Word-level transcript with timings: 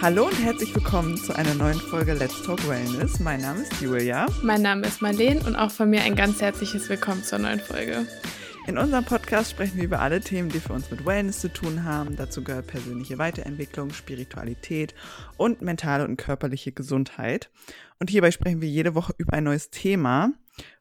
Hallo 0.00 0.26
und 0.26 0.44
herzlich 0.44 0.72
willkommen 0.76 1.16
zu 1.16 1.34
einer 1.34 1.54
neuen 1.54 1.80
Folge 1.80 2.14
Let's 2.14 2.40
Talk 2.44 2.68
Wellness. 2.68 3.18
Mein 3.18 3.40
Name 3.40 3.62
ist 3.62 3.80
Julia. 3.80 4.26
Mein 4.44 4.62
Name 4.62 4.86
ist 4.86 5.02
Marleen 5.02 5.38
und 5.38 5.56
auch 5.56 5.72
von 5.72 5.90
mir 5.90 6.02
ein 6.02 6.14
ganz 6.14 6.40
herzliches 6.40 6.88
Willkommen 6.88 7.24
zur 7.24 7.40
neuen 7.40 7.58
Folge. 7.58 8.06
In 8.68 8.78
unserem 8.78 9.04
Podcast 9.04 9.50
sprechen 9.50 9.76
wir 9.76 9.82
über 9.82 9.98
alle 9.98 10.20
Themen, 10.20 10.50
die 10.50 10.60
für 10.60 10.72
uns 10.72 10.88
mit 10.92 11.04
Wellness 11.04 11.40
zu 11.40 11.52
tun 11.52 11.82
haben. 11.82 12.14
Dazu 12.14 12.44
gehört 12.44 12.68
persönliche 12.68 13.18
Weiterentwicklung, 13.18 13.90
Spiritualität 13.90 14.94
und 15.36 15.62
mentale 15.62 16.04
und 16.04 16.16
körperliche 16.16 16.70
Gesundheit. 16.70 17.50
Und 17.98 18.08
hierbei 18.08 18.30
sprechen 18.30 18.60
wir 18.60 18.68
jede 18.68 18.94
Woche 18.94 19.14
über 19.18 19.32
ein 19.32 19.44
neues 19.44 19.70
Thema. 19.70 20.30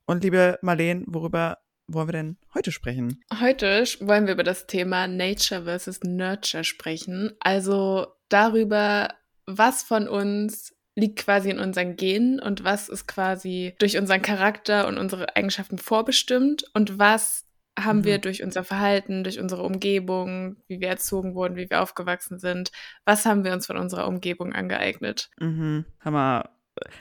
Und 0.06 0.24
liebe 0.24 0.60
Marleen, 0.62 1.06
worüber 1.08 1.58
wollen 1.88 2.08
wir 2.08 2.14
denn 2.14 2.38
heute 2.54 2.72
sprechen? 2.72 3.24
Heute 3.40 3.84
wollen 4.02 4.28
wir 4.28 4.34
über 4.34 4.44
das 4.44 4.68
Thema 4.68 5.08
Nature 5.08 5.64
versus 5.64 6.04
Nurture 6.04 6.64
sprechen. 6.64 7.32
Also 7.40 8.17
darüber, 8.30 9.10
was 9.46 9.84
von 9.84 10.08
uns 10.08 10.74
liegt 10.96 11.20
quasi 11.20 11.52
in 11.52 11.60
unseren 11.60 11.96
Genen 11.96 12.40
und 12.40 12.64
was 12.64 12.90
ist 12.90 13.08
quasi 13.08 13.76
durch 13.80 13.98
unseren 13.98 14.22
Charakter 14.22 14.88
und 14.88 14.98
unsere 14.98 15.36
Eigenschaften 15.36 15.78
vorbestimmt 15.78 16.66
und 16.74 16.98
was 16.98 17.46
haben 17.78 18.00
mhm. 18.00 18.06
wir 18.06 18.18
durch 18.18 18.42
unser 18.42 18.64
Verhalten, 18.64 19.24
durch 19.24 19.40
unsere 19.40 19.62
Umgebung, 19.62 20.58
wie 20.68 20.80
wir 20.80 20.88
erzogen 20.88 21.36
wurden, 21.36 21.56
wie 21.56 21.70
wir 21.70 21.84
aufgewachsen 21.84 22.40
sind, 22.40 22.72
was 23.06 23.26
haben 23.28 23.44
wir 23.44 23.54
uns 23.54 23.68
von 23.68 23.78
unserer 23.78 24.08
Umgebung 24.08 24.54
angeeignet? 24.54 25.30
Mhm. 25.40 25.86
Hammer 26.00 26.50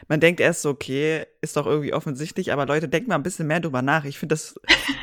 man 0.08 0.20
denkt 0.20 0.40
erst 0.40 0.62
so, 0.62 0.70
okay, 0.70 1.26
ist 1.40 1.56
doch 1.56 1.66
irgendwie 1.66 1.92
offensichtlich, 1.92 2.52
aber 2.52 2.66
Leute, 2.66 2.88
denkt 2.88 3.08
mal 3.08 3.16
ein 3.16 3.22
bisschen 3.22 3.46
mehr 3.46 3.60
drüber 3.60 3.82
nach. 3.82 4.04
Ich 4.04 4.18
finde 4.18 4.34
das 4.34 4.58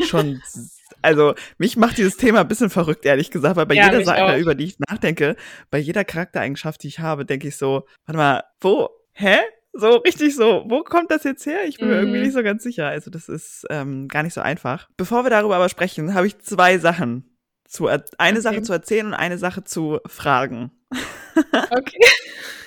schon, 0.06 0.42
also 1.02 1.36
mich 1.58 1.78
macht 1.78 1.98
dieses 1.98 2.18
Thema 2.18 2.42
ein 2.42 2.48
bisschen 2.48 2.70
verrückt, 2.70 3.06
ehrlich 3.06 3.32
gesagt, 3.32 3.56
weil 3.56 3.66
bei 3.66 3.76
ja, 3.76 3.86
jeder 3.86 4.04
Sache, 4.04 4.24
auch. 4.24 4.38
über 4.38 4.56
die 4.56 4.66
ich 4.66 4.80
nachdenke, 4.80 5.36
bei 5.70 5.78
jeder 5.78 6.04
Charaktereigenschaft, 6.04 6.84
die 6.84 6.88
ich 6.88 7.00
habe, 7.00 7.26
denke 7.26 7.48
ich 7.48 7.58
so, 7.58 7.86
warte 8.06 8.18
mal, 8.18 8.44
wo, 8.62 8.90
hä? 9.14 9.38
So 9.76 9.96
richtig 9.98 10.36
so, 10.36 10.66
wo 10.68 10.84
kommt 10.84 11.10
das 11.10 11.24
jetzt 11.24 11.46
her? 11.48 11.66
Ich 11.66 11.78
bin 11.78 11.88
mhm. 11.88 11.94
mir 11.94 12.00
irgendwie 12.00 12.18
mhm. 12.20 12.24
nicht 12.26 12.34
so 12.34 12.44
ganz 12.44 12.62
sicher. 12.62 12.88
Also 12.88 13.10
das 13.10 13.28
ist 13.28 13.66
ähm, 13.72 14.08
gar 14.08 14.22
nicht 14.22 14.36
so 14.36 14.42
einfach. 14.42 14.88
Bevor 14.98 15.24
wir 15.26 15.32
darüber 15.32 15.56
aber 15.56 15.70
sprechen, 15.70 16.14
habe 16.14 16.28
ich 16.28 16.38
zwei 16.40 16.78
Sachen 16.78 17.38
zu, 17.68 17.88
eine 17.88 18.04
okay. 18.18 18.40
Sache 18.40 18.62
zu 18.62 18.72
erzählen 18.72 19.08
und 19.08 19.14
eine 19.16 19.40
Sache 19.40 19.64
zu 19.64 20.00
fragen. 20.06 20.72
Okay. 21.72 22.00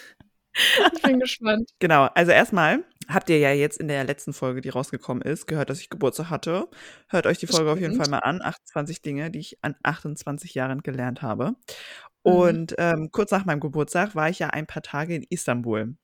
Ich 0.95 1.03
bin 1.03 1.21
gespannt. 1.21 1.71
Genau, 1.79 2.05
also 2.15 2.33
erstmal 2.33 2.85
habt 3.09 3.31
ihr 3.31 3.39
ja 3.39 3.53
jetzt 3.53 3.79
in 3.79 3.89
der 3.89 4.05
letzten 4.05 4.33
Folge, 4.33 4.61
die 4.61 4.69
rausgekommen 4.71 5.23
ist, 5.23 5.47
gehört, 5.47 5.71
dass 5.71 5.81
ich 5.81 5.91
Geburtstag 5.91 6.31
hatte. 6.31 6.69
Hört 7.09 7.27
euch 7.27 7.39
die 7.39 7.47
Folge 7.47 7.71
Stimmt. 7.71 7.77
auf 7.77 7.81
jeden 7.81 7.97
Fall 7.97 8.09
mal 8.11 8.19
an. 8.19 8.43
28 8.43 9.03
Dinge, 9.03 9.31
die 9.31 9.41
ich 9.41 9.59
an 9.63 9.77
28 9.83 10.55
Jahren 10.55 10.83
gelernt 10.83 11.23
habe. 11.23 11.51
Mhm. 11.51 12.33
Und 12.33 12.75
ähm, 12.79 13.11
kurz 13.13 13.31
nach 13.31 13.45
meinem 13.45 13.61
Geburtstag 13.61 14.15
war 14.15 14.29
ich 14.29 14.39
ja 14.39 14.49
ein 14.49 14.67
paar 14.67 14.83
Tage 14.83 15.15
in 15.15 15.25
Istanbul. 15.29 15.97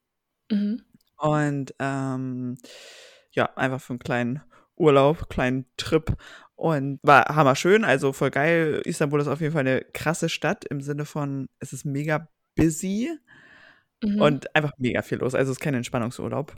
Mhm. 0.50 0.83
Und 1.17 1.75
ähm, 1.78 2.58
ja, 3.33 3.50
einfach 3.56 3.80
für 3.80 3.95
einen 3.95 4.00
kleinen 4.00 4.42
Urlaub, 4.77 5.28
kleinen 5.28 5.67
Trip 5.77 6.17
und 6.55 6.98
war 7.03 7.25
hammer 7.34 7.56
schön, 7.56 7.84
also 7.84 8.12
voll 8.12 8.30
geil. 8.30 8.83
Istanbul 8.84 9.20
ist 9.20 9.28
auf 9.28 9.41
jeden 9.41 9.53
Fall 9.53 9.67
eine 9.67 9.83
krasse 9.92 10.28
Stadt 10.28 10.64
im 10.64 10.80
Sinne 10.80 11.05
von, 11.05 11.48
es 11.58 11.73
ist 11.73 11.84
mega 11.84 12.28
busy. 12.55 13.11
Mhm. 14.03 14.20
Und 14.20 14.55
einfach 14.55 14.72
mega 14.78 15.03
viel 15.03 15.19
los. 15.19 15.34
Also 15.34 15.53
es 15.53 15.58
ist 15.58 15.62
kein 15.62 15.75
Entspannungsurlaub. 15.75 16.55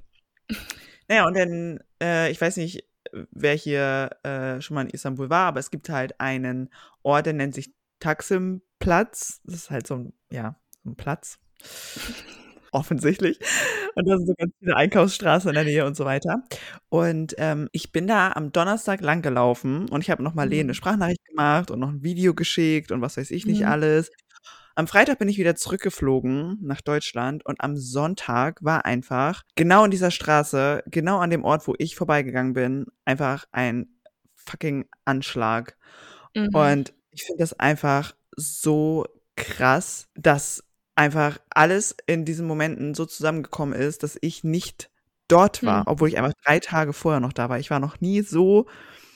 naja, 1.08 1.26
und 1.26 1.36
dann, 1.36 1.80
äh, 2.02 2.30
ich 2.30 2.40
weiß 2.40 2.56
nicht, 2.56 2.84
wer 3.30 3.54
hier 3.54 4.10
äh, 4.22 4.60
schon 4.60 4.74
mal 4.74 4.82
in 4.82 4.90
Istanbul 4.90 5.30
war, 5.30 5.46
aber 5.46 5.60
es 5.60 5.70
gibt 5.70 5.88
halt 5.88 6.20
einen 6.20 6.70
Ort, 7.02 7.26
der 7.26 7.34
nennt 7.34 7.54
sich 7.54 7.72
Taksim-Platz. 8.00 9.40
Das 9.44 9.54
ist 9.54 9.70
halt 9.70 9.86
so 9.86 9.96
ein, 9.96 10.12
ja, 10.30 10.56
so 10.82 10.90
ein 10.90 10.96
Platz. 10.96 11.38
Offensichtlich. 12.72 13.38
Und 13.94 14.08
da 14.08 14.16
sind 14.16 14.26
so 14.26 14.34
ganz 14.36 14.52
viele 14.58 14.76
Einkaufsstraßen 14.76 15.48
in 15.48 15.54
der 15.54 15.62
Nähe 15.62 15.86
und 15.86 15.96
so 15.96 16.04
weiter. 16.04 16.42
Und 16.88 17.34
ähm, 17.38 17.68
ich 17.70 17.92
bin 17.92 18.08
da 18.08 18.32
am 18.32 18.50
Donnerstag 18.50 19.00
lang 19.00 19.22
gelaufen 19.22 19.88
und 19.90 20.00
ich 20.00 20.10
habe 20.10 20.24
noch 20.24 20.34
mal 20.34 20.46
mhm. 20.48 20.58
eine 20.58 20.74
Sprachnachricht 20.74 21.24
gemacht 21.26 21.70
und 21.70 21.78
noch 21.78 21.90
ein 21.90 22.02
Video 22.02 22.34
geschickt 22.34 22.90
und 22.90 23.00
was 23.00 23.16
weiß 23.16 23.30
ich 23.30 23.46
nicht 23.46 23.60
mhm. 23.60 23.68
alles. 23.68 24.10
Am 24.76 24.88
Freitag 24.88 25.18
bin 25.18 25.28
ich 25.28 25.38
wieder 25.38 25.54
zurückgeflogen 25.54 26.58
nach 26.60 26.80
Deutschland 26.80 27.46
und 27.46 27.60
am 27.60 27.76
Sonntag 27.76 28.62
war 28.62 28.84
einfach 28.84 29.42
genau 29.54 29.84
in 29.84 29.92
dieser 29.92 30.10
Straße, 30.10 30.82
genau 30.86 31.18
an 31.18 31.30
dem 31.30 31.44
Ort, 31.44 31.68
wo 31.68 31.74
ich 31.78 31.94
vorbeigegangen 31.94 32.54
bin, 32.54 32.86
einfach 33.04 33.46
ein 33.52 33.86
fucking 34.34 34.86
Anschlag. 35.04 35.76
Mhm. 36.34 36.54
Und 36.54 36.94
ich 37.10 37.22
finde 37.22 37.38
das 37.38 37.58
einfach 37.58 38.16
so 38.36 39.06
krass, 39.36 40.08
dass 40.16 40.64
einfach 40.96 41.38
alles 41.50 41.94
in 42.06 42.24
diesen 42.24 42.46
Momenten 42.46 42.94
so 42.94 43.06
zusammengekommen 43.06 43.78
ist, 43.78 44.02
dass 44.02 44.18
ich 44.20 44.42
nicht 44.42 44.90
dort 45.28 45.64
war, 45.64 45.80
mhm. 45.80 45.86
obwohl 45.86 46.08
ich 46.08 46.18
einfach 46.18 46.34
drei 46.44 46.58
Tage 46.58 46.92
vorher 46.92 47.20
noch 47.20 47.32
da 47.32 47.48
war. 47.48 47.60
Ich 47.60 47.70
war 47.70 47.80
noch 47.80 48.00
nie 48.00 48.22
so 48.22 48.66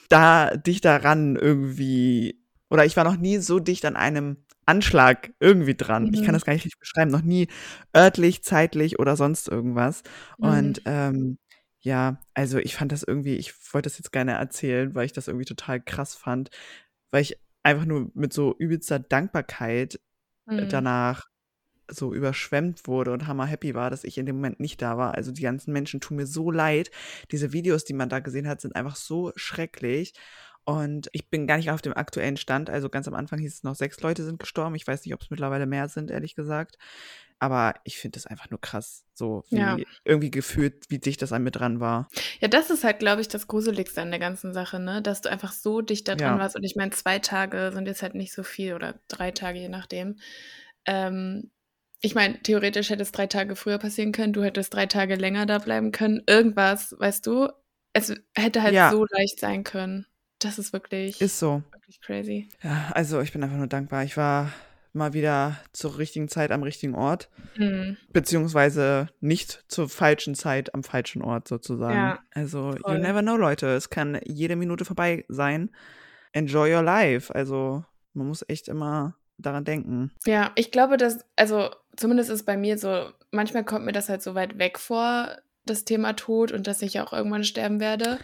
da 0.07 0.55
dicht 0.55 0.85
daran 0.85 1.35
irgendwie, 1.35 2.41
oder 2.69 2.85
ich 2.85 2.95
war 2.97 3.03
noch 3.03 3.17
nie 3.17 3.37
so 3.37 3.59
dicht 3.59 3.85
an 3.85 3.95
einem 3.95 4.37
Anschlag 4.69 5.31
irgendwie 5.39 5.75
dran. 5.75 6.05
Mhm. 6.05 6.13
Ich 6.13 6.19
kann 6.21 6.29
mhm. 6.29 6.33
das 6.33 6.45
gar 6.45 6.53
nicht 6.53 6.63
richtig 6.63 6.79
beschreiben. 6.79 7.09
Noch 7.09 7.23
nie 7.23 7.47
örtlich, 7.95 8.43
zeitlich 8.43 8.99
oder 8.99 9.15
sonst 9.15 9.47
irgendwas. 9.47 10.03
Mhm. 10.37 10.47
Und 10.47 10.81
ähm, 10.85 11.37
ja, 11.81 12.19
also 12.35 12.59
ich 12.59 12.75
fand 12.75 12.91
das 12.91 13.03
irgendwie, 13.03 13.35
ich 13.35 13.53
wollte 13.73 13.89
das 13.89 13.97
jetzt 13.97 14.11
gerne 14.11 14.33
erzählen, 14.33 14.93
weil 14.93 15.05
ich 15.05 15.13
das 15.13 15.27
irgendwie 15.27 15.45
total 15.45 15.81
krass 15.81 16.13
fand, 16.13 16.49
weil 17.11 17.23
ich 17.23 17.39
einfach 17.63 17.85
nur 17.85 18.11
mit 18.13 18.31
so 18.31 18.55
übelster 18.57 18.99
Dankbarkeit 18.99 19.99
äh, 20.49 20.61
mhm. 20.61 20.69
danach 20.69 21.27
so 21.91 22.13
überschwemmt 22.13 22.87
wurde 22.87 23.11
und 23.11 23.25
hammer 23.25 23.47
happy 23.47 23.73
war, 23.73 23.89
dass 23.89 24.03
ich 24.03 24.19
in 24.19 24.27
dem 24.27 24.35
Moment 24.35 24.59
nicht 24.59 24.81
da 24.81 24.97
war. 24.97 25.15
Also 25.15 25.31
die 25.31 25.41
ganzen 25.41 25.73
Menschen 25.73 25.99
tun 25.99 26.17
mir 26.17 26.27
so 26.27 26.51
leid. 26.51 26.91
Diese 27.31 27.51
Videos, 27.53 27.83
die 27.83 27.93
man 27.93 28.09
da 28.09 28.19
gesehen 28.19 28.47
hat, 28.47 28.61
sind 28.61 28.75
einfach 28.75 28.95
so 28.95 29.31
schrecklich. 29.35 30.13
Und 30.69 31.09
ich 31.13 31.31
bin 31.31 31.47
gar 31.47 31.57
nicht 31.57 31.71
auf 31.71 31.81
dem 31.81 31.97
aktuellen 31.97 32.37
Stand. 32.37 32.69
Also 32.69 32.89
ganz 32.89 33.07
am 33.07 33.15
Anfang 33.15 33.39
hieß 33.39 33.53
es 33.55 33.63
noch, 33.63 33.73
sechs 33.73 33.99
Leute 34.01 34.23
sind 34.23 34.39
gestorben. 34.39 34.75
Ich 34.75 34.85
weiß 34.85 35.03
nicht, 35.03 35.15
ob 35.15 35.21
es 35.21 35.31
mittlerweile 35.31 35.65
mehr 35.65 35.89
sind, 35.89 36.11
ehrlich 36.11 36.35
gesagt. 36.35 36.77
Aber 37.39 37.73
ich 37.85 37.97
finde 37.97 38.17
das 38.17 38.27
einfach 38.27 38.51
nur 38.51 38.61
krass, 38.61 39.05
so 39.13 39.45
ja. 39.47 39.77
irgendwie 40.03 40.29
gefühlt, 40.29 40.85
wie 40.89 40.99
dicht 40.99 41.21
das 41.21 41.31
an 41.31 41.41
mir 41.41 41.51
dran 41.51 41.79
war. 41.79 42.07
Ja, 42.39 42.49
das 42.49 42.69
ist 42.69 42.83
halt, 42.83 42.99
glaube 42.99 43.21
ich, 43.21 43.29
das 43.29 43.47
Gruseligste 43.47 44.01
an 44.01 44.11
der 44.11 44.19
ganzen 44.19 44.53
Sache, 44.53 44.79
ne? 44.79 45.01
Dass 45.01 45.21
du 45.21 45.29
einfach 45.29 45.53
so 45.53 45.81
dicht 45.81 46.07
da 46.07 46.15
dran 46.15 46.35
ja. 46.35 46.39
warst. 46.39 46.55
Und 46.55 46.63
ich 46.63 46.75
meine, 46.75 46.91
zwei 46.91 47.17
Tage 47.17 47.71
sind 47.73 47.87
jetzt 47.87 48.03
halt 48.03 48.13
nicht 48.13 48.33
so 48.33 48.43
viel 48.43 48.75
oder 48.75 48.99
drei 49.07 49.31
Tage, 49.31 49.57
je 49.57 49.69
nachdem. 49.69 50.19
Ähm, 50.85 51.49
ich 52.01 52.13
meine, 52.13 52.39
theoretisch 52.43 52.89
hätte 52.91 53.01
es 53.01 53.11
drei 53.11 53.25
Tage 53.25 53.55
früher 53.55 53.79
passieren 53.79 54.11
können, 54.11 54.33
du 54.33 54.43
hättest 54.43 54.73
drei 54.73 54.85
Tage 54.85 55.15
länger 55.15 55.45
da 55.47 55.57
bleiben 55.57 55.91
können. 55.91 56.21
Irgendwas, 56.27 56.95
weißt 56.99 57.25
du? 57.25 57.49
Es 57.93 58.13
hätte 58.35 58.61
halt 58.61 58.75
ja. 58.75 58.91
so 58.91 59.05
leicht 59.09 59.39
sein 59.39 59.63
können. 59.63 60.05
Das 60.39 60.57
ist 60.57 60.73
wirklich, 60.73 61.21
ist 61.21 61.39
so. 61.39 61.63
wirklich 61.71 62.01
crazy. 62.01 62.49
Ja, 62.63 62.91
also 62.93 63.21
ich 63.21 63.33
bin 63.33 63.43
einfach 63.43 63.57
nur 63.57 63.67
dankbar. 63.67 64.03
Ich 64.03 64.15
war 64.17 64.51
mal 64.93 65.13
wieder 65.13 65.57
zur 65.73 65.97
richtigen 65.97 66.29
Zeit 66.29 66.51
am 66.51 66.63
richtigen 66.63 66.95
Ort. 66.95 67.29
Mhm. 67.57 67.97
Beziehungsweise 68.11 69.09
nicht 69.19 69.63
zur 69.67 69.89
falschen 69.89 70.35
Zeit 70.35 70.73
am 70.73 70.83
falschen 70.83 71.21
Ort 71.21 71.47
sozusagen. 71.47 71.95
Ja, 71.95 72.19
also, 72.31 72.71
voll. 72.81 72.95
you 72.95 73.01
never 73.01 73.21
know, 73.21 73.35
Leute. 73.35 73.67
Es 73.67 73.89
kann 73.89 74.19
jede 74.25 74.55
Minute 74.55 74.85
vorbei 74.85 75.25
sein. 75.27 75.69
Enjoy 76.31 76.73
your 76.73 76.83
life. 76.83 77.33
Also, 77.33 77.83
man 78.13 78.27
muss 78.27 78.45
echt 78.47 78.67
immer 78.67 79.15
daran 79.37 79.65
denken. 79.65 80.11
Ja, 80.25 80.51
ich 80.55 80.71
glaube, 80.71 80.97
dass, 80.97 81.25
also 81.35 81.69
zumindest 81.95 82.29
ist 82.29 82.45
bei 82.45 82.57
mir 82.57 82.77
so, 82.77 83.09
manchmal 83.31 83.63
kommt 83.63 83.85
mir 83.85 83.91
das 83.91 84.09
halt 84.09 84.21
so 84.21 84.35
weit 84.35 84.57
weg 84.57 84.79
vor, 84.79 85.37
das 85.65 85.85
Thema 85.85 86.13
Tod 86.13 86.51
und 86.51 86.67
dass 86.67 86.81
ich 86.81 86.99
auch 86.99 87.13
irgendwann 87.13 87.43
sterben 87.43 87.79
werde. 87.79 88.19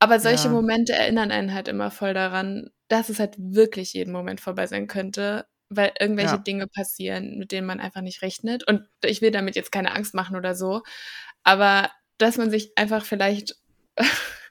Aber 0.00 0.18
solche 0.18 0.48
ja. 0.48 0.50
Momente 0.50 0.94
erinnern 0.94 1.30
einen 1.30 1.54
halt 1.54 1.68
immer 1.68 1.90
voll 1.90 2.14
daran, 2.14 2.70
dass 2.88 3.08
es 3.10 3.20
halt 3.20 3.34
wirklich 3.38 3.92
jeden 3.92 4.12
Moment 4.12 4.40
vorbei 4.40 4.66
sein 4.66 4.86
könnte, 4.86 5.46
weil 5.68 5.92
irgendwelche 6.00 6.32
ja. 6.32 6.38
Dinge 6.38 6.66
passieren, 6.66 7.38
mit 7.38 7.52
denen 7.52 7.66
man 7.66 7.80
einfach 7.80 8.00
nicht 8.00 8.22
rechnet. 8.22 8.66
Und 8.66 8.82
ich 9.04 9.20
will 9.22 9.30
damit 9.30 9.56
jetzt 9.56 9.70
keine 9.70 9.94
Angst 9.94 10.14
machen 10.14 10.36
oder 10.36 10.54
so, 10.54 10.82
aber 11.44 11.90
dass 12.18 12.36
man 12.38 12.50
sich 12.50 12.72
einfach 12.76 13.04
vielleicht 13.04 13.56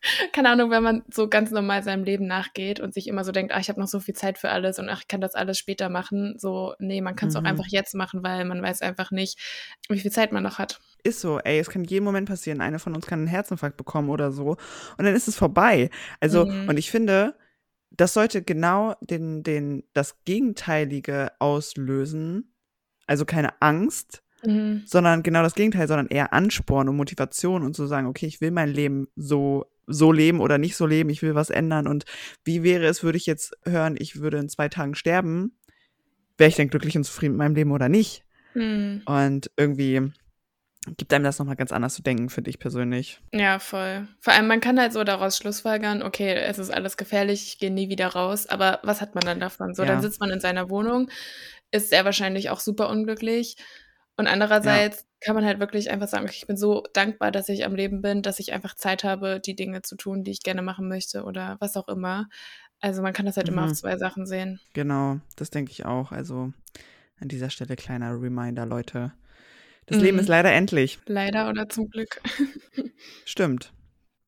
keine 0.33 0.49
Ahnung, 0.49 0.71
wenn 0.71 0.83
man 0.83 1.03
so 1.11 1.27
ganz 1.27 1.51
normal 1.51 1.83
seinem 1.83 2.03
Leben 2.03 2.27
nachgeht 2.27 2.79
und 2.79 2.93
sich 2.93 3.07
immer 3.07 3.23
so 3.23 3.31
denkt, 3.31 3.53
ah, 3.53 3.59
ich 3.59 3.69
habe 3.69 3.79
noch 3.79 3.87
so 3.87 3.99
viel 3.99 4.15
Zeit 4.15 4.37
für 4.37 4.49
alles 4.49 4.79
und 4.79 4.89
ach, 4.89 5.01
ich 5.01 5.07
kann 5.07 5.21
das 5.21 5.35
alles 5.35 5.57
später 5.57 5.89
machen. 5.89 6.35
So, 6.37 6.73
nee, 6.79 7.01
man 7.01 7.15
kann 7.15 7.29
es 7.29 7.35
mhm. 7.35 7.41
auch 7.41 7.49
einfach 7.49 7.67
jetzt 7.67 7.95
machen, 7.95 8.23
weil 8.23 8.45
man 8.45 8.61
weiß 8.61 8.81
einfach 8.81 9.11
nicht, 9.11 9.39
wie 9.89 9.99
viel 9.99 10.11
Zeit 10.11 10.31
man 10.31 10.43
noch 10.43 10.59
hat. 10.59 10.79
Ist 11.03 11.21
so, 11.21 11.39
ey, 11.39 11.59
es 11.59 11.69
kann 11.69 11.83
jeden 11.83 12.05
Moment 12.05 12.27
passieren. 12.27 12.61
Eine 12.61 12.79
von 12.79 12.95
uns 12.95 13.05
kann 13.05 13.19
einen 13.19 13.27
Herzinfarkt 13.27 13.77
bekommen 13.77 14.09
oder 14.09 14.31
so. 14.31 14.57
Und 14.97 15.05
dann 15.05 15.15
ist 15.15 15.27
es 15.27 15.35
vorbei. 15.35 15.89
Also, 16.19 16.45
mhm. 16.45 16.69
und 16.69 16.77
ich 16.77 16.91
finde, 16.91 17.35
das 17.91 18.13
sollte 18.13 18.41
genau 18.41 18.95
den, 19.01 19.43
den, 19.43 19.83
das 19.93 20.23
Gegenteilige 20.25 21.31
auslösen. 21.39 22.53
Also 23.07 23.25
keine 23.25 23.61
Angst, 23.61 24.23
Mhm. 24.45 24.83
sondern 24.85 25.23
genau 25.23 25.41
das 25.41 25.55
Gegenteil, 25.55 25.87
sondern 25.87 26.07
eher 26.07 26.31
Ansporn 26.31 26.87
und 26.87 26.95
Motivation 26.95 27.63
und 27.63 27.75
zu 27.75 27.87
sagen, 27.87 28.07
okay, 28.07 28.25
ich 28.25 28.39
will 28.39 28.51
mein 28.51 28.69
Leben 28.69 29.07
so 29.17 29.65
so 29.89 30.11
leben 30.11 30.39
oder 30.39 30.57
nicht 30.57 30.75
so 30.75 30.85
leben, 30.85 31.09
ich 31.09 31.21
will 31.21 31.35
was 31.35 31.49
ändern 31.49 31.87
und 31.87 32.05
wie 32.43 32.63
wäre 32.63 32.85
es, 32.85 33.03
würde 33.03 33.17
ich 33.17 33.25
jetzt 33.25 33.57
hören, 33.65 33.95
ich 33.97 34.21
würde 34.21 34.37
in 34.37 34.49
zwei 34.49 34.69
Tagen 34.69 34.95
sterben, 34.95 35.57
wäre 36.37 36.49
ich 36.49 36.55
denn 36.55 36.69
glücklich 36.69 36.95
und 36.95 37.03
zufrieden 37.03 37.33
mit 37.33 37.39
meinem 37.39 37.55
Leben 37.55 37.71
oder 37.71 37.89
nicht? 37.89 38.23
Mhm. 38.53 39.01
Und 39.05 39.51
irgendwie 39.57 40.11
gibt 40.97 41.13
einem 41.13 41.25
das 41.25 41.39
nochmal 41.39 41.55
ganz 41.55 41.71
anders 41.71 41.93
zu 41.93 42.01
denken, 42.01 42.29
finde 42.29 42.49
ich 42.49 42.59
persönlich. 42.59 43.21
Ja, 43.33 43.59
voll. 43.59 44.07
Vor 44.21 44.33
allem, 44.33 44.47
man 44.47 44.61
kann 44.61 44.79
halt 44.79 44.93
so 44.93 45.03
daraus 45.03 45.37
schlussfolgern, 45.37 46.01
okay, 46.01 46.33
es 46.33 46.57
ist 46.57 46.69
alles 46.69 46.97
gefährlich, 46.97 47.47
ich 47.47 47.59
gehe 47.59 47.71
nie 47.71 47.89
wieder 47.89 48.07
raus, 48.07 48.47
aber 48.47 48.79
was 48.83 49.01
hat 49.01 49.15
man 49.15 49.25
dann 49.25 49.39
davon? 49.39 49.73
So, 49.73 49.83
ja. 49.83 49.89
dann 49.89 50.01
sitzt 50.01 50.19
man 50.19 50.31
in 50.31 50.39
seiner 50.39 50.69
Wohnung, 50.69 51.09
ist 51.71 51.89
sehr 51.89 52.05
wahrscheinlich 52.05 52.49
auch 52.49 52.59
super 52.59 52.89
unglücklich. 52.89 53.57
Und 54.17 54.27
andererseits 54.27 55.01
ja. 55.01 55.08
Kann 55.21 55.35
man 55.35 55.45
halt 55.45 55.59
wirklich 55.59 55.89
einfach 55.91 56.07
sagen, 56.07 56.27
ich 56.29 56.47
bin 56.47 56.57
so 56.57 56.83
dankbar, 56.93 57.31
dass 57.31 57.49
ich 57.49 57.65
am 57.65 57.75
Leben 57.75 58.01
bin, 58.01 58.21
dass 58.21 58.39
ich 58.39 58.53
einfach 58.53 58.75
Zeit 58.75 59.03
habe, 59.03 59.39
die 59.39 59.55
Dinge 59.55 59.81
zu 59.81 59.95
tun, 59.95 60.23
die 60.23 60.31
ich 60.31 60.43
gerne 60.43 60.61
machen 60.61 60.87
möchte 60.87 61.23
oder 61.23 61.57
was 61.59 61.75
auch 61.75 61.87
immer. 61.87 62.29
Also 62.79 63.01
man 63.01 63.13
kann 63.13 63.25
das 63.25 63.35
halt 63.35 63.47
mhm. 63.47 63.53
immer 63.53 63.63
auf 63.63 63.69
mhm. 63.69 63.75
zwei 63.75 63.97
Sachen 63.97 64.25
sehen. 64.25 64.59
Genau, 64.73 65.19
das 65.35 65.49
denke 65.49 65.71
ich 65.71 65.85
auch. 65.85 66.11
Also 66.11 66.53
an 67.19 67.27
dieser 67.27 67.49
Stelle 67.49 67.75
kleiner 67.75 68.11
Reminder, 68.21 68.65
Leute. 68.65 69.11
Das 69.85 69.97
mhm. 69.97 70.03
Leben 70.03 70.19
ist 70.19 70.29
leider 70.29 70.51
endlich. 70.53 70.99
Leider 71.05 71.49
oder 71.49 71.67
zum 71.67 71.89
Glück. 71.89 72.21
stimmt. 73.25 73.73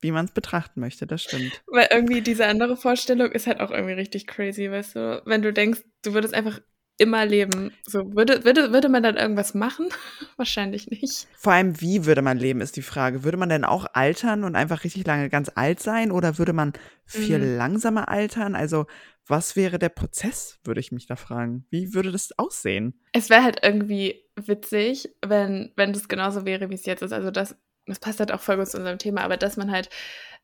Wie 0.02 0.12
man 0.12 0.26
es 0.26 0.32
betrachten 0.32 0.80
möchte, 0.80 1.06
das 1.06 1.22
stimmt. 1.22 1.62
Weil 1.68 1.88
irgendwie 1.92 2.22
diese 2.22 2.48
andere 2.48 2.76
Vorstellung 2.76 3.32
ist 3.32 3.46
halt 3.46 3.60
auch 3.60 3.70
irgendwie 3.70 3.94
richtig 3.94 4.26
crazy, 4.26 4.70
weißt 4.70 4.96
du? 4.96 5.22
Wenn 5.26 5.44
du 5.44 5.54
denkst, 5.54 5.82
du 6.02 6.14
würdest 6.14 6.34
einfach 6.34 6.60
immer 7.02 7.26
leben. 7.26 7.72
So, 7.86 8.16
würde, 8.16 8.46
würde, 8.46 8.72
würde 8.72 8.88
man 8.88 9.02
dann 9.02 9.18
irgendwas 9.18 9.54
machen? 9.54 9.90
Wahrscheinlich 10.38 10.88
nicht. 10.88 11.28
Vor 11.36 11.54
allem, 11.54 11.82
wie 11.82 12.06
würde 12.06 12.22
man 12.22 12.38
leben, 12.38 12.62
ist 12.62 12.76
die 12.76 12.84
Frage. 12.84 13.24
Würde 13.24 13.38
man 13.38 13.50
denn 13.50 13.66
auch 13.66 13.86
altern 13.94 14.44
und 14.44 14.56
einfach 14.56 14.84
richtig 14.84 15.06
lange 15.06 15.30
ganz 15.30 15.52
alt 15.56 15.80
sein 15.80 16.12
oder 16.12 16.38
würde 16.38 16.54
man 16.54 16.74
viel 17.06 17.40
mhm. 17.40 17.58
langsamer 17.58 18.08
altern? 18.08 18.56
Also, 18.56 18.86
was 19.28 19.56
wäre 19.56 19.80
der 19.80 19.90
Prozess, 19.90 20.60
würde 20.64 20.80
ich 20.80 20.92
mich 20.92 21.08
da 21.08 21.16
fragen. 21.16 21.66
Wie 21.70 21.94
würde 21.94 22.12
das 22.12 22.38
aussehen? 22.38 23.02
Es 23.12 23.30
wäre 23.30 23.44
halt 23.44 23.60
irgendwie 23.64 24.24
witzig, 24.36 25.10
wenn, 25.26 25.72
wenn 25.76 25.94
das 25.94 26.08
genauso 26.08 26.46
wäre, 26.46 26.70
wie 26.70 26.76
es 26.76 26.86
jetzt 26.86 27.02
ist. 27.02 27.14
Also, 27.14 27.32
das, 27.32 27.56
das 27.88 28.00
passt 28.00 28.20
halt 28.20 28.32
auch 28.32 28.42
voll 28.42 28.58
gut 28.58 28.68
zu 28.68 28.78
unserem 28.78 29.00
Thema, 29.00 29.22
aber 29.22 29.38
dass 29.38 29.58
man 29.58 29.72
halt 29.72 29.90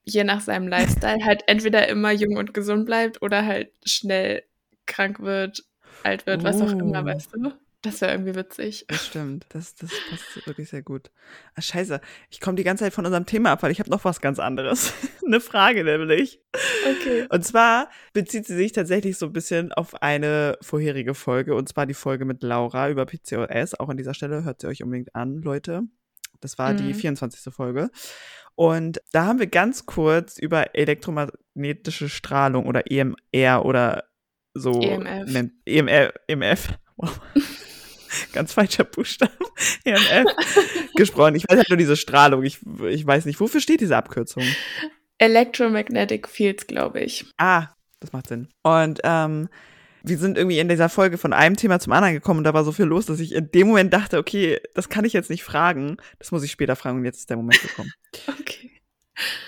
je 0.04 0.24
nach 0.24 0.42
seinem 0.42 0.68
Lifestyle 0.70 1.24
halt 1.24 1.44
entweder 1.46 1.88
immer 1.88 2.12
jung 2.12 2.38
und 2.38 2.56
gesund 2.56 2.88
bleibt 2.88 3.22
oder 3.22 3.46
halt 3.46 3.72
schnell 3.86 4.44
krank 4.88 5.20
wird 5.20 5.64
alt 6.04 6.26
wird, 6.26 6.44
was 6.44 6.62
auch 6.62 6.72
immer, 6.72 7.02
oh. 7.02 7.06
weißt 7.06 7.34
du? 7.34 7.52
Das 7.84 8.02
wäre 8.02 8.12
irgendwie 8.12 8.36
witzig. 8.36 8.86
Das 8.88 9.06
stimmt. 9.06 9.46
Das, 9.50 9.76
das 9.76 9.92
passt 10.10 10.48
wirklich 10.48 10.70
sehr 10.70 10.82
gut. 10.82 11.12
Ach, 11.56 11.62
scheiße. 11.62 12.02
Ich 12.30 12.42
komme 12.42 12.56
die 12.56 12.64
ganze 12.64 12.84
Zeit 12.84 12.94
von 12.94 13.06
unserem 13.06 13.28
Thema 13.28 13.52
ab, 13.52 13.62
weil 13.62 13.72
ich 13.72 13.80
habe 13.80 13.92
noch 13.92 14.04
was 14.04 14.20
ganz 14.20 14.40
anderes. 14.40 14.94
eine 15.26 15.40
Frage 15.40 15.84
nämlich. 15.84 16.42
Okay. 16.90 17.28
Und 17.30 17.46
zwar 17.46 17.90
bezieht 18.14 18.48
sie 18.48 18.56
sich 18.56 18.72
tatsächlich 18.72 19.18
so 19.18 19.28
ein 19.28 19.34
bisschen 19.34 19.72
auf 19.74 20.02
eine 20.02 20.58
vorherige 20.62 21.14
Folge. 21.14 21.54
Und 21.54 21.70
zwar 21.70 21.86
die 21.86 21.94
Folge 21.94 22.26
mit 22.26 22.42
Laura 22.42 22.90
über 22.90 23.06
PCOS. 23.06 23.76
Auch 23.76 23.90
an 23.90 23.98
dieser 23.98 24.16
Stelle 24.16 24.44
hört 24.44 24.62
sie 24.62 24.68
euch 24.68 24.82
unbedingt 24.82 25.16
an, 25.16 25.42
Leute. 25.42 25.84
Das 26.42 26.58
war 26.58 26.74
mhm. 26.74 26.78
die 26.78 26.94
24. 26.96 27.54
Folge. 27.54 27.90
Und 28.56 29.02
da 29.12 29.26
haben 29.26 29.38
wir 29.38 29.48
ganz 29.48 29.86
kurz 29.86 30.40
über 30.40 30.76
elektromagnetische 30.76 32.10
Strahlung 32.10 32.66
oder 32.66 32.92
EMR 32.92 33.64
oder 33.64 34.06
so 34.58 34.82
EMF. 34.82 35.32
Nennt, 35.32 35.54
EMF, 35.66 36.12
EMF. 36.28 36.70
Wow. 36.98 37.20
Ganz 38.34 38.54
falscher 38.54 38.84
Buchstaben. 38.84 39.34
EMF 39.84 40.26
gesprochen. 40.96 41.36
Ich 41.36 41.44
weiß 41.48 41.58
halt 41.58 41.70
nur 41.70 41.78
diese 41.78 41.96
Strahlung. 41.96 42.44
Ich, 42.44 42.60
ich 42.90 43.06
weiß 43.06 43.26
nicht, 43.26 43.40
wofür 43.40 43.62
steht 43.62 43.82
diese 43.82 43.98
Abkürzung? 43.98 44.44
Electromagnetic 45.18 46.28
Fields, 46.28 46.68
glaube 46.68 47.02
ich. 47.02 47.26
Ah, 47.38 47.68
das 48.00 48.14
macht 48.14 48.28
Sinn. 48.28 48.50
Und 48.64 49.00
ähm, 49.04 49.50
wir 50.04 50.18
sind 50.18 50.38
irgendwie 50.38 50.60
in 50.60 50.70
dieser 50.70 50.90
Folge 50.90 51.18
von 51.18 51.34
einem 51.34 51.58
Thema 51.58 51.80
zum 51.80 51.94
anderen 51.94 52.14
gekommen 52.14 52.40
und 52.40 52.44
da 52.44 52.54
war 52.54 52.64
so 52.64 52.72
viel 52.72 52.86
los, 52.86 53.08
dass 53.08 53.20
ich 53.20 53.34
in 53.34 53.52
dem 53.52 53.68
Moment 53.68 53.94
dachte, 53.94 54.18
okay, 54.18 54.60
das 54.74 54.90
kann 54.90 55.06
ich 55.06 55.14
jetzt 55.14 55.30
nicht 55.30 55.44
fragen. 55.44 55.98
Das 56.20 56.32
muss 56.32 56.44
ich 56.44 56.52
später 56.52 56.76
fragen 56.76 57.00
und 57.00 57.06
jetzt 57.06 57.20
ist 57.20 57.30
der 57.30 57.38
Moment 57.38 57.62
gekommen. 57.62 57.92
okay. 58.40 58.72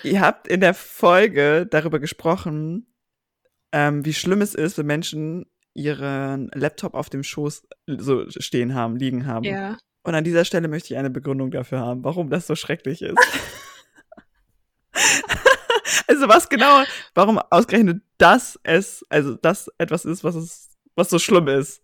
Ihr 0.02 0.20
habt 0.20 0.48
in 0.48 0.60
der 0.60 0.74
Folge 0.74 1.66
darüber 1.70 2.00
gesprochen, 2.00 2.86
ähm, 3.72 4.04
wie 4.04 4.14
schlimm 4.14 4.42
es 4.42 4.54
ist, 4.54 4.78
wenn 4.78 4.86
Menschen 4.86 5.46
ihren 5.74 6.50
Laptop 6.54 6.94
auf 6.94 7.10
dem 7.10 7.22
Schoß 7.22 7.62
so 7.86 8.28
stehen 8.28 8.74
haben, 8.74 8.96
liegen 8.96 9.26
haben. 9.26 9.44
Ja. 9.44 9.78
Und 10.02 10.14
an 10.14 10.24
dieser 10.24 10.44
Stelle 10.44 10.68
möchte 10.68 10.92
ich 10.92 10.98
eine 10.98 11.10
Begründung 11.10 11.50
dafür 11.50 11.80
haben, 11.80 12.04
warum 12.04 12.30
das 12.30 12.46
so 12.46 12.54
schrecklich 12.54 13.02
ist. 13.02 13.18
also 16.08 16.28
was 16.28 16.48
genau, 16.48 16.82
warum 17.14 17.38
ausgerechnet 17.38 18.02
das 18.18 18.58
es, 18.62 19.04
also 19.08 19.34
das 19.34 19.70
etwas 19.78 20.04
ist, 20.04 20.24
was 20.24 20.34
es, 20.34 20.70
was 20.96 21.10
so 21.10 21.18
schlimm 21.18 21.48
ist. 21.48 21.82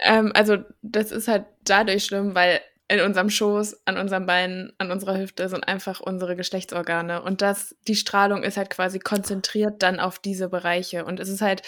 Ähm, 0.00 0.30
also 0.34 0.58
das 0.82 1.10
ist 1.10 1.26
halt 1.26 1.46
dadurch 1.64 2.04
schlimm, 2.04 2.34
weil 2.34 2.60
in 2.90 3.00
unserem 3.00 3.28
Schoß, 3.28 3.82
an 3.84 3.98
unseren 3.98 4.24
Beinen, 4.24 4.72
an 4.78 4.90
unserer 4.90 5.18
Hüfte 5.18 5.50
sind 5.50 5.68
einfach 5.68 6.00
unsere 6.00 6.36
Geschlechtsorgane. 6.36 7.20
Und 7.20 7.42
das, 7.42 7.76
die 7.86 7.94
Strahlung 7.94 8.42
ist 8.42 8.56
halt 8.56 8.70
quasi 8.70 8.98
konzentriert 8.98 9.82
dann 9.82 10.00
auf 10.00 10.18
diese 10.18 10.48
Bereiche. 10.48 11.04
Und 11.04 11.20
es 11.20 11.28
ist 11.28 11.42
halt, 11.42 11.62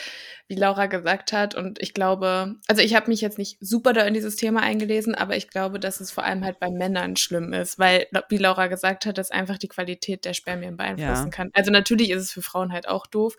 wie 0.48 0.54
Laura 0.54 0.86
gesagt 0.86 1.34
hat, 1.34 1.54
und 1.54 1.78
ich 1.82 1.92
glaube, 1.92 2.54
also 2.68 2.80
ich 2.80 2.94
habe 2.94 3.10
mich 3.10 3.20
jetzt 3.20 3.36
nicht 3.36 3.58
super 3.60 3.92
da 3.92 4.02
in 4.04 4.14
dieses 4.14 4.36
Thema 4.36 4.62
eingelesen, 4.62 5.14
aber 5.14 5.36
ich 5.36 5.48
glaube, 5.50 5.78
dass 5.78 6.00
es 6.00 6.10
vor 6.10 6.24
allem 6.24 6.42
halt 6.42 6.58
bei 6.58 6.70
Männern 6.70 7.16
schlimm 7.16 7.52
ist, 7.52 7.78
weil, 7.78 8.06
wie 8.30 8.38
Laura 8.38 8.68
gesagt 8.68 9.04
hat, 9.04 9.18
das 9.18 9.30
einfach 9.30 9.58
die 9.58 9.68
Qualität 9.68 10.24
der 10.24 10.32
Spermien 10.32 10.78
beeinflussen 10.78 11.26
ja. 11.26 11.30
kann. 11.30 11.50
Also 11.52 11.70
natürlich 11.70 12.10
ist 12.10 12.22
es 12.22 12.32
für 12.32 12.42
Frauen 12.42 12.72
halt 12.72 12.88
auch 12.88 13.06
doof, 13.06 13.36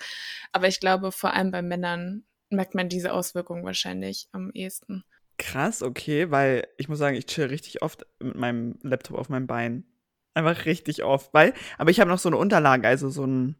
aber 0.51 0.67
ich 0.67 0.79
glaube, 0.79 1.11
vor 1.11 1.33
allem 1.33 1.49
bei 1.49 1.63
Männern 1.63 2.25
merkt 2.51 2.75
man 2.75 2.89
diese 2.89 3.11
Auswirkungen 3.11 3.65
wahrscheinlich 3.65 4.27
am 4.33 4.51
ehesten. 4.51 5.03
Krass, 5.41 5.81
okay, 5.81 6.29
weil 6.29 6.67
ich 6.77 6.87
muss 6.87 6.99
sagen, 6.99 7.17
ich 7.17 7.25
chill 7.25 7.45
richtig 7.45 7.81
oft 7.81 8.05
mit 8.21 8.35
meinem 8.35 8.75
Laptop 8.83 9.17
auf 9.17 9.27
meinem 9.27 9.47
Bein. 9.47 9.85
Einfach 10.35 10.65
richtig 10.65 11.03
oft, 11.03 11.33
weil, 11.33 11.53
aber 11.79 11.89
ich 11.89 11.99
habe 11.99 12.11
noch 12.11 12.19
so 12.19 12.29
eine 12.29 12.37
Unterlage, 12.37 12.87
also 12.87 13.09
so 13.09 13.25
ein 13.25 13.55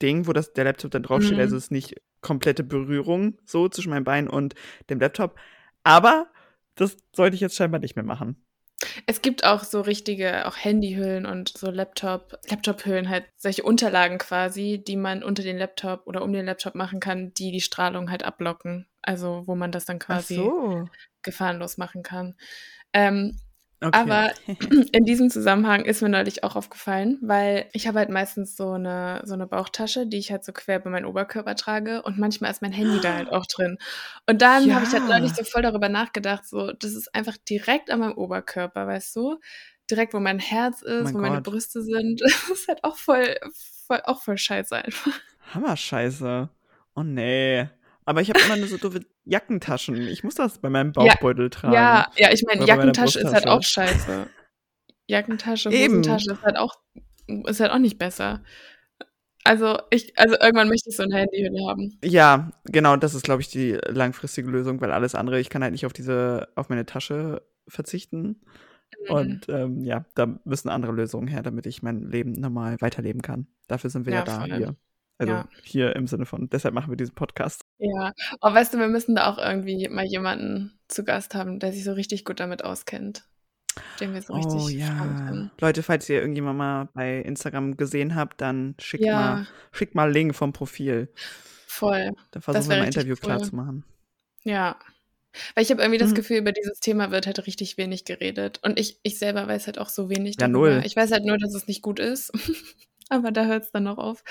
Ding, 0.00 0.28
wo 0.28 0.32
das, 0.32 0.52
der 0.52 0.62
Laptop 0.62 0.92
dann 0.92 1.02
draufsteht, 1.02 1.34
mhm. 1.34 1.40
also 1.40 1.56
es 1.56 1.64
ist 1.64 1.70
nicht 1.72 2.00
komplette 2.20 2.62
Berührung 2.62 3.36
so 3.44 3.68
zwischen 3.68 3.90
meinem 3.90 4.04
Bein 4.04 4.28
und 4.28 4.54
dem 4.90 5.00
Laptop. 5.00 5.38
Aber 5.82 6.28
das 6.76 6.96
sollte 7.12 7.34
ich 7.34 7.40
jetzt 7.40 7.56
scheinbar 7.56 7.80
nicht 7.80 7.96
mehr 7.96 8.04
machen. 8.04 8.36
Es 9.06 9.22
gibt 9.22 9.44
auch 9.44 9.64
so 9.64 9.80
richtige, 9.80 10.46
auch 10.46 10.56
Handyhüllen 10.56 11.26
und 11.26 11.56
so 11.56 11.70
Laptop, 11.70 12.38
Laptophüllen, 12.48 13.08
halt 13.08 13.24
solche 13.36 13.62
Unterlagen 13.62 14.18
quasi, 14.18 14.82
die 14.86 14.96
man 14.96 15.22
unter 15.22 15.42
den 15.42 15.58
Laptop 15.58 16.06
oder 16.06 16.22
um 16.22 16.32
den 16.32 16.46
Laptop 16.46 16.74
machen 16.74 17.00
kann, 17.00 17.32
die 17.34 17.52
die 17.52 17.60
Strahlung 17.60 18.10
halt 18.10 18.24
ablocken. 18.24 18.86
Also 19.02 19.42
wo 19.46 19.54
man 19.54 19.72
das 19.72 19.84
dann 19.84 19.98
quasi 19.98 20.36
so. 20.36 20.88
gefahrenlos 21.22 21.76
machen 21.76 22.02
kann. 22.02 22.34
Ähm, 22.92 23.38
Okay. 23.82 23.98
Aber 23.98 24.30
in 24.92 25.04
diesem 25.04 25.28
Zusammenhang 25.28 25.84
ist 25.84 26.02
mir 26.02 26.08
neulich 26.08 26.44
auch 26.44 26.54
aufgefallen, 26.54 27.18
weil 27.20 27.68
ich 27.72 27.88
habe 27.88 27.98
halt 27.98 28.10
meistens 28.10 28.56
so 28.56 28.72
eine, 28.72 29.22
so 29.24 29.34
eine 29.34 29.48
Bauchtasche, 29.48 30.06
die 30.06 30.18
ich 30.18 30.30
halt 30.30 30.44
so 30.44 30.52
quer 30.52 30.80
über 30.80 30.90
meinen 30.90 31.04
Oberkörper 31.04 31.56
trage 31.56 32.02
und 32.02 32.16
manchmal 32.16 32.52
ist 32.52 32.62
mein 32.62 32.72
Handy 32.72 33.00
da 33.00 33.14
halt 33.14 33.32
auch 33.32 33.46
drin. 33.46 33.78
Und 34.28 34.40
dann 34.40 34.66
ja. 34.66 34.76
habe 34.76 34.86
ich 34.86 34.92
halt 34.92 35.08
neulich 35.08 35.34
so 35.34 35.42
voll 35.42 35.62
darüber 35.62 35.88
nachgedacht, 35.88 36.46
so, 36.46 36.72
das 36.72 36.92
ist 36.92 37.12
einfach 37.12 37.36
direkt 37.36 37.90
an 37.90 38.00
meinem 38.00 38.16
Oberkörper, 38.16 38.86
weißt 38.86 39.16
du? 39.16 39.40
Direkt, 39.90 40.14
wo 40.14 40.20
mein 40.20 40.38
Herz 40.38 40.82
ist, 40.82 41.00
oh 41.00 41.04
mein 41.04 41.14
wo 41.14 41.18
Gott. 41.18 41.28
meine 41.28 41.42
Brüste 41.42 41.82
sind. 41.82 42.20
Das 42.32 42.48
ist 42.50 42.68
halt 42.68 42.84
auch 42.84 42.96
voll, 42.96 43.36
voll, 43.86 44.00
auch 44.04 44.22
voll 44.22 44.38
scheiße 44.38 44.76
einfach. 44.76 45.12
Hammer-Scheiße. 45.54 46.48
Oh 46.94 47.02
nee. 47.02 47.68
Aber 48.04 48.20
ich 48.20 48.28
habe 48.30 48.40
immer 48.40 48.56
nur 48.56 48.68
so 48.68 48.76
doofe 48.76 49.00
Jackentaschen. 49.24 49.96
Ich 50.08 50.24
muss 50.24 50.34
das 50.34 50.58
bei 50.58 50.70
meinem 50.70 50.92
Bauchbeutel 50.92 51.44
ja, 51.44 51.48
tragen. 51.48 51.74
Ja, 51.74 52.10
ja, 52.16 52.32
ich 52.32 52.42
meine, 52.44 52.66
Jackentasche 52.66 53.20
ist 53.20 53.32
halt 53.32 53.46
auch 53.46 53.62
scheiße. 53.62 54.26
Jackentasche, 55.06 55.70
Hosentasche 55.70 56.32
ist 56.32 56.42
halt 56.42 56.56
auch, 56.56 56.74
ist 57.26 57.60
halt 57.60 57.70
auch 57.70 57.78
nicht 57.78 57.98
besser. 57.98 58.42
Also 59.44 59.78
ich, 59.90 60.16
also 60.18 60.36
irgendwann 60.40 60.68
möchte 60.68 60.90
ich 60.90 60.96
so 60.96 61.02
ein 61.02 61.10
Handy 61.10 61.50
haben. 61.66 61.98
Ja, 62.04 62.52
genau, 62.64 62.96
das 62.96 63.14
ist, 63.14 63.24
glaube 63.24 63.42
ich, 63.42 63.48
die 63.48 63.72
langfristige 63.72 64.48
Lösung, 64.48 64.80
weil 64.80 64.92
alles 64.92 65.14
andere, 65.14 65.40
ich 65.40 65.50
kann 65.50 65.62
halt 65.62 65.72
nicht 65.72 65.86
auf 65.86 65.92
diese, 65.92 66.48
auf 66.54 66.68
meine 66.68 66.86
Tasche 66.86 67.42
verzichten. 67.66 68.40
Mhm. 69.08 69.14
Und 69.14 69.48
ähm, 69.48 69.82
ja, 69.82 70.04
da 70.14 70.38
müssen 70.44 70.68
andere 70.68 70.92
Lösungen 70.92 71.26
her, 71.26 71.42
damit 71.42 71.66
ich 71.66 71.82
mein 71.82 72.02
Leben 72.02 72.32
normal 72.32 72.76
weiterleben 72.80 73.22
kann. 73.22 73.48
Dafür 73.66 73.90
sind 73.90 74.06
wir 74.06 74.12
ja, 74.12 74.20
ja 74.20 74.24
da 74.24 74.44
hier. 74.44 74.76
Also 75.18 75.32
ja. 75.34 75.48
hier 75.62 75.94
im 75.96 76.06
Sinne 76.06 76.26
von, 76.26 76.48
deshalb 76.48 76.74
machen 76.74 76.90
wir 76.90 76.96
diesen 76.96 77.14
Podcast. 77.14 77.64
Ja, 77.78 78.12
aber 78.40 78.54
weißt 78.54 78.74
du, 78.74 78.78
wir 78.78 78.88
müssen 78.88 79.16
da 79.16 79.30
auch 79.30 79.38
irgendwie 79.38 79.88
mal 79.88 80.04
jemanden 80.04 80.78
zu 80.88 81.04
Gast 81.04 81.34
haben, 81.34 81.58
der 81.58 81.72
sich 81.72 81.84
so 81.84 81.92
richtig 81.92 82.24
gut 82.24 82.38
damit 82.38 82.64
auskennt. 82.64 83.24
Den 84.00 84.12
wir 84.12 84.22
so 84.22 84.34
richtig 84.34 84.60
oh 84.60 84.68
ja. 84.68 85.50
Leute, 85.60 85.82
falls 85.82 86.08
ihr 86.08 86.20
irgendjemand 86.20 86.58
mal 86.58 86.88
bei 86.92 87.20
Instagram 87.20 87.76
gesehen 87.76 88.14
habt, 88.14 88.40
dann 88.40 88.74
schickt 88.78 89.04
ja. 89.04 89.16
mal, 89.16 89.46
schickt 89.72 89.94
mal 89.94 90.12
Link 90.12 90.34
vom 90.34 90.52
Profil. 90.52 91.08
Voll. 91.66 92.12
Dann 92.32 92.42
versuchen 92.42 92.68
wir 92.68 92.76
mal 92.76 92.82
ein 92.82 92.88
Interview 92.88 93.14
cool. 93.14 93.20
klar 93.20 93.42
zu 93.42 93.56
machen. 93.56 93.84
Ja. 94.44 94.76
Weil 95.54 95.64
ich 95.64 95.70
habe 95.70 95.80
irgendwie 95.80 95.98
das 95.98 96.10
hm. 96.10 96.16
Gefühl, 96.16 96.36
über 96.36 96.52
dieses 96.52 96.80
Thema 96.80 97.10
wird 97.10 97.26
halt 97.26 97.46
richtig 97.46 97.78
wenig 97.78 98.04
geredet. 98.04 98.60
Und 98.62 98.78
ich, 98.78 99.00
ich 99.02 99.18
selber 99.18 99.48
weiß 99.48 99.66
halt 99.66 99.78
auch 99.78 99.88
so 99.88 100.10
wenig 100.10 100.36
darüber. 100.36 100.68
Ja, 100.68 100.74
null. 100.76 100.82
Ich 100.86 100.94
weiß 100.94 101.10
halt 101.10 101.24
nur, 101.24 101.38
dass 101.38 101.54
es 101.54 101.66
nicht 101.66 101.80
gut 101.80 101.98
ist. 101.98 102.30
aber 103.08 103.30
da 103.30 103.46
hört 103.46 103.64
es 103.64 103.72
dann 103.72 103.84
noch 103.84 103.96
auf. 103.98 104.22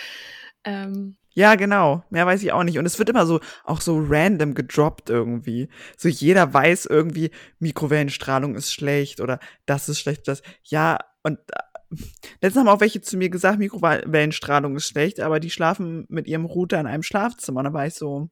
Ähm, 0.64 1.18
ja, 1.34 1.56
genau. 1.56 2.04
Mehr 2.10 2.26
weiß 2.26 2.44
ich 2.44 2.52
auch 2.52 2.64
nicht. 2.64 2.78
Und 2.78 2.86
es 2.86 3.00
wird 3.00 3.10
immer 3.10 3.26
so, 3.26 3.40
auch 3.64 3.82
so 3.82 4.04
random 4.06 4.54
gedroppt 4.54 5.10
irgendwie. 5.10 5.70
So 5.98 6.10
jeder 6.10 6.54
weiß 6.54 6.88
irgendwie, 6.88 7.32
Mikrowellenstrahlung 7.60 8.56
ist 8.56 8.74
schlecht 8.74 9.22
oder 9.22 9.40
das 9.66 9.88
ist 9.88 10.00
schlecht, 10.00 10.28
das. 10.28 10.42
Ja, 10.64 11.00
und 11.24 11.40
äh, 11.52 11.96
letztens 12.42 12.62
haben 12.62 12.76
auch 12.76 12.82
welche 12.82 13.02
zu 13.02 13.18
mir 13.18 13.30
gesagt, 13.30 13.60
Mikrowellenstrahlung 13.60 14.76
ist 14.76 14.88
schlecht, 14.88 15.20
aber 15.22 15.40
die 15.40 15.50
schlafen 15.50 16.06
mit 16.10 16.28
ihrem 16.28 16.46
Router 16.46 16.80
in 16.80 16.88
einem 16.88 17.04
Schlafzimmer. 17.04 17.60
Und 17.60 17.66
da 17.66 17.74
war 17.74 17.88
ich 17.88 17.94
so, 17.94 18.30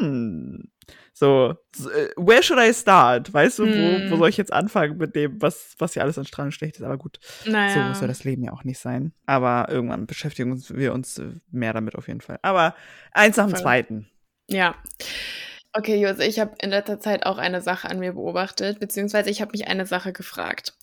hm, 0.00 0.70
so, 1.18 1.54
äh, 1.78 2.08
where 2.16 2.42
should 2.42 2.58
I 2.58 2.74
start? 2.74 3.32
Weißt 3.32 3.58
du, 3.58 3.64
hm. 3.64 3.72
wo, 3.72 4.10
wo 4.10 4.10
hm. 4.10 4.18
soll 4.18 4.28
ich 4.28 4.36
jetzt 4.36 4.52
anfangen 4.52 4.98
mit 4.98 5.16
dem, 5.16 5.40
was, 5.40 5.74
was 5.78 5.94
hier 5.94 6.02
alles 6.02 6.18
an 6.18 6.26
Strahlung 6.26 6.52
schlecht 6.52 6.76
ist? 6.76 6.82
Aber 6.82 6.98
gut, 6.98 7.18
naja. 7.46 7.94
so 7.94 8.00
soll 8.00 8.08
das 8.08 8.24
Leben 8.24 8.42
ja 8.44 8.52
auch 8.52 8.64
nicht 8.64 8.78
sein. 8.78 9.14
Aber 9.24 9.66
irgendwann 9.70 10.06
beschäftigen 10.06 10.62
wir 10.68 10.92
uns 10.92 11.18
äh, 11.18 11.30
mehr 11.50 11.72
damit 11.72 11.94
auf 11.94 12.08
jeden 12.08 12.20
Fall. 12.20 12.38
Aber 12.42 12.74
eins 13.12 13.38
nach 13.38 13.46
dem 13.46 13.56
zweiten. 13.56 14.10
Ja. 14.46 14.74
Okay, 15.72 15.96
Jose, 15.96 16.22
ich 16.22 16.38
habe 16.38 16.54
in 16.60 16.68
letzter 16.68 17.00
Zeit 17.00 17.24
auch 17.24 17.38
eine 17.38 17.62
Sache 17.62 17.88
an 17.88 17.98
mir 17.98 18.12
beobachtet, 18.12 18.78
beziehungsweise 18.78 19.30
ich 19.30 19.40
habe 19.40 19.52
mich 19.52 19.68
eine 19.68 19.86
Sache 19.86 20.12
gefragt. 20.12 20.74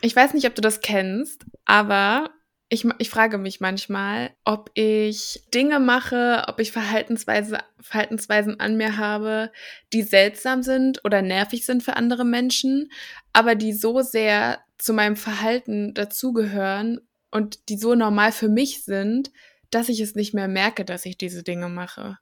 Ich 0.00 0.14
weiß 0.14 0.32
nicht, 0.34 0.46
ob 0.46 0.54
du 0.54 0.62
das 0.62 0.80
kennst, 0.80 1.44
aber 1.64 2.30
ich, 2.68 2.84
ich 2.98 3.10
frage 3.10 3.38
mich 3.38 3.60
manchmal, 3.60 4.30
ob 4.44 4.70
ich 4.74 5.44
Dinge 5.54 5.78
mache, 5.78 6.44
ob 6.48 6.58
ich 6.58 6.72
Verhaltensweise, 6.72 7.58
Verhaltensweisen 7.80 8.58
an 8.58 8.76
mir 8.76 8.96
habe, 8.96 9.52
die 9.92 10.02
seltsam 10.02 10.62
sind 10.62 11.04
oder 11.04 11.22
nervig 11.22 11.64
sind 11.64 11.84
für 11.84 11.96
andere 11.96 12.24
Menschen, 12.24 12.90
aber 13.32 13.54
die 13.54 13.72
so 13.72 14.00
sehr 14.00 14.58
zu 14.78 14.92
meinem 14.92 15.16
Verhalten 15.16 15.94
dazugehören 15.94 17.00
und 17.30 17.68
die 17.68 17.76
so 17.76 17.94
normal 17.94 18.32
für 18.32 18.48
mich 18.48 18.84
sind, 18.84 19.30
dass 19.70 19.88
ich 19.88 20.00
es 20.00 20.14
nicht 20.14 20.34
mehr 20.34 20.48
merke, 20.48 20.84
dass 20.84 21.06
ich 21.06 21.16
diese 21.16 21.42
Dinge 21.44 21.68
mache. 21.68 22.18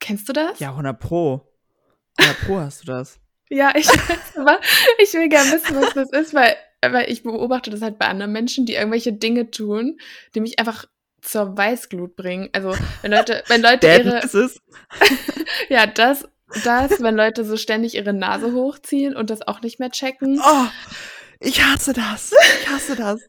Kennst 0.00 0.28
du 0.28 0.32
das? 0.32 0.58
Ja, 0.58 0.70
100 0.70 0.98
Pro. 0.98 1.52
100 2.18 2.40
Pro 2.46 2.58
hast 2.58 2.82
du 2.82 2.86
das. 2.86 3.20
ja, 3.50 3.72
ich 3.76 3.88
aber 4.36 4.58
ich 5.02 5.12
will 5.12 5.28
gerne 5.28 5.52
wissen, 5.52 5.76
was 5.76 5.92
das 5.92 6.10
ist, 6.12 6.34
weil 6.34 6.56
weil 6.92 7.10
ich 7.10 7.22
beobachte 7.22 7.70
das 7.70 7.82
halt 7.82 7.98
bei 7.98 8.06
anderen 8.06 8.32
Menschen, 8.32 8.66
die 8.66 8.74
irgendwelche 8.74 9.12
Dinge 9.12 9.50
tun, 9.50 9.98
die 10.34 10.40
mich 10.40 10.58
einfach 10.58 10.86
zur 11.20 11.56
Weißglut 11.56 12.16
bringen. 12.16 12.48
Also 12.52 12.74
wenn 13.02 13.12
Leute, 13.12 13.42
wenn 13.48 13.62
Leute 13.62 13.86
ihre, 13.86 14.20
ja 15.68 15.86
das, 15.86 16.28
das, 16.64 17.02
wenn 17.02 17.16
Leute 17.16 17.44
so 17.44 17.56
ständig 17.56 17.94
ihre 17.94 18.12
Nase 18.12 18.52
hochziehen 18.52 19.16
und 19.16 19.30
das 19.30 19.46
auch 19.46 19.60
nicht 19.62 19.80
mehr 19.80 19.90
checken. 19.90 20.40
Oh, 20.44 20.66
ich 21.40 21.62
hasse 21.62 21.92
das. 21.92 22.32
Ich 22.60 22.68
hasse 22.68 22.96
das. 22.96 23.20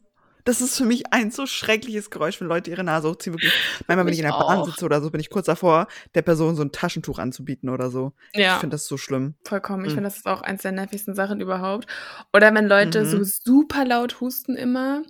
Das 0.44 0.60
ist 0.60 0.76
für 0.76 0.84
mich 0.84 1.12
ein 1.12 1.30
so 1.30 1.46
schreckliches 1.46 2.10
Geräusch, 2.10 2.40
wenn 2.40 2.48
Leute 2.48 2.70
ihre 2.70 2.84
Nase 2.84 3.08
hochziehen. 3.08 3.34
Wirklich. 3.34 3.52
Manchmal, 3.86 4.06
wenn 4.06 4.12
ich, 4.12 4.20
ich 4.20 4.24
in 4.24 4.30
der 4.30 4.38
Bahn 4.38 4.64
sitze 4.64 4.84
oder 4.84 5.00
so, 5.00 5.10
bin 5.10 5.20
ich 5.20 5.30
kurz 5.30 5.46
davor, 5.46 5.88
der 6.14 6.22
Person 6.22 6.56
so 6.56 6.62
ein 6.62 6.72
Taschentuch 6.72 7.18
anzubieten 7.18 7.68
oder 7.68 7.90
so. 7.90 8.12
Ja. 8.34 8.54
Ich 8.54 8.60
finde 8.60 8.74
das 8.74 8.86
so 8.86 8.96
schlimm. 8.96 9.34
Vollkommen. 9.44 9.84
Ich 9.84 9.90
mhm. 9.90 9.96
finde, 9.96 10.08
das 10.08 10.16
ist 10.16 10.26
auch 10.26 10.42
eins 10.42 10.62
der 10.62 10.72
nervigsten 10.72 11.14
Sachen 11.14 11.40
überhaupt. 11.40 11.86
Oder 12.32 12.54
wenn 12.54 12.66
Leute 12.66 13.02
mhm. 13.02 13.06
so 13.06 13.24
super 13.24 13.84
laut 13.84 14.20
husten 14.20 14.56
immer. 14.56 15.02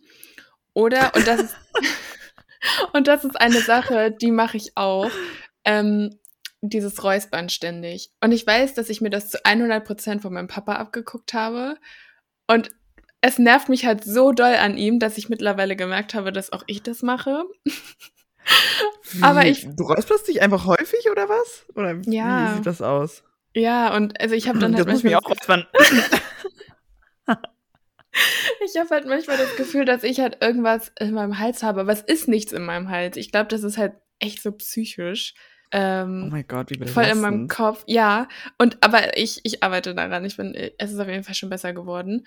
Oder, 0.72 1.14
und 1.14 1.26
das 1.26 1.40
ist, 1.40 1.56
und 2.92 3.06
das 3.06 3.24
ist 3.24 3.40
eine 3.40 3.60
Sache, 3.60 4.10
die 4.10 4.30
mache 4.30 4.56
ich 4.56 4.76
auch. 4.76 5.10
Ähm, 5.64 6.18
dieses 6.60 7.04
Räuspern 7.04 7.48
ständig. 7.48 8.10
Und 8.20 8.32
ich 8.32 8.46
weiß, 8.46 8.74
dass 8.74 8.88
ich 8.88 9.00
mir 9.00 9.10
das 9.10 9.30
zu 9.30 9.38
100% 9.44 10.20
von 10.20 10.32
meinem 10.32 10.48
Papa 10.48 10.74
abgeguckt 10.74 11.34
habe. 11.34 11.76
Und 12.46 12.70
es 13.20 13.38
nervt 13.38 13.68
mich 13.68 13.84
halt 13.84 14.04
so 14.04 14.32
doll 14.32 14.54
an 14.54 14.76
ihm, 14.76 14.98
dass 14.98 15.18
ich 15.18 15.28
mittlerweile 15.28 15.76
gemerkt 15.76 16.14
habe, 16.14 16.32
dass 16.32 16.52
auch 16.52 16.62
ich 16.66 16.82
das 16.82 17.02
mache. 17.02 17.44
Wie? 19.12 19.22
Aber 19.22 19.46
ich. 19.46 19.66
Du 19.76 19.84
räusperst 19.84 20.28
dich 20.28 20.42
einfach 20.42 20.66
häufig 20.66 21.10
oder 21.10 21.28
was? 21.28 21.66
Oder 21.74 22.00
ja. 22.06 22.50
wie 22.50 22.56
sieht 22.56 22.66
das 22.66 22.82
aus? 22.82 23.24
Ja, 23.54 23.94
und 23.96 24.20
also 24.20 24.34
ich 24.34 24.48
habe 24.48 24.58
dann 24.58 24.74
halt. 24.74 24.86
Das 24.86 24.92
muss 24.92 25.02
mich 25.02 25.16
auch 25.16 25.28
räuspern. 25.28 25.66
ich 28.64 28.76
habe 28.78 28.90
halt 28.90 29.06
manchmal 29.06 29.36
das 29.36 29.56
Gefühl, 29.56 29.84
dass 29.84 30.04
ich 30.04 30.20
halt 30.20 30.38
irgendwas 30.40 30.92
in 30.98 31.12
meinem 31.12 31.38
Hals 31.38 31.62
habe, 31.62 31.80
aber 31.80 31.92
es 31.92 32.02
ist 32.02 32.28
nichts 32.28 32.52
in 32.52 32.64
meinem 32.64 32.88
Hals. 32.90 33.16
Ich 33.16 33.32
glaube, 33.32 33.48
das 33.48 33.62
ist 33.64 33.78
halt 33.78 33.94
echt 34.18 34.42
so 34.42 34.52
psychisch. 34.52 35.34
Ähm, 35.70 36.24
oh 36.26 36.30
mein 36.30 36.46
Gott, 36.48 36.70
wie 36.70 36.86
Voll 36.86 37.04
in 37.04 37.20
meinem 37.20 37.48
Kopf, 37.48 37.84
ja. 37.86 38.26
Und 38.56 38.78
aber 38.80 39.16
ich, 39.18 39.40
ich 39.42 39.62
arbeite 39.62 39.94
daran. 39.94 40.24
Ich 40.24 40.36
bin, 40.36 40.54
es 40.54 40.92
ist 40.92 40.98
auf 40.98 41.08
jeden 41.08 41.24
Fall 41.24 41.34
schon 41.34 41.50
besser 41.50 41.72
geworden. 41.72 42.26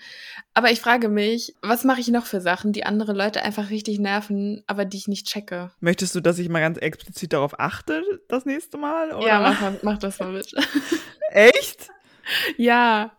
Aber 0.54 0.70
ich 0.70 0.80
frage 0.80 1.08
mich, 1.08 1.54
was 1.60 1.84
mache 1.84 2.00
ich 2.00 2.08
noch 2.08 2.26
für 2.26 2.40
Sachen, 2.40 2.72
die 2.72 2.84
andere 2.84 3.12
Leute 3.12 3.42
einfach 3.42 3.70
richtig 3.70 3.98
nerven, 3.98 4.62
aber 4.66 4.84
die 4.84 4.96
ich 4.96 5.08
nicht 5.08 5.26
checke? 5.26 5.72
Möchtest 5.80 6.14
du, 6.14 6.20
dass 6.20 6.38
ich 6.38 6.48
mal 6.48 6.60
ganz 6.60 6.78
explizit 6.78 7.32
darauf 7.32 7.58
achte, 7.58 8.02
das 8.28 8.46
nächste 8.46 8.78
Mal? 8.78 9.12
Oder? 9.12 9.26
Ja, 9.26 9.40
mach, 9.40 9.82
mach 9.82 9.98
das 9.98 10.20
mal 10.20 10.32
bitte. 10.32 10.56
Echt? 11.30 11.90
ja. 12.56 13.12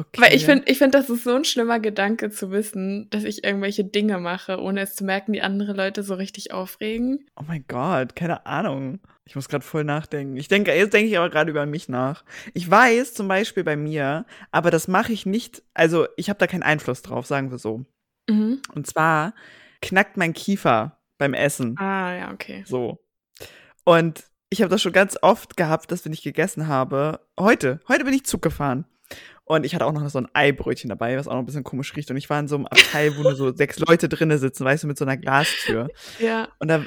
Okay. 0.00 0.22
Weil 0.22 0.34
ich 0.34 0.46
finde, 0.46 0.64
ich 0.70 0.78
finde, 0.78 0.98
das 0.98 1.10
ist 1.10 1.24
so 1.24 1.34
ein 1.34 1.44
schlimmer 1.44 1.78
Gedanke 1.78 2.30
zu 2.30 2.50
wissen, 2.50 3.08
dass 3.10 3.24
ich 3.24 3.44
irgendwelche 3.44 3.84
Dinge 3.84 4.18
mache, 4.18 4.58
ohne 4.58 4.80
es 4.80 4.94
zu 4.94 5.04
merken, 5.04 5.34
die 5.34 5.42
andere 5.42 5.74
Leute 5.74 6.02
so 6.02 6.14
richtig 6.14 6.52
aufregen. 6.52 7.26
Oh 7.36 7.44
mein 7.46 7.64
Gott, 7.68 8.16
keine 8.16 8.46
Ahnung. 8.46 9.00
Ich 9.26 9.36
muss 9.36 9.48
gerade 9.48 9.64
voll 9.64 9.84
nachdenken. 9.84 10.36
Ich 10.38 10.48
denke, 10.48 10.74
jetzt 10.74 10.94
denke 10.94 11.10
ich 11.10 11.18
aber 11.18 11.28
gerade 11.28 11.50
über 11.50 11.66
mich 11.66 11.88
nach. 11.88 12.24
Ich 12.54 12.68
weiß 12.68 13.12
zum 13.12 13.28
Beispiel 13.28 13.62
bei 13.62 13.76
mir, 13.76 14.24
aber 14.50 14.70
das 14.70 14.88
mache 14.88 15.12
ich 15.12 15.26
nicht, 15.26 15.62
also 15.74 16.06
ich 16.16 16.30
habe 16.30 16.38
da 16.38 16.46
keinen 16.46 16.62
Einfluss 16.62 17.02
drauf, 17.02 17.26
sagen 17.26 17.50
wir 17.50 17.58
so. 17.58 17.84
Mhm. 18.28 18.62
Und 18.74 18.86
zwar 18.86 19.34
knackt 19.82 20.16
mein 20.16 20.32
Kiefer 20.32 20.98
beim 21.18 21.34
Essen. 21.34 21.76
Ah, 21.78 22.14
ja, 22.14 22.32
okay. 22.32 22.64
So. 22.66 23.04
Und 23.84 24.24
ich 24.48 24.62
habe 24.62 24.70
das 24.70 24.82
schon 24.82 24.92
ganz 24.92 25.18
oft 25.20 25.56
gehabt, 25.56 25.92
dass 25.92 26.04
wenn 26.04 26.12
ich 26.12 26.22
gegessen 26.22 26.66
habe, 26.68 27.20
heute, 27.38 27.80
heute 27.86 28.04
bin 28.04 28.14
ich 28.14 28.24
Zug 28.24 28.42
gefahren. 28.42 28.84
Und 29.50 29.66
ich 29.66 29.74
hatte 29.74 29.84
auch 29.84 29.92
noch 29.92 30.08
so 30.08 30.18
ein 30.18 30.28
Eibrötchen 30.32 30.88
dabei, 30.88 31.18
was 31.18 31.26
auch 31.26 31.32
noch 31.32 31.40
ein 31.40 31.46
bisschen 31.46 31.64
komisch 31.64 31.96
riecht. 31.96 32.08
Und 32.12 32.16
ich 32.16 32.30
war 32.30 32.38
in 32.38 32.46
so 32.46 32.54
einem 32.54 32.66
Abteil, 32.66 33.16
wo 33.16 33.22
nur 33.22 33.34
so 33.34 33.52
sechs 33.56 33.80
Leute 33.80 34.08
drinnen 34.08 34.38
sitzen, 34.38 34.64
weißt 34.64 34.84
du, 34.84 34.86
mit 34.86 34.96
so 34.96 35.04
einer 35.04 35.16
Glastür. 35.16 35.88
Ja. 36.20 36.48
Und 36.60 36.68
da 36.68 36.84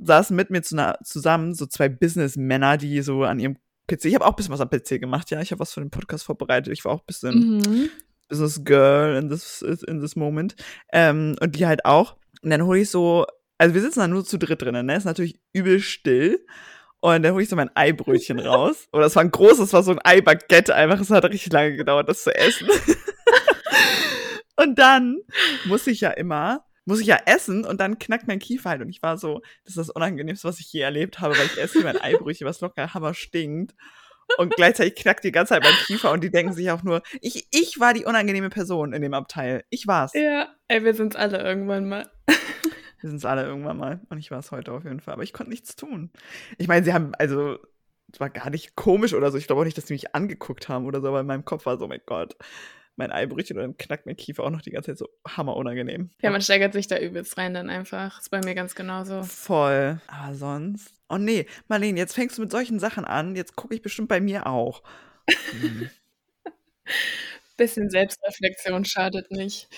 saßen 0.00 0.34
mit 0.34 0.50
mir 0.50 0.62
zu 0.62 0.76
zusammen 1.04 1.54
so 1.54 1.64
zwei 1.66 1.88
Businessmänner, 1.88 2.76
die 2.76 3.02
so 3.02 3.22
an 3.22 3.38
ihrem 3.38 3.56
PC, 3.86 4.06
ich 4.06 4.16
habe 4.16 4.24
auch 4.24 4.30
ein 4.30 4.34
bisschen 4.34 4.52
was 4.52 4.60
am 4.60 4.68
PC 4.68 5.00
gemacht, 5.00 5.30
ja, 5.30 5.40
ich 5.40 5.52
habe 5.52 5.60
was 5.60 5.72
für 5.72 5.80
den 5.80 5.90
Podcast 5.90 6.24
vorbereitet, 6.24 6.72
ich 6.72 6.84
war 6.84 6.90
auch 6.90 7.02
ein 7.02 7.06
bisschen 7.06 7.58
mhm. 7.58 7.90
Business 8.28 8.64
Girl 8.64 9.16
in 9.16 9.28
this, 9.30 9.62
in 9.62 10.00
this 10.00 10.16
moment. 10.16 10.56
Ähm, 10.92 11.36
und 11.40 11.54
die 11.54 11.66
halt 11.66 11.84
auch. 11.84 12.16
Und 12.42 12.50
dann 12.50 12.64
hole 12.64 12.80
ich 12.80 12.90
so, 12.90 13.26
also 13.58 13.74
wir 13.74 13.80
sitzen 13.80 14.00
da 14.00 14.08
nur 14.08 14.24
zu 14.24 14.38
dritt 14.38 14.60
drinnen, 14.60 14.86
ne, 14.86 14.96
ist 14.96 15.04
natürlich 15.04 15.40
übel 15.52 15.78
still. 15.78 16.44
Und 17.14 17.22
dann 17.22 17.34
hole 17.34 17.44
ich 17.44 17.48
so 17.48 17.54
mein 17.54 17.70
Eibrötchen 17.76 18.40
raus. 18.40 18.88
Oder 18.92 19.06
es 19.06 19.14
war 19.14 19.22
ein 19.22 19.30
großes, 19.30 19.72
war 19.72 19.84
so 19.84 19.92
ein 19.92 20.00
Eibaguette 20.00 20.74
einfach. 20.74 21.00
Es 21.00 21.08
hat 21.08 21.24
richtig 21.24 21.52
lange 21.52 21.76
gedauert, 21.76 22.08
das 22.08 22.24
zu 22.24 22.34
essen. 22.34 22.68
und 24.56 24.76
dann 24.76 25.18
muss 25.66 25.86
ich 25.86 26.00
ja 26.00 26.10
immer, 26.10 26.66
muss 26.84 26.98
ich 26.98 27.06
ja 27.06 27.20
essen 27.26 27.64
und 27.64 27.80
dann 27.80 28.00
knackt 28.00 28.26
mein 28.26 28.40
Kiefer 28.40 28.70
halt. 28.70 28.82
Und 28.82 28.88
ich 28.88 29.04
war 29.04 29.18
so, 29.18 29.40
das 29.62 29.76
ist 29.76 29.78
das 29.78 29.90
Unangenehmste, 29.90 30.48
was 30.48 30.58
ich 30.58 30.72
je 30.72 30.80
erlebt 30.80 31.20
habe, 31.20 31.38
weil 31.38 31.46
ich 31.46 31.58
esse 31.58 31.80
mein 31.84 31.96
Eibrötchen, 32.00 32.44
was 32.44 32.60
locker 32.60 32.92
hammer 32.92 33.14
stinkt. 33.14 33.76
Und 34.38 34.56
gleichzeitig 34.56 34.96
knackt 34.96 35.22
die 35.22 35.30
ganze 35.30 35.54
Zeit 35.54 35.62
mein 35.62 35.74
Kiefer 35.86 36.10
und 36.10 36.24
die 36.24 36.32
denken 36.32 36.54
sich 36.54 36.72
auch 36.72 36.82
nur, 36.82 37.02
ich, 37.20 37.46
ich 37.52 37.78
war 37.78 37.94
die 37.94 38.04
unangenehme 38.04 38.50
Person 38.50 38.92
in 38.92 39.02
dem 39.02 39.14
Abteil. 39.14 39.62
Ich 39.70 39.86
war's. 39.86 40.12
Ja, 40.14 40.48
ey, 40.66 40.82
wir 40.82 40.94
sind's 40.94 41.14
alle 41.14 41.40
irgendwann 41.40 41.88
mal. 41.88 42.10
Wir 43.00 43.10
sind 43.10 43.16
es 43.16 43.24
alle 43.24 43.44
irgendwann 43.44 43.76
mal. 43.76 44.00
Und 44.08 44.18
ich 44.18 44.30
war 44.30 44.38
es 44.38 44.50
heute 44.50 44.72
auf 44.72 44.84
jeden 44.84 45.00
Fall. 45.00 45.14
Aber 45.14 45.22
ich 45.22 45.32
konnte 45.32 45.50
nichts 45.50 45.76
tun. 45.76 46.10
Ich 46.58 46.68
meine, 46.68 46.84
sie 46.84 46.92
haben, 46.92 47.14
also, 47.16 47.58
es 48.12 48.20
war 48.20 48.30
gar 48.30 48.50
nicht 48.50 48.76
komisch 48.76 49.14
oder 49.14 49.30
so. 49.30 49.38
Ich 49.38 49.46
glaube 49.46 49.60
auch 49.62 49.64
nicht, 49.64 49.76
dass 49.76 49.86
sie 49.86 49.94
mich 49.94 50.14
angeguckt 50.14 50.68
haben 50.68 50.86
oder 50.86 51.00
so, 51.00 51.08
aber 51.08 51.20
in 51.20 51.26
meinem 51.26 51.44
Kopf 51.44 51.66
war 51.66 51.78
so, 51.78 51.84
oh 51.84 51.88
mein 51.88 52.00
Gott, 52.06 52.36
mein 52.96 53.12
Eibrüchen 53.12 53.56
und 53.56 53.62
dann 53.62 53.76
knackt 53.76 54.06
mein 54.06 54.16
Kiefer 54.16 54.42
auch 54.44 54.50
noch 54.50 54.62
die 54.62 54.70
ganze 54.70 54.92
Zeit 54.92 54.98
so 54.98 55.08
hammer 55.26 55.56
unangenehm. 55.56 56.10
Ja, 56.22 56.30
man 56.30 56.40
steigert 56.40 56.72
sich 56.72 56.86
da 56.86 56.98
übelst 56.98 57.36
rein 57.36 57.54
dann 57.54 57.68
einfach. 57.68 58.20
Ist 58.20 58.30
bei 58.30 58.40
mir 58.40 58.54
ganz 58.54 58.74
genauso. 58.74 59.22
Voll. 59.22 60.00
Aber 60.06 60.34
sonst. 60.34 60.92
Oh 61.08 61.18
nee, 61.18 61.46
Marlene, 61.68 61.98
jetzt 61.98 62.14
fängst 62.14 62.38
du 62.38 62.42
mit 62.42 62.50
solchen 62.50 62.80
Sachen 62.80 63.04
an. 63.04 63.36
Jetzt 63.36 63.54
gucke 63.54 63.74
ich 63.74 63.82
bestimmt 63.82 64.08
bei 64.08 64.20
mir 64.20 64.46
auch. 64.46 64.82
Hm. 65.60 65.90
Bisschen 67.56 67.90
Selbstreflexion 67.90 68.84
schadet 68.84 69.30
nicht. 69.30 69.68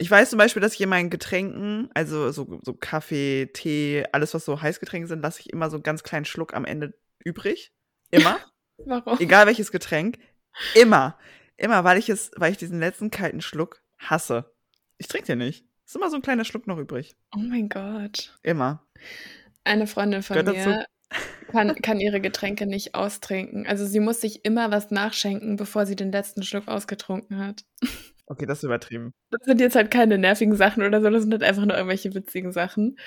Ich 0.00 0.10
weiß 0.10 0.30
zum 0.30 0.38
Beispiel, 0.38 0.62
dass 0.62 0.74
ich 0.74 0.80
in 0.80 0.88
meinen 0.88 1.10
Getränken, 1.10 1.90
also 1.94 2.30
so, 2.30 2.60
so 2.62 2.72
Kaffee, 2.72 3.50
Tee, 3.52 4.04
alles, 4.12 4.32
was 4.34 4.44
so 4.44 4.62
Heißgetränke 4.62 5.08
sind, 5.08 5.22
lasse 5.22 5.40
ich 5.40 5.50
immer 5.50 5.70
so 5.70 5.76
einen 5.76 5.82
ganz 5.82 6.02
kleinen 6.02 6.24
Schluck 6.24 6.54
am 6.54 6.64
Ende 6.64 6.94
übrig. 7.24 7.72
Immer. 8.10 8.38
Warum? 8.78 9.18
Egal 9.18 9.46
welches 9.46 9.72
Getränk. 9.72 10.18
Immer. 10.74 11.18
Immer, 11.56 11.82
weil 11.82 11.98
ich 11.98 12.08
es, 12.08 12.30
weil 12.36 12.52
ich 12.52 12.58
diesen 12.58 12.78
letzten 12.78 13.10
kalten 13.10 13.40
Schluck 13.40 13.82
hasse. 13.98 14.52
Ich 14.98 15.08
trinke 15.08 15.26
den 15.26 15.38
nicht. 15.38 15.64
Ist 15.84 15.96
immer 15.96 16.10
so 16.10 16.16
ein 16.16 16.22
kleiner 16.22 16.44
Schluck 16.44 16.66
noch 16.66 16.78
übrig. 16.78 17.16
Oh 17.34 17.40
mein 17.40 17.68
Gott. 17.68 18.38
Immer. 18.42 18.86
Eine 19.64 19.86
Freundin 19.86 20.22
von 20.22 20.36
Gehört 20.36 20.56
mir 20.56 20.86
kann, 21.50 21.74
kann 21.76 22.00
ihre 22.00 22.20
Getränke 22.20 22.66
nicht 22.66 22.94
austrinken. 22.94 23.66
Also 23.66 23.86
sie 23.86 24.00
muss 24.00 24.20
sich 24.20 24.44
immer 24.44 24.70
was 24.70 24.90
nachschenken, 24.90 25.56
bevor 25.56 25.86
sie 25.86 25.96
den 25.96 26.12
letzten 26.12 26.42
Schluck 26.42 26.68
ausgetrunken 26.68 27.38
hat. 27.38 27.64
Okay, 28.30 28.44
das 28.44 28.58
ist 28.58 28.64
übertrieben. 28.64 29.14
Das 29.30 29.40
sind 29.44 29.60
jetzt 29.60 29.74
halt 29.74 29.90
keine 29.90 30.18
nervigen 30.18 30.54
Sachen 30.54 30.82
oder 30.82 31.00
so, 31.00 31.08
das 31.08 31.22
sind 31.22 31.32
halt 31.32 31.42
einfach 31.42 31.64
nur 31.64 31.76
irgendwelche 31.76 32.14
witzigen 32.14 32.52
Sachen. 32.52 32.98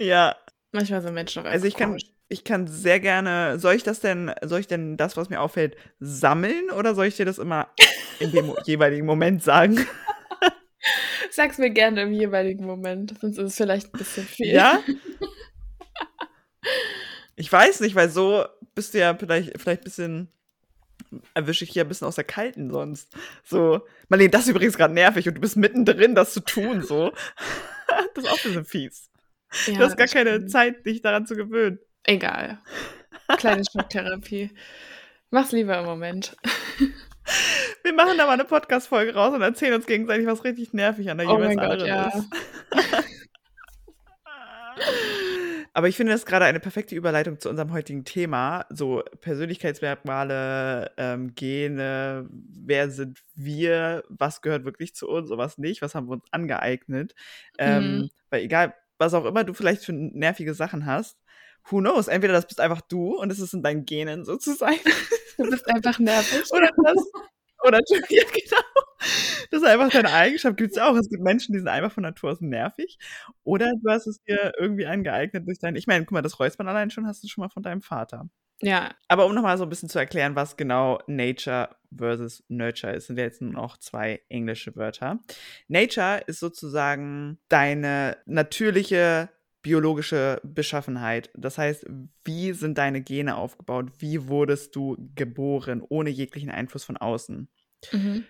Ja. 0.00 0.36
Manchmal 0.72 1.00
sind 1.02 1.14
Menschen 1.14 1.42
auch 1.42 1.50
Also 1.50 1.66
ich 1.66 1.76
kann, 1.76 1.96
ich 2.28 2.44
kann 2.44 2.66
sehr 2.66 2.98
gerne, 2.98 3.58
soll 3.58 3.74
ich 3.74 3.84
das 3.84 4.00
denn, 4.00 4.32
soll 4.42 4.60
ich 4.60 4.66
denn 4.66 4.96
das, 4.96 5.16
was 5.16 5.30
mir 5.30 5.40
auffällt, 5.40 5.76
sammeln 6.00 6.70
oder 6.76 6.94
soll 6.94 7.06
ich 7.06 7.16
dir 7.16 7.24
das 7.24 7.38
immer 7.38 7.68
in 8.18 8.32
dem 8.32 8.52
jeweiligen 8.64 9.06
Moment 9.06 9.42
sagen? 9.42 9.86
Sag's 11.30 11.58
mir 11.58 11.70
gerne 11.70 12.02
im 12.02 12.12
jeweiligen 12.12 12.66
Moment, 12.66 13.14
sonst 13.20 13.38
ist 13.38 13.44
es 13.44 13.56
vielleicht 13.56 13.94
ein 13.94 13.98
bisschen 13.98 14.26
viel. 14.26 14.52
Ja? 14.52 14.80
Ich 17.36 17.52
weiß 17.52 17.80
nicht, 17.80 17.94
weil 17.94 18.08
so 18.08 18.46
bist 18.74 18.94
du 18.94 18.98
ja 18.98 19.14
vielleicht, 19.14 19.60
vielleicht 19.60 19.82
ein 19.82 19.84
bisschen, 19.84 20.28
erwische 21.34 21.64
ich 21.64 21.70
hier 21.70 21.84
ein 21.84 21.88
bisschen 21.88 22.06
aus 22.06 22.16
der 22.16 22.24
Kalten 22.24 22.70
sonst. 22.70 23.14
So, 23.44 23.86
Marlene, 24.08 24.30
das 24.30 24.42
ist 24.42 24.48
übrigens 24.48 24.76
gerade 24.76 24.94
nervig 24.94 25.28
und 25.28 25.34
du 25.34 25.40
bist 25.40 25.56
mittendrin, 25.56 26.14
das 26.14 26.32
zu 26.32 26.40
tun, 26.40 26.82
so. 26.82 27.12
das 28.14 28.24
ist 28.24 28.30
auch 28.30 28.36
ein 28.36 28.42
bisschen 28.42 28.64
fies. 28.64 29.10
Ja, 29.66 29.74
du 29.74 29.84
hast 29.84 29.96
gar 29.96 30.08
keine 30.08 30.34
stimmt. 30.34 30.50
Zeit, 30.50 30.86
dich 30.86 31.02
daran 31.02 31.26
zu 31.26 31.36
gewöhnen. 31.36 31.78
Egal. 32.04 32.60
Kleine 33.38 33.62
Schocktherapie. 33.70 34.50
Mach's 35.30 35.52
lieber 35.52 35.78
im 35.78 35.84
Moment. 35.84 36.36
Wir 37.82 37.92
machen 37.92 38.16
da 38.16 38.26
mal 38.26 38.32
eine 38.32 38.44
Podcast-Folge 38.44 39.14
raus 39.14 39.34
und 39.34 39.42
erzählen 39.42 39.74
uns 39.74 39.86
gegenseitig, 39.86 40.26
was 40.26 40.44
richtig 40.44 40.72
nervig 40.72 41.10
an 41.10 41.18
der 41.18 41.28
oh 41.28 41.36
jeweils 41.36 41.58
anderen 41.58 41.86
ja. 41.86 42.08
ist. 42.08 42.28
Aber 45.76 45.88
ich 45.88 45.96
finde 45.98 46.12
das 46.12 46.24
gerade 46.24 46.46
eine 46.46 46.58
perfekte 46.58 46.94
Überleitung 46.94 47.38
zu 47.38 47.50
unserem 47.50 47.70
heutigen 47.70 48.06
Thema. 48.06 48.64
So 48.70 49.02
Persönlichkeitsmerkmale, 49.20 50.90
ähm, 50.96 51.34
Gene, 51.34 52.26
wer 52.30 52.88
sind 52.88 53.22
wir, 53.34 54.02
was 54.08 54.40
gehört 54.40 54.64
wirklich 54.64 54.94
zu 54.94 55.06
uns 55.06 55.30
und 55.30 55.36
was 55.36 55.58
nicht, 55.58 55.82
was 55.82 55.94
haben 55.94 56.08
wir 56.08 56.14
uns 56.14 56.24
angeeignet. 56.30 57.14
Ähm, 57.58 57.98
mhm. 57.98 58.10
Weil 58.30 58.44
egal, 58.44 58.74
was 58.96 59.12
auch 59.12 59.26
immer 59.26 59.44
du 59.44 59.52
vielleicht 59.52 59.84
für 59.84 59.92
nervige 59.92 60.54
Sachen 60.54 60.86
hast, 60.86 61.18
who 61.68 61.80
knows, 61.80 62.08
entweder 62.08 62.32
das 62.32 62.46
bist 62.46 62.58
einfach 62.58 62.80
du 62.80 63.14
und 63.14 63.30
es 63.30 63.38
ist 63.38 63.52
in 63.52 63.62
deinen 63.62 63.84
Genen 63.84 64.24
sozusagen. 64.24 64.80
Du 65.36 65.50
bist 65.50 65.68
einfach 65.68 65.98
nervig. 65.98 66.50
Oder 66.52 66.70
das, 66.84 67.04
oder 67.64 67.80
ja, 68.10 68.22
genau. 68.24 68.62
Das 69.50 69.62
ist 69.62 69.66
einfach 69.66 69.90
deine 69.90 70.12
Eigenschaft. 70.12 70.56
Gibt 70.56 70.72
es 70.72 70.78
auch. 70.78 70.96
Es 70.96 71.08
gibt 71.08 71.22
Menschen, 71.22 71.52
die 71.52 71.58
sind 71.58 71.68
einfach 71.68 71.92
von 71.92 72.02
Natur 72.02 72.32
aus 72.32 72.40
nervig. 72.40 72.98
Oder 73.44 73.72
du 73.82 73.90
hast 73.90 74.06
es 74.06 74.20
dir 74.22 74.52
irgendwie 74.58 74.86
angeeignet 74.86 75.46
durch 75.46 75.58
dein. 75.58 75.76
Ich 75.76 75.86
meine, 75.86 76.04
guck 76.04 76.12
mal, 76.12 76.22
das 76.22 76.40
Räuspern 76.40 76.68
allein 76.68 76.90
schon 76.90 77.06
hast 77.06 77.22
du 77.22 77.28
schon 77.28 77.42
mal 77.42 77.50
von 77.50 77.62
deinem 77.62 77.82
Vater. 77.82 78.28
Ja. 78.62 78.94
Aber 79.08 79.26
um 79.26 79.34
nochmal 79.34 79.58
so 79.58 79.64
ein 79.64 79.68
bisschen 79.68 79.88
zu 79.88 79.98
erklären, 79.98 80.34
was 80.34 80.56
genau 80.56 80.98
Nature 81.06 81.76
versus 81.94 82.42
Nurture 82.48 82.94
ist, 82.94 83.06
sind 83.06 83.18
ja 83.18 83.24
jetzt 83.24 83.42
nur 83.42 83.52
noch 83.52 83.76
zwei 83.76 84.22
englische 84.28 84.74
Wörter. 84.76 85.20
Nature 85.68 86.22
ist 86.26 86.40
sozusagen 86.40 87.38
deine 87.48 88.16
natürliche 88.26 89.28
biologische 89.66 90.40
Beschaffenheit. 90.44 91.28
Das 91.34 91.58
heißt, 91.58 91.86
wie 92.24 92.52
sind 92.52 92.78
deine 92.78 93.00
Gene 93.02 93.34
aufgebaut? 93.36 93.90
Wie 93.98 94.28
wurdest 94.28 94.76
du 94.76 94.96
geboren, 95.16 95.82
ohne 95.88 96.08
jeglichen 96.10 96.50
Einfluss 96.50 96.84
von 96.84 96.96
außen? 96.96 97.48
Mhm. 97.92 98.26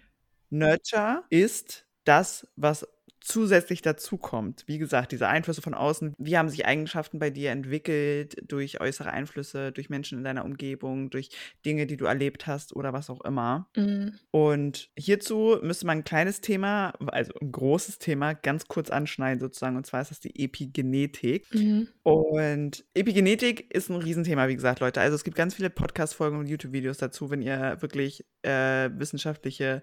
Nurture 0.50 1.24
ist 1.30 1.86
das, 2.04 2.48
was 2.56 2.86
zusätzlich 3.26 3.82
dazu 3.82 4.18
kommt. 4.18 4.62
Wie 4.66 4.78
gesagt, 4.78 5.10
diese 5.10 5.26
Einflüsse 5.26 5.60
von 5.60 5.74
außen, 5.74 6.14
wie 6.16 6.38
haben 6.38 6.48
sich 6.48 6.64
Eigenschaften 6.64 7.18
bei 7.18 7.30
dir 7.30 7.50
entwickelt 7.50 8.36
durch 8.46 8.80
äußere 8.80 9.10
Einflüsse, 9.12 9.72
durch 9.72 9.90
Menschen 9.90 10.18
in 10.18 10.24
deiner 10.24 10.44
Umgebung, 10.44 11.10
durch 11.10 11.30
Dinge, 11.64 11.86
die 11.86 11.96
du 11.96 12.04
erlebt 12.04 12.46
hast 12.46 12.74
oder 12.74 12.92
was 12.92 13.10
auch 13.10 13.24
immer. 13.24 13.68
Mhm. 13.76 14.14
Und 14.30 14.90
hierzu 14.96 15.58
müsste 15.60 15.86
man 15.86 15.98
ein 15.98 16.04
kleines 16.04 16.40
Thema, 16.40 16.92
also 17.06 17.32
ein 17.40 17.50
großes 17.50 17.98
Thema, 17.98 18.34
ganz 18.34 18.68
kurz 18.68 18.90
anschneiden 18.90 19.40
sozusagen, 19.40 19.76
und 19.76 19.86
zwar 19.86 20.02
ist 20.02 20.12
das 20.12 20.20
die 20.20 20.44
Epigenetik. 20.44 21.52
Mhm. 21.52 21.88
Und 22.04 22.84
Epigenetik 22.94 23.74
ist 23.74 23.90
ein 23.90 23.96
Riesenthema, 23.96 24.46
wie 24.46 24.54
gesagt, 24.54 24.78
Leute. 24.78 25.00
Also 25.00 25.16
es 25.16 25.24
gibt 25.24 25.36
ganz 25.36 25.54
viele 25.54 25.70
Podcast-Folgen 25.70 26.38
und 26.38 26.46
YouTube-Videos 26.46 26.98
dazu, 26.98 27.28
wenn 27.30 27.42
ihr 27.42 27.78
wirklich 27.80 28.24
äh, 28.42 28.88
wissenschaftliche 28.96 29.82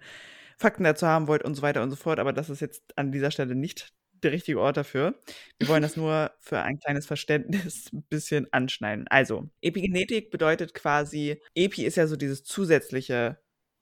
Fakten 0.64 0.86
dazu 0.86 1.06
haben 1.06 1.28
wollt 1.28 1.44
und 1.44 1.56
so 1.56 1.62
weiter 1.62 1.84
und 1.84 1.90
so 1.90 1.98
fort. 1.98 2.20
Aber 2.20 2.32
das 2.32 2.50
ist 2.50 2.62
jetzt 2.62 2.98
an 2.98 3.12
dieser 3.12 3.32
Stelle 3.32 3.54
nicht 3.54 3.94
der 4.24 4.32
richtige 4.32 4.62
Ort 4.62 4.78
dafür. 4.78 5.20
Wir 5.60 5.68
wollen 5.68 5.82
das 5.82 5.98
nur 5.98 6.32
für 6.40 6.62
ein 6.62 6.80
kleines 6.80 7.06
Verständnis 7.06 7.90
ein 7.94 8.04
bisschen 8.04 8.48
anschneiden. 8.52 9.06
Also, 9.10 9.50
Epigenetik 9.62 10.32
bedeutet 10.32 10.74
quasi, 10.74 11.42
Epi 11.54 11.86
ist 11.86 11.98
ja 11.98 12.08
so 12.08 12.16
dieses 12.16 12.44
zusätzliche 12.46 13.38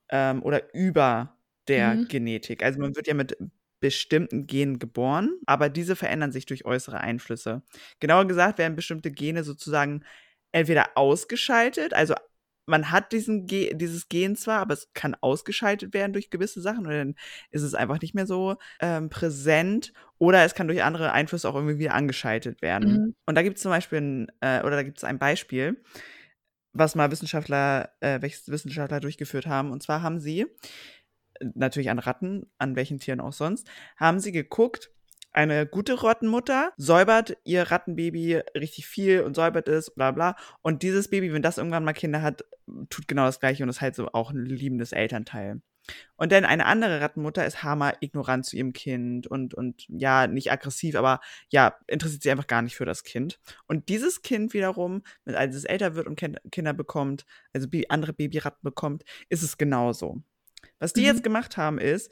ähm, 0.09 0.41
oder 0.41 0.73
über 0.73 1.37
der 1.67 1.93
mhm. 1.93 2.07
Genetik. 2.07 2.63
Also 2.63 2.79
man 2.79 2.95
wird 2.95 3.07
ja 3.07 3.13
mit 3.13 3.37
bestimmten 3.79 4.47
Genen 4.47 4.79
geboren, 4.79 5.37
aber 5.45 5.69
diese 5.69 5.95
verändern 5.95 6.31
sich 6.31 6.45
durch 6.47 6.65
äußere 6.65 6.99
Einflüsse. 7.01 7.61
Genauer 7.99 8.25
gesagt 8.25 8.57
werden 8.57 8.75
bestimmte 8.75 9.11
Gene 9.11 9.43
sozusagen 9.43 10.03
entweder 10.51 10.97
ausgeschaltet, 10.97 11.93
also 11.93 12.15
man 12.65 12.91
hat 12.91 13.12
diesen 13.12 13.45
Ge 13.45 13.74
dieses 13.76 14.08
Gen 14.10 14.36
zwar, 14.36 14.60
aber 14.60 14.74
es 14.74 14.91
kann 14.93 15.15
ausgeschaltet 15.19 15.93
werden 15.93 16.13
durch 16.13 16.30
gewisse 16.30 16.62
Sachen 16.62 16.86
und 16.86 16.91
dann 16.91 17.15
ist 17.50 17.63
es 17.63 17.74
einfach 17.74 18.02
nicht 18.02 18.13
mehr 18.13 18.28
so 18.28 18.58
ähm, 18.80 19.10
präsent 19.10 19.93
oder 20.17 20.45
es 20.45 20.54
kann 20.54 20.67
durch 20.67 20.84
andere 20.84 21.12
Einflüsse 21.12 21.50
auch 21.50 21.56
irgendwie 21.56 21.80
wieder 21.80 21.93
angeschaltet 21.93 22.62
werden. 22.62 22.91
Mhm. 22.91 23.15
Und 23.26 23.36
da 23.36 23.41
gibt 23.41 23.58
es 23.58 23.63
zum 23.63 23.71
Beispiel 23.71 24.00
ein, 24.00 24.28
äh, 24.41 24.62
oder 24.62 24.76
da 24.76 24.84
gibt 24.84 24.97
es 24.97 25.04
ein 25.04 25.19
Beispiel, 25.19 25.84
was 26.74 26.95
mal 26.95 27.12
Wissenschaftler, 27.12 27.91
äh, 28.00 28.21
welches 28.21 28.47
Wissenschaftler 28.47 29.00
durchgeführt 29.00 29.47
haben. 29.47 29.71
Und 29.71 29.84
zwar 29.84 30.02
haben 30.02 30.19
sie 30.19 30.45
natürlich 31.56 31.89
an 31.89 32.00
Ratten, 32.00 32.52
an 32.58 32.76
welchen 32.76 33.00
Tieren 33.00 33.19
auch 33.19 33.34
sonst, 33.34 33.69
haben 33.97 34.19
sie 34.19 34.32
geguckt, 34.32 34.91
eine 35.31 35.65
gute 35.65 35.93
Rottenmutter 35.93 36.73
säubert 36.77 37.37
ihr 37.43 37.71
Rattenbaby 37.71 38.41
richtig 38.55 38.87
viel 38.87 39.21
und 39.21 39.35
säubert 39.35 39.67
es, 39.67 39.93
bla 39.93 40.11
bla. 40.11 40.35
Und 40.61 40.83
dieses 40.83 41.09
Baby, 41.09 41.33
wenn 41.33 41.41
das 41.41 41.57
irgendwann 41.57 41.85
mal 41.85 41.93
Kinder 41.93 42.21
hat, 42.21 42.43
tut 42.89 43.07
genau 43.07 43.25
das 43.25 43.39
gleiche 43.39 43.63
und 43.63 43.69
ist 43.69 43.81
halt 43.81 43.95
so 43.95 44.09
auch 44.13 44.31
ein 44.31 44.45
liebendes 44.45 44.91
Elternteil. 44.91 45.61
Und 46.15 46.31
dann 46.31 46.45
eine 46.45 46.65
andere 46.65 47.01
Rattenmutter 47.01 47.45
ist 47.45 47.63
hammer 47.63 47.93
ignorant 48.01 48.45
zu 48.45 48.55
ihrem 48.55 48.73
Kind 48.73 49.27
und, 49.27 49.53
und 49.53 49.85
ja, 49.87 50.27
nicht 50.27 50.51
aggressiv, 50.51 50.95
aber 50.95 51.19
ja, 51.49 51.75
interessiert 51.87 52.21
sich 52.21 52.31
einfach 52.31 52.47
gar 52.47 52.61
nicht 52.61 52.75
für 52.75 52.85
das 52.85 53.03
Kind. 53.03 53.39
Und 53.67 53.89
dieses 53.89 54.21
Kind 54.21 54.53
wiederum, 54.53 55.01
als 55.25 55.55
es 55.55 55.65
älter 55.65 55.95
wird 55.95 56.07
und 56.07 56.21
Kinder 56.51 56.73
bekommt, 56.73 57.25
also 57.53 57.67
andere 57.89 58.13
Babyratten 58.13 58.61
bekommt, 58.61 59.03
ist 59.29 59.43
es 59.43 59.57
genauso. 59.57 60.21
Was 60.79 60.93
die 60.93 61.01
mhm. 61.01 61.07
jetzt 61.07 61.23
gemacht 61.23 61.57
haben, 61.57 61.79
ist, 61.79 62.11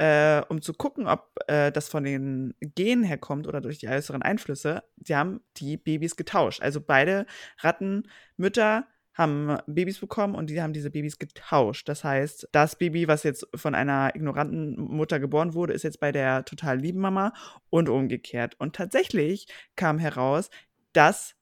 äh, 0.00 0.42
um 0.48 0.62
zu 0.62 0.72
gucken, 0.72 1.06
ob 1.06 1.30
äh, 1.46 1.70
das 1.70 1.90
von 1.90 2.04
den 2.04 2.54
Genen 2.60 3.04
herkommt 3.04 3.46
oder 3.46 3.60
durch 3.60 3.78
die 3.78 3.88
äußeren 3.88 4.22
Einflüsse, 4.22 4.82
sie 4.96 5.14
haben 5.14 5.42
die 5.58 5.76
Babys 5.76 6.16
getauscht. 6.16 6.62
Also 6.62 6.80
beide 6.80 7.26
Rattenmütter 7.58 8.86
haben 9.12 9.58
Babys 9.66 9.98
bekommen 9.98 10.34
und 10.36 10.48
die 10.48 10.62
haben 10.62 10.72
diese 10.72 10.90
Babys 10.90 11.18
getauscht. 11.18 11.86
Das 11.86 12.02
heißt, 12.02 12.48
das 12.52 12.76
Baby, 12.76 13.08
was 13.08 13.24
jetzt 13.24 13.46
von 13.54 13.74
einer 13.74 14.14
ignoranten 14.14 14.80
Mutter 14.80 15.20
geboren 15.20 15.52
wurde, 15.52 15.74
ist 15.74 15.82
jetzt 15.82 16.00
bei 16.00 16.12
der 16.12 16.46
total 16.46 16.78
lieben 16.78 17.00
Mama 17.00 17.34
und 17.68 17.90
umgekehrt. 17.90 18.54
Und 18.58 18.74
tatsächlich 18.74 19.48
kam 19.76 19.98
heraus, 19.98 20.48
dass 20.94 21.34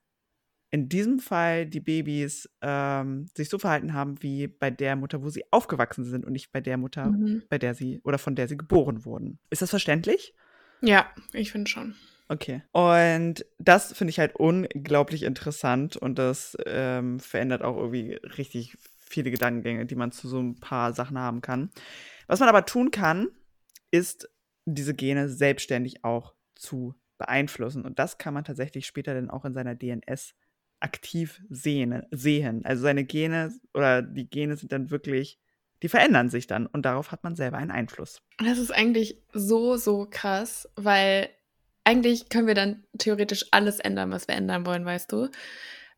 in 0.71 0.89
diesem 0.89 1.19
Fall 1.19 1.67
die 1.67 1.81
Babys 1.81 2.49
ähm, 2.61 3.27
sich 3.35 3.49
so 3.49 3.59
verhalten 3.59 3.95
haben 3.95 4.23
wie 4.23 4.49
bei 4.49 4.71
der 4.71 4.97
Mutter, 4.97 5.23
wo 5.23 5.31
sie 5.31 5.45
aufgewachsen 5.51 6.05
sind 6.05 6.27
und 6.27 6.33
nicht 6.33 6.53
bei 6.53 6.61
der 6.61 6.77
Mutter, 6.77 7.07
mhm. 7.07 7.43
bei 7.49 7.59
der 7.59 7.75
sie 7.75 8.01
oder 8.05 8.19
von 8.19 8.35
der 8.35 8.49
sie 8.49 8.57
geboren 8.57 9.05
wurden. 9.05 9.39
Ist 9.51 9.63
das 9.63 9.71
verständlich? 9.71 10.35
Ja, 10.83 11.07
ich 11.33 11.53
finde 11.53 11.71
schon. 11.71 11.95
Okay. 12.29 12.63
Und 12.73 13.47
das 13.59 13.95
finde 13.95 14.11
ich 14.11 14.19
halt 14.19 14.37
unglaublich 14.37 15.23
interessant 15.23 15.97
und 15.97 16.19
das 16.19 16.57
ähm, 16.67 17.21
verändert 17.21 17.63
auch 17.63 17.77
irgendwie 17.77 18.15
richtig 18.37 18.77
viele 18.99 19.31
Gedankengänge, 19.31 19.87
die 19.87 19.97
man 19.97 20.13
zu 20.13 20.29
so 20.29 20.39
ein 20.39 20.61
paar 20.61 20.93
Sachen 20.93 21.19
haben 21.19 21.41
kann. 21.41 21.71
Was 22.27 22.41
man 22.41 22.51
aber 22.51 22.67
tun 22.67 22.91
kann, 22.91 23.29
ist 23.91 24.29
diese 24.67 24.95
Gene 24.95 25.31
selbstständig 25.31 26.05
auch 26.05 26.35
zu 26.55 26.95
beeinflussen. 27.17 27.87
Und 27.87 27.99
das 27.99 28.19
kann 28.19 28.35
man 28.35 28.45
tatsächlich 28.45 28.87
später 28.87 29.15
dann 29.15 29.31
auch 29.31 29.47
in 29.47 29.55
seiner 29.55 29.75
DNS 29.75 30.35
aktiv 30.81 31.41
sehen, 31.49 32.03
sehen. 32.11 32.65
Also 32.65 32.83
seine 32.83 33.05
Gene 33.05 33.53
oder 33.75 34.03
die 34.03 34.29
Gene 34.29 34.57
sind 34.57 34.73
dann 34.73 34.91
wirklich, 34.91 35.39
die 35.83 35.89
verändern 35.89 36.31
sich 36.31 36.47
dann 36.47 36.67
und 36.67 36.85
darauf 36.85 37.13
hat 37.13 37.25
man 37.25 37.37
selber 37.37 37.59
einen 37.59 37.71
Einfluss. 37.71 38.23
Das 38.39 38.59
ist 38.59 38.71
eigentlich 38.71 39.23
so, 39.33 39.77
so 39.77 40.07
krass, 40.11 40.69
weil 40.77 41.31
eigentlich 41.85 42.29
können 42.29 42.47
wir 42.47 42.55
dann 42.55 42.85
theoretisch 42.99 43.47
alles 43.51 43.81
ändern, 43.81 44.11
was 44.11 44.29
wir 44.29 44.35
ändern 44.35 44.67
wollen, 44.67 44.85
weißt 44.85 45.11
du? 45.11 45.29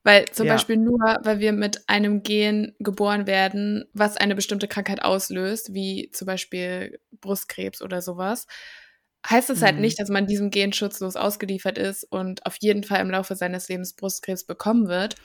Weil 0.02 0.26
zum 0.26 0.46
ja. 0.46 0.54
Beispiel 0.54 0.76
nur, 0.76 1.18
weil 1.22 1.40
wir 1.40 1.52
mit 1.52 1.88
einem 1.88 2.22
Gen 2.22 2.74
geboren 2.78 3.26
werden, 3.26 3.84
was 3.92 4.16
eine 4.16 4.34
bestimmte 4.34 4.66
Krankheit 4.66 5.02
auslöst, 5.02 5.74
wie 5.74 6.10
zum 6.12 6.26
Beispiel 6.26 7.00
Brustkrebs 7.20 7.82
oder 7.82 8.00
sowas, 8.00 8.46
heißt 9.28 9.50
es 9.50 9.62
halt 9.62 9.76
mhm. 9.76 9.82
nicht, 9.82 10.00
dass 10.00 10.08
man 10.08 10.26
diesem 10.26 10.50
Gen 10.50 10.72
schutzlos 10.72 11.16
ausgeliefert 11.16 11.78
ist 11.78 12.04
und 12.10 12.46
auf 12.46 12.56
jeden 12.60 12.84
Fall 12.84 13.00
im 13.00 13.10
Laufe 13.10 13.36
seines 13.36 13.68
Lebens 13.68 13.94
Brustkrebs 13.94 14.44
bekommen 14.44 14.88
wird, 14.88 15.16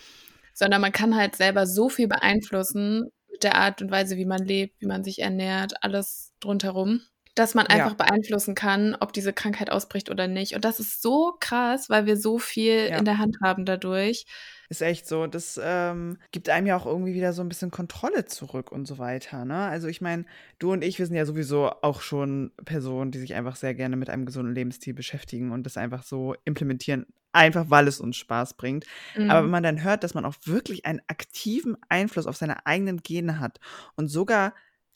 sondern 0.54 0.82
man 0.82 0.92
kann 0.92 1.16
halt 1.16 1.36
selber 1.36 1.66
so 1.66 1.90
viel 1.90 2.08
beeinflussen 2.08 3.12
mit 3.32 3.44
der 3.44 3.56
Art 3.56 3.82
und 3.82 3.92
Weise, 3.92 4.18
wie 4.18 4.26
man 4.26 4.44
lebt, 4.44 4.80
wie 4.82 4.86
man 4.86 5.04
sich 5.04 5.20
ernährt, 5.20 5.74
alles 5.82 6.34
drumherum, 6.40 7.02
dass 7.36 7.54
man 7.54 7.68
einfach 7.68 7.92
ja. 7.92 8.06
beeinflussen 8.06 8.56
kann, 8.56 8.96
ob 9.00 9.12
diese 9.12 9.34
Krankheit 9.34 9.70
ausbricht 9.70 10.10
oder 10.10 10.28
nicht. 10.28 10.56
Und 10.56 10.64
das 10.64 10.80
ist 10.80 11.02
so 11.02 11.36
krass, 11.40 11.90
weil 11.90 12.06
wir 12.06 12.16
so 12.16 12.40
viel 12.40 12.88
ja. 12.90 12.98
in 12.98 13.06
der 13.06 13.18
Hand 13.18 13.38
haben 13.44 13.66
dadurch. 13.66 14.26
Ist 14.70 14.82
echt 14.82 15.06
so. 15.08 15.28
Das 15.28 15.60
ähm, 15.62 16.18
gibt 16.32 16.50
einem 16.50 16.66
ja 16.66 16.78
auch 16.78 16.86
irgendwie 16.86 17.14
wieder 17.14 17.34
so 17.34 17.42
ein 17.42 17.50
bisschen 17.50 17.72
Kontrolle 17.72 18.26
zurück 18.26 18.72
und 18.72 18.88
so 18.88 18.98
weiter. 18.98 19.46
Ne? 19.46 19.56
Also 19.56 19.88
ich 19.88 20.02
meine, 20.02 20.26
du 20.60 20.72
und 20.72 20.84
ich, 20.84 20.98
wir 20.98 21.06
sind 21.06 21.16
ja 21.16 21.26
sowieso 21.26 21.70
auch 21.82 22.02
schon 22.02 22.52
Personen, 22.64 23.12
die 23.12 23.20
sich 23.20 23.36
einfach 23.36 23.58
sehr 23.58 23.76
gerne 23.76 23.98
mit 23.98 24.10
einem 24.10 24.26
gesunden 24.26 24.56
Lebensstil 24.56 24.94
beschäftigen 24.94 25.52
und 25.52 25.64
das 25.66 25.78
einfach 25.78 26.04
so 26.04 26.36
implementieren, 26.46 27.06
einfach 27.34 27.70
weil 27.70 27.88
es 27.88 28.00
uns 28.00 28.16
Spaß 28.16 28.56
bringt. 28.56 28.86
Mhm. 29.16 29.30
Aber 29.30 29.44
wenn 29.44 29.52
man 29.52 29.64
dann 29.64 29.84
hört, 29.84 30.04
dass 30.04 30.14
man 30.14 30.26
auch 30.26 30.36
wirklich 30.46 30.86
einen 30.86 31.02
aktiven 31.08 31.78
Einfluss 31.90 32.26
auf 32.26 32.38
seine 32.38 32.66
eigenen 32.66 33.04
Gene 33.04 33.40
hat 33.40 33.60
und 33.96 34.08
sogar 34.08 34.54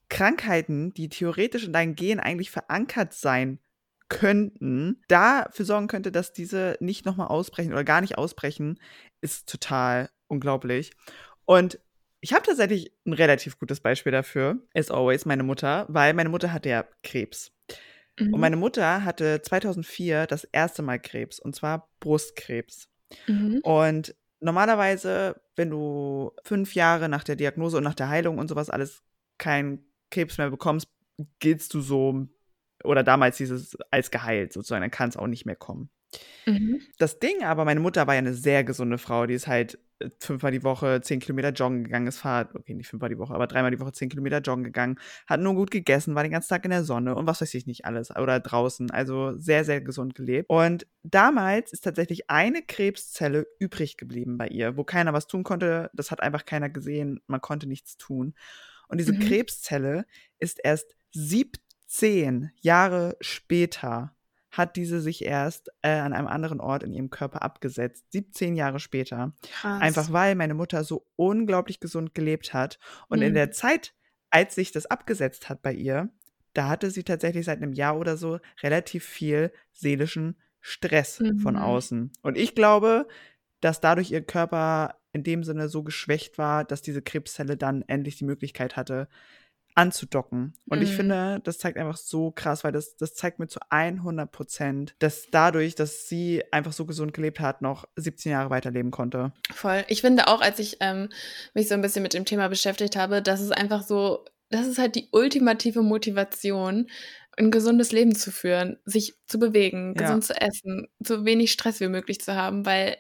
Krankheiten, 0.09 0.93
die 0.93 1.09
theoretisch 1.09 1.65
in 1.65 1.73
deinen 1.73 1.95
Genen 1.95 2.19
eigentlich 2.19 2.51
verankert 2.51 3.13
sein 3.13 3.59
könnten, 4.09 5.01
dafür 5.07 5.65
sorgen 5.65 5.87
könnte, 5.87 6.11
dass 6.11 6.33
diese 6.33 6.77
nicht 6.79 7.05
nochmal 7.05 7.27
ausbrechen 7.27 7.71
oder 7.71 7.83
gar 7.83 8.01
nicht 8.01 8.17
ausbrechen, 8.17 8.79
ist 9.21 9.47
total 9.47 10.09
unglaublich. 10.27 10.91
Und 11.45 11.79
ich 12.21 12.33
habe 12.33 12.45
tatsächlich 12.45 12.91
ein 13.05 13.13
relativ 13.13 13.59
gutes 13.59 13.79
Beispiel 13.79 14.11
dafür, 14.11 14.57
as 14.73 14.91
always, 14.91 15.25
meine 15.25 15.43
Mutter, 15.43 15.85
weil 15.89 16.13
meine 16.13 16.29
Mutter 16.29 16.51
hatte 16.51 16.69
ja 16.69 16.85
Krebs. 17.03 17.51
Mhm. 18.19 18.33
Und 18.33 18.41
meine 18.41 18.57
Mutter 18.57 19.05
hatte 19.05 19.41
2004 19.41 20.27
das 20.27 20.43
erste 20.43 20.81
Mal 20.81 20.99
Krebs, 20.99 21.39
und 21.39 21.55
zwar 21.55 21.89
Brustkrebs. 21.99 22.89
Mhm. 23.27 23.59
Und 23.63 24.15
normalerweise, 24.39 25.39
wenn 25.55 25.69
du 25.69 26.31
fünf 26.43 26.75
Jahre 26.75 27.09
nach 27.09 27.23
der 27.23 27.35
Diagnose 27.35 27.77
und 27.77 27.83
nach 27.83 27.95
der 27.95 28.09
Heilung 28.09 28.37
und 28.37 28.47
sowas 28.47 28.69
alles 28.69 29.03
keinen 29.37 29.88
Krebs 30.09 30.37
mehr 30.37 30.49
bekommst, 30.49 30.87
giltst 31.39 31.73
du 31.73 31.81
so 31.81 32.27
oder 32.83 33.03
damals 33.03 33.37
hieß 33.37 33.51
es 33.51 33.77
als 33.91 34.11
geheilt 34.11 34.53
sozusagen, 34.53 34.81
dann 34.81 34.91
kann 34.91 35.09
es 35.09 35.17
auch 35.17 35.27
nicht 35.27 35.45
mehr 35.45 35.55
kommen. 35.55 35.89
Mhm. 36.45 36.81
Das 36.97 37.19
Ding 37.19 37.43
aber, 37.43 37.65
meine 37.65 37.79
Mutter 37.79 38.07
war 38.07 38.15
ja 38.15 38.19
eine 38.19 38.33
sehr 38.33 38.63
gesunde 38.63 38.97
Frau, 38.97 39.27
die 39.27 39.35
ist 39.35 39.47
halt 39.47 39.77
äh, 39.99 40.09
fünfmal 40.19 40.51
die 40.51 40.63
Woche 40.63 41.01
zehn 41.01 41.19
Kilometer 41.19 41.49
joggen 41.49 41.83
gegangen, 41.83 42.07
ist 42.07 42.17
Fahrrad, 42.17 42.55
okay, 42.55 42.73
nicht 42.73 42.87
fünfmal 42.87 43.09
die 43.09 43.19
Woche, 43.19 43.33
aber 43.35 43.45
dreimal 43.45 43.69
die 43.69 43.79
Woche 43.79 43.91
zehn 43.91 44.09
Kilometer 44.09 44.39
joggen 44.39 44.63
gegangen, 44.63 44.99
hat 45.27 45.39
nur 45.39 45.53
gut 45.53 45.69
gegessen, 45.69 46.15
war 46.15 46.23
den 46.23 46.31
ganzen 46.31 46.49
Tag 46.49 46.65
in 46.65 46.71
der 46.71 46.83
Sonne 46.83 47.15
und 47.15 47.27
was 47.27 47.41
weiß 47.41 47.53
ich 47.53 47.67
nicht 47.67 47.85
alles 47.85 48.09
oder 48.15 48.39
draußen, 48.39 48.89
also 48.89 49.37
sehr, 49.37 49.63
sehr 49.65 49.81
gesund 49.81 50.15
gelebt. 50.15 50.49
Und 50.49 50.87
damals 51.03 51.73
ist 51.73 51.83
tatsächlich 51.83 52.29
eine 52.29 52.63
Krebszelle 52.63 53.45
übrig 53.59 53.97
geblieben 53.97 54.37
bei 54.37 54.47
ihr, 54.47 54.77
wo 54.77 54.83
keiner 54.83 55.13
was 55.13 55.27
tun 55.27 55.43
konnte, 55.43 55.91
das 55.93 56.09
hat 56.09 56.21
einfach 56.21 56.45
keiner 56.45 56.69
gesehen, 56.69 57.21
man 57.27 57.41
konnte 57.41 57.67
nichts 57.67 57.97
tun. 57.97 58.33
Und 58.89 58.97
diese 58.99 59.13
mhm. 59.13 59.19
Krebszelle 59.19 60.05
ist 60.39 60.59
erst 60.61 60.95
17 61.11 61.63
zehn 61.89 62.51
Jahre 62.61 63.17
später 63.19 64.15
hat 64.51 64.77
diese 64.77 64.99
sich 64.99 65.25
erst 65.25 65.69
äh, 65.81 65.89
an 65.89 66.13
einem 66.13 66.27
anderen 66.27 66.59
Ort 66.59 66.83
in 66.83 66.93
ihrem 66.93 67.09
Körper 67.09 67.43
abgesetzt. 67.43 68.11
17 68.11 68.55
Jahre 68.55 68.79
später. 68.79 69.33
Krass. 69.43 69.81
Einfach 69.81 70.11
weil 70.11 70.35
meine 70.35 70.53
Mutter 70.55 70.83
so 70.83 71.05
unglaublich 71.15 71.79
gesund 71.79 72.15
gelebt 72.15 72.53
hat. 72.53 72.79
Und 73.09 73.19
mhm. 73.19 73.25
in 73.25 73.33
der 73.35 73.51
Zeit, 73.51 73.93
als 74.31 74.55
sich 74.55 74.71
das 74.71 74.85
abgesetzt 74.87 75.49
hat 75.49 75.61
bei 75.61 75.73
ihr, 75.73 76.09
da 76.53 76.67
hatte 76.67 76.89
sie 76.89 77.03
tatsächlich 77.03 77.45
seit 77.45 77.61
einem 77.61 77.73
Jahr 77.73 77.97
oder 77.97 78.17
so 78.17 78.39
relativ 78.63 79.05
viel 79.05 79.51
seelischen 79.71 80.35
Stress 80.61 81.19
mhm. 81.19 81.39
von 81.39 81.55
außen. 81.55 82.11
Und 82.21 82.37
ich 82.37 82.55
glaube, 82.55 83.07
dass 83.61 83.81
dadurch 83.81 84.11
ihr 84.11 84.21
Körper 84.21 84.95
in 85.11 85.23
dem 85.23 85.43
Sinne 85.43 85.69
so 85.69 85.83
geschwächt 85.83 86.37
war, 86.37 86.63
dass 86.63 86.81
diese 86.81 87.01
Krebszelle 87.01 87.57
dann 87.57 87.83
endlich 87.87 88.17
die 88.17 88.25
Möglichkeit 88.25 88.75
hatte, 88.75 89.07
anzudocken. 89.75 90.53
Und 90.67 90.79
mhm. 90.79 90.83
ich 90.83 90.93
finde, 90.93 91.39
das 91.43 91.57
zeigt 91.57 91.77
einfach 91.77 91.97
so 91.97 92.31
krass, 92.31 92.63
weil 92.63 92.71
das, 92.71 92.97
das 92.97 93.15
zeigt 93.15 93.39
mir 93.39 93.47
zu 93.47 93.59
100 93.69 94.29
Prozent, 94.31 94.95
dass 94.99 95.27
dadurch, 95.31 95.75
dass 95.75 96.07
sie 96.07 96.43
einfach 96.51 96.73
so 96.73 96.85
gesund 96.85 97.13
gelebt 97.13 97.39
hat, 97.39 97.61
noch 97.61 97.85
17 97.95 98.31
Jahre 98.31 98.49
weiterleben 98.49 98.91
konnte. 98.91 99.31
Voll. 99.53 99.85
Ich 99.87 100.01
finde 100.01 100.27
auch, 100.27 100.41
als 100.41 100.59
ich 100.59 100.77
ähm, 100.81 101.09
mich 101.53 101.69
so 101.69 101.75
ein 101.75 101.81
bisschen 101.81 102.03
mit 102.03 102.13
dem 102.13 102.25
Thema 102.25 102.49
beschäftigt 102.49 102.97
habe, 102.97 103.21
dass 103.21 103.39
es 103.39 103.51
einfach 103.51 103.83
so, 103.83 104.25
das 104.49 104.67
ist 104.67 104.79
halt 104.79 104.95
die 104.95 105.07
ultimative 105.11 105.81
Motivation, 105.81 106.89
ein 107.37 107.51
gesundes 107.51 107.93
Leben 107.93 108.15
zu 108.15 108.31
führen, 108.31 108.77
sich 108.83 109.15
zu 109.27 109.39
bewegen, 109.39 109.93
gesund 109.93 110.27
ja. 110.27 110.35
zu 110.35 110.41
essen, 110.41 110.87
so 110.99 111.23
wenig 111.23 111.53
Stress 111.53 111.79
wie 111.79 111.87
möglich 111.87 112.19
zu 112.19 112.35
haben, 112.35 112.65
weil 112.65 112.97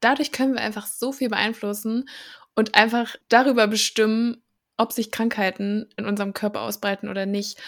dadurch 0.00 0.32
können 0.32 0.54
wir 0.54 0.60
einfach 0.60 0.86
so 0.86 1.12
viel 1.12 1.28
beeinflussen 1.28 2.08
und 2.54 2.74
einfach 2.74 3.16
darüber 3.28 3.66
bestimmen, 3.66 4.42
ob 4.76 4.92
sich 4.92 5.10
Krankheiten 5.10 5.86
in 5.96 6.06
unserem 6.06 6.34
Körper 6.34 6.62
ausbreiten 6.62 7.08
oder 7.08 7.26
nicht. 7.26 7.60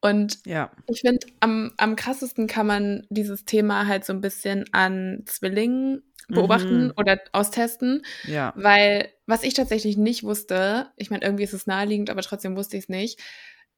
Und 0.00 0.38
ja. 0.46 0.70
ich 0.88 1.00
finde, 1.00 1.26
am, 1.40 1.72
am 1.76 1.96
krassesten 1.96 2.46
kann 2.46 2.66
man 2.66 3.06
dieses 3.08 3.44
Thema 3.44 3.86
halt 3.86 4.04
so 4.04 4.12
ein 4.12 4.20
bisschen 4.20 4.64
an 4.72 5.22
Zwillingen 5.26 6.02
beobachten 6.28 6.86
mhm. 6.86 6.92
oder 6.96 7.20
austesten. 7.32 8.02
Ja. 8.24 8.52
Weil, 8.56 9.10
was 9.26 9.44
ich 9.44 9.54
tatsächlich 9.54 9.96
nicht 9.96 10.24
wusste, 10.24 10.88
ich 10.96 11.10
meine, 11.10 11.24
irgendwie 11.24 11.44
ist 11.44 11.52
es 11.52 11.66
naheliegend, 11.66 12.10
aber 12.10 12.22
trotzdem 12.22 12.56
wusste 12.56 12.76
ich 12.76 12.84
es 12.84 12.88
nicht. 12.88 13.20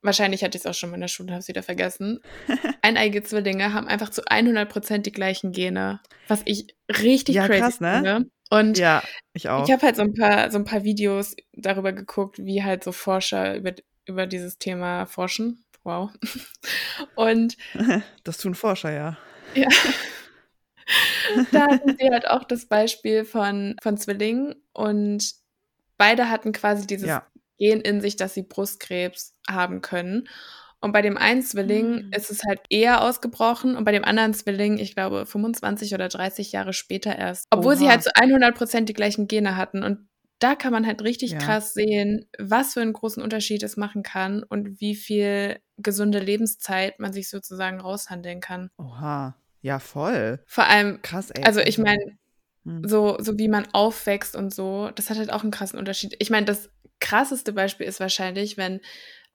Wahrscheinlich 0.05 0.45
hatte 0.45 0.59
ich 0.59 0.65
es 0.65 0.71
auch 0.71 0.75
schon 0.75 0.91
mal 0.91 0.97
in 0.97 1.01
der 1.01 1.09
Schule, 1.09 1.33
habe 1.33 1.41
es 1.41 1.49
wieder 1.49 1.63
vergessen. 1.63 2.21
Eineige 2.83 3.23
Zwillinge 3.23 3.73
haben 3.73 3.89
einfach 3.89 4.11
zu 4.11 4.23
100 4.27 4.69
Prozent 4.69 5.07
die 5.07 5.13
gleichen 5.13 5.51
Gene. 5.53 6.01
Was 6.29 6.43
ich 6.45 6.77
richtig 6.91 7.37
ja, 7.37 7.47
crazy 7.47 7.61
krass, 7.61 7.81
ne? 7.81 7.95
finde. 7.95 8.31
Und 8.51 8.77
ja, 8.77 9.03
ich 9.33 9.49
auch. 9.49 9.65
Ich 9.65 9.73
habe 9.73 9.81
halt 9.81 9.97
so 9.97 10.03
ein 10.03 10.13
paar 10.13 10.51
so 10.51 10.59
ein 10.59 10.67
paar 10.67 10.85
Videos 10.85 11.35
darüber 11.55 11.95
geguckt, 11.95 12.37
wie 12.39 12.63
halt 12.63 12.85
so 12.85 12.93
Forscher 12.93 13.57
über 13.57 13.73
über 14.05 14.27
dieses 14.27 14.59
Thema 14.59 15.07
forschen. 15.07 15.65
Wow. 15.85 16.11
Und 17.15 17.57
das 18.25 18.37
tun 18.37 18.55
Forscher 18.55 18.93
ja. 18.93 19.17
Ja. 19.55 19.69
da 21.51 21.63
hatten 21.63 21.97
sie 21.99 22.11
halt 22.11 22.29
auch 22.29 22.45
das 22.45 22.67
Beispiel 22.67 23.25
von 23.25 23.77
von 23.83 23.97
Zwillingen 23.97 24.55
und 24.75 25.33
beide 25.97 26.29
hatten 26.29 26.53
quasi 26.53 26.87
dieses 26.87 27.09
ja. 27.09 27.27
Gen 27.59 27.81
in 27.81 28.01
sich, 28.01 28.17
dass 28.17 28.35
sie 28.35 28.43
Brustkrebs 28.43 29.35
haben 29.49 29.81
können. 29.81 30.29
Und 30.81 30.93
bei 30.93 31.01
dem 31.01 31.17
einen 31.17 31.41
Zwilling 31.41 32.07
mhm. 32.07 32.11
ist 32.15 32.31
es 32.31 32.43
halt 32.47 32.61
eher 32.69 33.03
ausgebrochen 33.03 33.75
und 33.75 33.85
bei 33.85 33.93
dem 33.93 34.05
anderen 34.05 34.35
Zwilling, 34.35 34.77
ich 34.79 34.95
glaube, 34.95 35.25
25 35.25 35.95
oder 35.95 36.09
30 36.09 36.53
Jahre 36.53 36.75
später 36.75 37.17
erst. 37.17 37.47
Obwohl 37.51 37.73
Oha. 37.73 37.77
sie 37.79 37.89
halt 37.89 38.03
zu 38.03 38.11
100 38.15 38.55
Prozent 38.55 38.89
die 38.91 38.93
gleichen 38.93 39.27
Gene 39.27 39.57
hatten. 39.57 39.83
Und 39.83 40.07
da 40.41 40.55
kann 40.55 40.73
man 40.73 40.87
halt 40.87 41.01
richtig 41.03 41.31
ja. 41.31 41.39
krass 41.39 41.73
sehen, 41.73 42.27
was 42.39 42.75
für 42.75 42.83
einen 42.83 42.93
großen 42.93 43.23
Unterschied 43.23 43.63
es 43.63 43.79
machen 43.79 44.03
kann 44.03 44.43
und 44.43 44.79
wie 44.79 44.95
viel 44.95 45.59
gesunde 45.79 46.19
Lebenszeit 46.19 47.01
man 47.01 47.15
sich 47.15 47.31
sozusagen 47.31 47.81
raushandeln 47.81 48.41
kann. 48.41 48.69
Oha, 48.77 49.37
ja, 49.63 49.79
voll. 49.79 50.43
Vor 50.47 50.65
allem, 50.65 51.01
krass, 51.01 51.31
ey. 51.31 51.45
Also 51.45 51.61
ich 51.61 51.79
meine, 51.79 52.19
hm. 52.65 52.87
so, 52.87 53.17
so 53.21 53.39
wie 53.39 53.49
man 53.49 53.67
aufwächst 53.73 54.37
und 54.37 54.53
so, 54.53 54.91
das 54.95 55.09
hat 55.09 55.17
halt 55.17 55.33
auch 55.33 55.43
einen 55.43 55.51
krassen 55.51 55.79
Unterschied. 55.79 56.15
Ich 56.19 56.29
meine, 56.29 56.45
das 56.45 56.69
krasseste 57.05 57.53
Beispiel 57.53 57.87
ist 57.87 58.01
wahrscheinlich, 58.01 58.57
wenn 58.57 58.81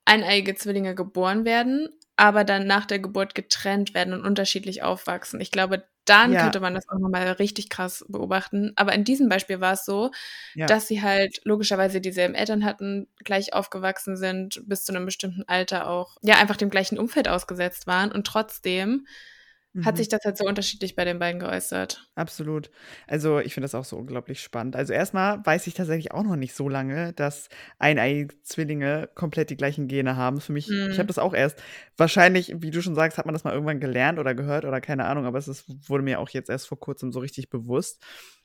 eineige 0.03 0.55
Zwillinge 0.55 0.95
geboren 0.95 1.45
werden, 1.45 1.87
aber 2.15 2.43
dann 2.43 2.65
nach 2.65 2.85
der 2.85 2.99
Geburt 2.99 3.35
getrennt 3.35 3.93
werden 3.93 4.13
und 4.13 4.25
unterschiedlich 4.25 4.81
aufwachsen. 4.81 5.39
Ich 5.39 5.51
glaube, 5.51 5.85
dann 6.05 6.33
ja. 6.33 6.41
könnte 6.41 6.59
man 6.59 6.73
das 6.73 6.89
auch 6.89 6.97
nochmal 6.97 7.27
richtig 7.33 7.69
krass 7.69 8.03
beobachten. 8.09 8.73
Aber 8.75 8.93
in 8.93 9.03
diesem 9.03 9.29
Beispiel 9.29 9.61
war 9.61 9.73
es 9.73 9.85
so, 9.85 10.09
ja. 10.55 10.65
dass 10.65 10.87
sie 10.87 11.03
halt 11.03 11.41
logischerweise 11.43 12.01
dieselben 12.01 12.33
Eltern 12.33 12.65
hatten, 12.65 13.07
gleich 13.23 13.53
aufgewachsen 13.53 14.17
sind, 14.17 14.63
bis 14.65 14.83
zu 14.83 14.91
einem 14.91 15.05
bestimmten 15.05 15.43
Alter 15.47 15.87
auch, 15.87 16.17
ja, 16.23 16.37
einfach 16.39 16.57
dem 16.57 16.71
gleichen 16.71 16.97
Umfeld 16.97 17.27
ausgesetzt 17.27 17.85
waren 17.85 18.11
und 18.11 18.25
trotzdem 18.25 19.05
hat 19.85 19.95
mhm. 19.95 19.97
sich 19.97 20.09
das 20.09 20.21
halt 20.23 20.37
so 20.37 20.45
unterschiedlich 20.45 20.95
bei 20.95 21.05
den 21.05 21.19
beiden 21.19 21.39
geäußert. 21.39 22.09
Absolut. 22.15 22.71
Also 23.07 23.39
ich 23.39 23.53
finde 23.53 23.65
das 23.65 23.75
auch 23.75 23.85
so 23.85 23.97
unglaublich 23.97 24.41
spannend. 24.41 24.75
Also 24.75 24.93
erstmal 24.93 25.45
weiß 25.45 25.67
ich 25.67 25.73
tatsächlich 25.73 26.11
auch 26.11 26.23
noch 26.23 26.35
nicht 26.35 26.53
so 26.53 26.69
lange, 26.69 27.13
dass 27.13 27.49
eineiige 27.77 28.41
Zwillinge 28.43 29.09
komplett 29.15 29.49
die 29.49 29.57
gleichen 29.57 29.87
Gene 29.87 30.15
haben. 30.15 30.41
Für 30.41 30.53
mich, 30.53 30.67
mhm. 30.67 30.89
ich 30.91 30.99
habe 30.99 31.07
das 31.07 31.19
auch 31.19 31.33
erst, 31.33 31.61
wahrscheinlich, 31.97 32.53
wie 32.57 32.71
du 32.71 32.81
schon 32.81 32.95
sagst, 32.95 33.17
hat 33.17 33.25
man 33.25 33.33
das 33.33 33.43
mal 33.43 33.53
irgendwann 33.53 33.79
gelernt 33.79 34.19
oder 34.19 34.35
gehört 34.35 34.65
oder 34.65 34.81
keine 34.81 35.05
Ahnung, 35.05 35.25
aber 35.25 35.37
es 35.37 35.47
ist, 35.47 35.65
wurde 35.89 36.03
mir 36.03 36.19
auch 36.19 36.29
jetzt 36.29 36.49
erst 36.49 36.67
vor 36.67 36.79
kurzem 36.79 37.11
so 37.11 37.19
richtig 37.19 37.49
bewusst. 37.49 38.03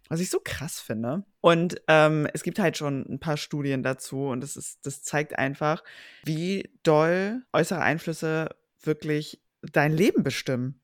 Was 0.08 0.20
ich 0.20 0.28
so 0.28 0.38
krass 0.44 0.80
finde. 0.80 1.24
Und 1.40 1.80
ähm, 1.88 2.28
es 2.34 2.42
gibt 2.42 2.58
halt 2.58 2.76
schon 2.76 3.06
ein 3.08 3.20
paar 3.20 3.38
Studien 3.38 3.82
dazu 3.82 4.26
und 4.26 4.42
das, 4.42 4.54
ist, 4.54 4.84
das 4.84 5.02
zeigt 5.02 5.38
einfach, 5.38 5.82
wie 6.24 6.70
doll 6.82 7.42
äußere 7.54 7.80
Einflüsse 7.80 8.50
wirklich 8.82 9.40
dein 9.72 9.92
Leben 9.92 10.22
bestimmen. 10.22 10.80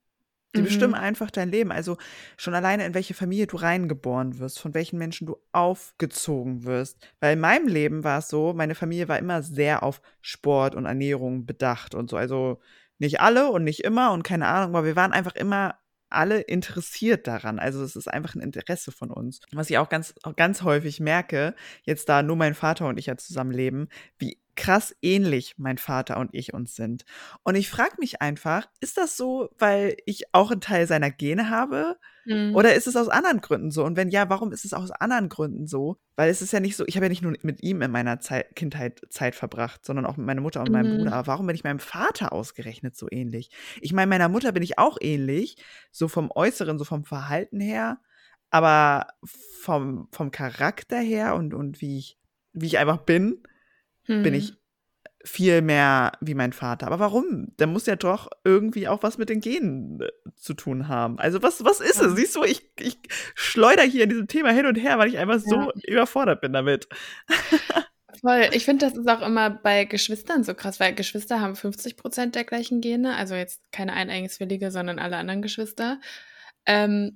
Die 0.55 0.61
mhm. 0.61 0.65
bestimmen 0.65 0.95
einfach 0.95 1.31
dein 1.31 1.51
Leben. 1.51 1.71
Also 1.71 1.97
schon 2.37 2.55
alleine, 2.55 2.85
in 2.85 2.95
welche 2.95 3.15
Familie 3.15 3.47
du 3.47 3.57
reingeboren 3.57 4.39
wirst, 4.39 4.59
von 4.59 4.75
welchen 4.75 4.99
Menschen 4.99 5.27
du 5.27 5.37
aufgezogen 5.53 6.65
wirst. 6.65 6.99
Weil 7.21 7.35
in 7.35 7.41
meinem 7.41 7.69
Leben 7.69 8.05
war 8.05 8.19
es 8.19 8.29
so, 8.29 8.53
meine 8.53 8.75
Familie 8.75 9.09
war 9.09 9.19
immer 9.19 9.43
sehr 9.43 9.83
auf 9.83 10.01
Sport 10.21 10.75
und 10.75 10.87
Ernährung 10.87 11.47
bedacht 11.47 11.95
und 11.95 12.11
so. 12.11 12.17
Also 12.17 12.61
nicht 12.99 13.21
alle 13.21 13.51
und 13.51 13.65
nicht 13.65 13.85
immer 13.85 14.13
und 14.13 14.25
keine 14.25 14.47
Ahnung, 14.47 14.77
aber 14.77 14.85
wir 14.85 14.97
waren 14.97 15.13
einfach 15.13 15.35
immer 15.35 15.77
alle 16.11 16.41
interessiert 16.41 17.27
daran. 17.27 17.59
Also 17.59 17.83
es 17.83 17.97
ist 17.97 18.09
einfach 18.09 18.35
ein 18.35 18.41
Interesse 18.41 18.93
von 18.93 19.11
uns. 19.11 19.41
Was 19.53 19.71
ich 19.71 19.79
auch 19.79 19.89
ganz, 19.89 20.15
auch 20.25 20.37
ganz 20.37 20.63
häufig 20.63 21.01
merke, 21.01 21.55
jetzt 21.85 22.09
da 22.09 22.23
nur 22.23 22.37
mein 22.37 22.55
Vater 22.55 22.89
und 22.89 22.99
ich 22.99 23.07
ja 23.07 23.17
zusammenleben, 23.17 23.89
wie 24.19 24.39
krass 24.61 24.95
ähnlich 25.01 25.55
mein 25.57 25.79
Vater 25.79 26.19
und 26.19 26.29
ich 26.35 26.53
uns 26.53 26.77
sind. 26.77 27.05
Und 27.45 27.55
ich 27.55 27.71
frage 27.71 27.95
mich 27.99 28.21
einfach, 28.21 28.69
ist 28.81 28.99
das 28.99 29.17
so, 29.17 29.49
weil 29.59 29.97
ich 30.05 30.35
auch 30.35 30.51
einen 30.51 30.61
Teil 30.61 30.87
seiner 30.87 31.11
Gene 31.11 31.49
habe? 31.49 31.97
Mhm. 32.27 32.55
Oder 32.55 32.75
ist 32.75 32.87
es 32.87 32.95
aus 32.95 33.09
anderen 33.09 33.41
Gründen 33.41 33.71
so? 33.71 33.85
Und 33.87 33.97
wenn 33.97 34.11
ja, 34.11 34.29
warum 34.29 34.53
ist 34.53 34.67
es 34.67 34.75
aus 34.75 34.91
anderen 34.91 35.31
Gründen 35.31 35.67
so? 35.67 35.97
Weil 36.15 36.29
es 36.29 36.43
ist 36.43 36.53
ja 36.53 36.61
nicht 36.61 36.77
so, 36.77 36.85
ich 36.87 36.97
habe 36.97 37.07
ja 37.07 37.09
nicht 37.09 37.23
nur 37.23 37.35
mit 37.41 37.63
ihm 37.63 37.81
in 37.81 37.91
meiner 37.91 38.21
Zeit, 38.21 38.55
Kindheit 38.55 39.01
Zeit 39.09 39.35
verbracht, 39.35 39.83
sondern 39.83 40.05
auch 40.05 40.19
mit 40.19 40.27
meiner 40.27 40.43
Mutter 40.43 40.61
und 40.61 40.69
mhm. 40.69 40.75
meinem 40.75 40.99
Bruder. 40.99 41.15
Aber 41.15 41.27
warum 41.27 41.47
bin 41.47 41.57
ich 41.57 41.65
meinem 41.65 41.79
Vater 41.79 42.35
ausgerechnet 42.35 42.95
so 42.95 43.09
ähnlich? 43.11 43.51
Ich 43.81 43.95
meine, 43.95 44.11
meiner 44.11 44.29
Mutter 44.29 44.53
bin 44.53 44.63
ich 44.63 44.79
auch 44.79 44.99
ähnlich, 45.01 45.57
so 45.91 46.07
vom 46.07 46.31
Äußeren, 46.31 46.79
so 46.79 46.85
vom 46.85 47.05
Verhalten 47.05 47.61
her. 47.61 47.99
Aber 48.51 49.07
vom, 49.25 50.09
vom 50.13 50.31
Charakter 50.31 50.99
her 50.99 51.35
und, 51.35 51.55
und 51.55 51.81
wie 51.81 51.97
ich, 51.97 52.19
wie 52.53 52.67
ich 52.67 52.79
einfach 52.79 52.99
bin, 52.99 53.43
hm. 54.11 54.23
bin 54.23 54.35
ich 54.35 54.55
viel 55.25 55.61
mehr 55.61 56.13
wie 56.21 56.35
mein 56.35 56.53
Vater. 56.53 56.87
Aber 56.87 56.99
warum? 56.99 57.55
Der 57.59 57.67
muss 57.67 57.87
ja 57.87 57.97
doch 57.97 58.31
irgendwie 58.45 58.89
auch 58.89 59.03
was 59.03 59.19
mit 59.19 59.29
den 59.29 59.41
Genen 59.41 60.01
äh, 60.01 60.09
zu 60.35 60.55
tun 60.55 60.89
haben. 60.89 61.19
Also 61.19 61.43
was, 61.43 61.65
was 61.65 61.81
ist 61.81 62.01
es? 62.01 62.17
Siehst 62.17 62.37
du, 62.37 62.45
ich, 62.45 62.71
ich 62.79 62.99
schleuder 63.35 63.83
hier 63.83 64.05
in 64.05 64.11
diesem 64.11 64.29
Thema 64.29 64.51
hin 64.51 64.67
und 64.67 64.77
her, 64.77 64.99
weil 64.99 65.09
ich 65.09 65.19
einfach 65.19 65.39
so 65.39 65.57
ja. 65.57 65.73
überfordert 65.87 66.41
bin 66.41 66.53
damit. 66.53 66.89
Voll. 68.21 68.49
Ich 68.53 68.65
finde, 68.65 68.87
das 68.87 68.97
ist 68.97 69.09
auch 69.09 69.21
immer 69.21 69.51
bei 69.51 69.85
Geschwistern 69.85 70.43
so 70.43 70.55
krass, 70.55 70.81
weil 70.81 70.95
Geschwister 70.95 71.41
haben 71.41 71.55
50 71.55 71.97
Prozent 71.99 72.35
der 72.35 72.45
gleichen 72.45 72.81
Gene. 72.81 73.15
Also 73.17 73.35
jetzt 73.35 73.61
keine 73.73 73.93
Eineigenszwillige, 73.93 74.71
sondern 74.71 74.99
alle 74.99 75.19
anderen 75.19 75.43
Geschwister. 75.43 76.01
Ähm, 76.67 77.13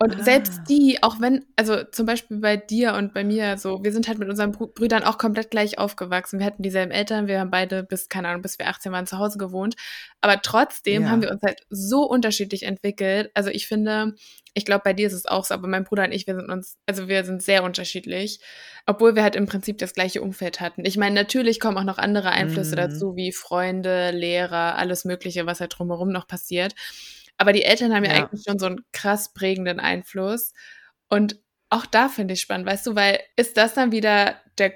und 0.00 0.14
ah. 0.14 0.22
selbst 0.22 0.60
die, 0.68 1.02
auch 1.02 1.20
wenn, 1.20 1.44
also 1.56 1.82
zum 1.82 2.06
Beispiel 2.06 2.38
bei 2.38 2.56
dir 2.56 2.94
und 2.94 3.12
bei 3.14 3.24
mir, 3.24 3.58
so, 3.58 3.82
wir 3.82 3.90
sind 3.92 4.06
halt 4.06 4.18
mit 4.18 4.28
unseren 4.28 4.52
Brüdern 4.52 5.02
auch 5.02 5.18
komplett 5.18 5.50
gleich 5.50 5.78
aufgewachsen. 5.78 6.38
Wir 6.38 6.46
hatten 6.46 6.62
dieselben 6.62 6.92
Eltern, 6.92 7.26
wir 7.26 7.40
haben 7.40 7.50
beide 7.50 7.82
bis, 7.82 8.08
keine 8.08 8.28
Ahnung, 8.28 8.42
bis 8.42 8.60
wir 8.60 8.68
18 8.68 8.92
waren 8.92 9.08
zu 9.08 9.18
Hause 9.18 9.38
gewohnt. 9.38 9.74
Aber 10.20 10.40
trotzdem 10.40 11.02
ja. 11.02 11.08
haben 11.08 11.22
wir 11.22 11.32
uns 11.32 11.42
halt 11.42 11.62
so 11.68 12.04
unterschiedlich 12.04 12.62
entwickelt. 12.62 13.32
Also 13.34 13.50
ich 13.50 13.66
finde, 13.66 14.14
ich 14.54 14.64
glaube, 14.64 14.82
bei 14.84 14.92
dir 14.92 15.08
ist 15.08 15.14
es 15.14 15.26
auch 15.26 15.44
so, 15.44 15.54
aber 15.54 15.66
mein 15.66 15.82
Bruder 15.82 16.04
und 16.04 16.12
ich, 16.12 16.28
wir 16.28 16.36
sind 16.36 16.48
uns, 16.48 16.76
also 16.86 17.08
wir 17.08 17.24
sind 17.24 17.42
sehr 17.42 17.64
unterschiedlich, 17.64 18.38
obwohl 18.86 19.16
wir 19.16 19.24
halt 19.24 19.34
im 19.34 19.46
Prinzip 19.46 19.78
das 19.78 19.94
gleiche 19.94 20.22
Umfeld 20.22 20.60
hatten. 20.60 20.84
Ich 20.84 20.96
meine, 20.96 21.16
natürlich 21.16 21.58
kommen 21.58 21.76
auch 21.76 21.82
noch 21.84 21.98
andere 21.98 22.30
Einflüsse 22.30 22.72
mhm. 22.72 22.76
dazu, 22.76 23.16
wie 23.16 23.32
Freunde, 23.32 24.12
Lehrer, 24.12 24.76
alles 24.76 25.04
Mögliche, 25.04 25.44
was 25.44 25.58
halt 25.58 25.76
drumherum 25.76 26.10
noch 26.10 26.28
passiert. 26.28 26.76
Aber 27.38 27.52
die 27.52 27.62
Eltern 27.62 27.94
haben 27.94 28.04
ja, 28.04 28.12
ja 28.12 28.24
eigentlich 28.24 28.42
schon 28.46 28.58
so 28.58 28.66
einen 28.66 28.84
krass 28.92 29.32
prägenden 29.32 29.80
Einfluss. 29.80 30.52
Und 31.08 31.40
auch 31.70 31.86
da 31.86 32.08
finde 32.08 32.34
ich 32.34 32.40
spannend, 32.40 32.66
weißt 32.66 32.86
du, 32.86 32.94
weil 32.94 33.20
ist 33.36 33.56
das 33.56 33.74
dann 33.74 33.92
wieder 33.92 34.36
der, 34.58 34.72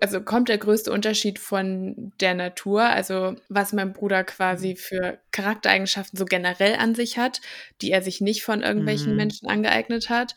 also 0.00 0.22
kommt 0.22 0.48
der 0.48 0.58
größte 0.58 0.92
Unterschied 0.92 1.38
von 1.38 2.12
der 2.20 2.34
Natur, 2.34 2.82
also 2.84 3.34
was 3.48 3.72
mein 3.72 3.92
Bruder 3.92 4.24
quasi 4.24 4.70
mhm. 4.70 4.76
für 4.76 5.18
Charaktereigenschaften 5.32 6.18
so 6.18 6.24
generell 6.24 6.76
an 6.76 6.94
sich 6.94 7.18
hat, 7.18 7.40
die 7.80 7.90
er 7.90 8.02
sich 8.02 8.20
nicht 8.20 8.44
von 8.44 8.62
irgendwelchen 8.62 9.12
mhm. 9.12 9.16
Menschen 9.16 9.48
angeeignet 9.48 10.08
hat? 10.08 10.34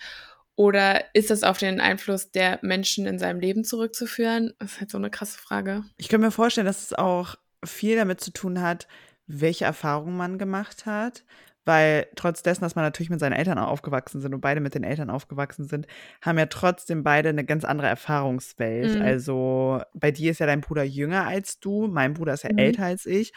Oder 0.56 1.06
ist 1.14 1.30
das 1.30 1.44
auf 1.44 1.60
den 1.60 1.80
Einfluss 1.80 2.32
der 2.32 2.58
Menschen 2.64 3.06
in 3.06 3.20
seinem 3.20 3.40
Leben 3.40 3.64
zurückzuführen? 3.64 4.56
Das 4.58 4.72
ist 4.72 4.80
halt 4.80 4.90
so 4.90 4.98
eine 4.98 5.12
krasse 5.12 5.38
Frage. 5.38 5.84
Ich 5.98 6.10
kann 6.10 6.20
mir 6.20 6.32
vorstellen, 6.32 6.66
dass 6.66 6.82
es 6.82 6.94
auch 6.94 7.36
viel 7.64 7.96
damit 7.96 8.22
zu 8.22 8.32
tun 8.32 8.60
hat, 8.60 8.88
welche 9.28 9.66
Erfahrungen 9.66 10.18
man 10.18 10.40
gemacht 10.40 10.88
hat, 10.88 11.24
weil 11.68 12.08
trotz 12.16 12.42
dessen, 12.44 12.62
dass 12.62 12.76
man 12.76 12.86
natürlich 12.86 13.10
mit 13.10 13.20
seinen 13.20 13.34
Eltern 13.34 13.60
aufgewachsen 13.60 14.22
sind 14.22 14.34
und 14.34 14.40
beide 14.40 14.62
mit 14.62 14.74
den 14.74 14.84
Eltern 14.84 15.10
aufgewachsen 15.10 15.66
sind, 15.68 15.86
haben 16.22 16.40
ja 16.40 16.46
trotzdem 16.46 17.04
beide 17.04 17.30
eine 17.30 17.44
ganz 17.44 17.66
andere 17.66 17.88
Erfahrungswelt. 17.88 18.96
Mhm. 18.96 19.02
Also 19.02 19.82
bei 19.94 20.12
dir 20.12 20.32
ist 20.32 20.40
ja 20.40 20.46
dein 20.46 20.62
Bruder 20.62 20.84
jünger 20.84 21.28
als 21.28 21.60
du, 21.60 21.88
mein 21.88 22.14
Bruder 22.14 22.34
ist 22.34 22.44
ja 22.44 22.54
mhm. 22.54 22.60
älter 22.60 22.86
als 22.86 23.06
ich. 23.06 23.34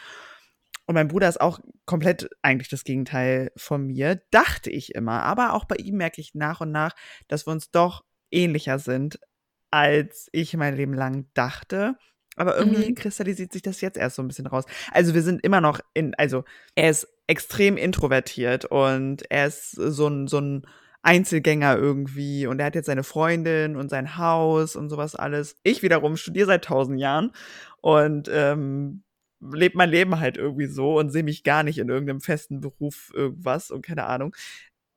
Und 0.85 0.95
mein 0.95 1.09
Bruder 1.09 1.29
ist 1.29 1.41
auch 1.41 1.59
komplett 1.85 2.29
eigentlich 2.41 2.69
das 2.69 2.83
Gegenteil 2.85 3.51
von 3.55 3.85
mir, 3.85 4.21
dachte 4.31 4.69
ich 4.69 4.95
immer. 4.95 5.23
Aber 5.23 5.53
auch 5.53 5.65
bei 5.65 5.75
ihm 5.75 5.97
merke 5.97 6.21
ich 6.21 6.33
nach 6.33 6.61
und 6.61 6.71
nach, 6.71 6.93
dass 7.27 7.45
wir 7.45 7.51
uns 7.51 7.69
doch 7.69 8.03
ähnlicher 8.31 8.79
sind, 8.79 9.19
als 9.71 10.29
ich 10.31 10.55
mein 10.55 10.75
Leben 10.75 10.93
lang 10.93 11.27
dachte. 11.33 11.97
Aber 12.37 12.57
irgendwie 12.57 12.89
mhm. 12.89 12.95
kristallisiert 12.95 13.51
sich 13.51 13.61
das 13.61 13.81
jetzt 13.81 13.97
erst 13.97 14.15
so 14.15 14.21
ein 14.21 14.27
bisschen 14.27 14.47
raus. 14.47 14.65
Also 14.91 15.13
wir 15.13 15.21
sind 15.21 15.43
immer 15.43 15.61
noch 15.61 15.81
in, 15.93 16.15
also 16.15 16.43
er 16.75 16.89
ist 16.89 17.07
extrem 17.31 17.77
introvertiert 17.77 18.65
und 18.65 19.23
er 19.31 19.47
ist 19.47 19.71
so 19.71 20.07
ein, 20.07 20.27
so 20.27 20.39
ein 20.39 20.67
Einzelgänger 21.01 21.77
irgendwie 21.77 22.45
und 22.45 22.59
er 22.59 22.65
hat 22.65 22.75
jetzt 22.75 22.87
seine 22.87 23.05
Freundin 23.05 23.77
und 23.77 23.89
sein 23.89 24.17
Haus 24.17 24.75
und 24.75 24.89
sowas 24.89 25.15
alles. 25.15 25.55
Ich 25.63 25.81
wiederum 25.81 26.17
studiere 26.17 26.47
seit 26.47 26.65
tausend 26.65 26.99
Jahren 26.99 27.31
und 27.79 28.29
ähm, 28.33 29.03
lebe 29.39 29.77
mein 29.77 29.89
Leben 29.89 30.19
halt 30.19 30.35
irgendwie 30.35 30.67
so 30.67 30.99
und 30.99 31.09
sehe 31.09 31.23
mich 31.23 31.45
gar 31.45 31.63
nicht 31.63 31.77
in 31.77 31.87
irgendeinem 31.87 32.19
festen 32.19 32.59
Beruf 32.59 33.11
irgendwas 33.15 33.71
und 33.71 33.81
keine 33.81 34.07
Ahnung. 34.07 34.35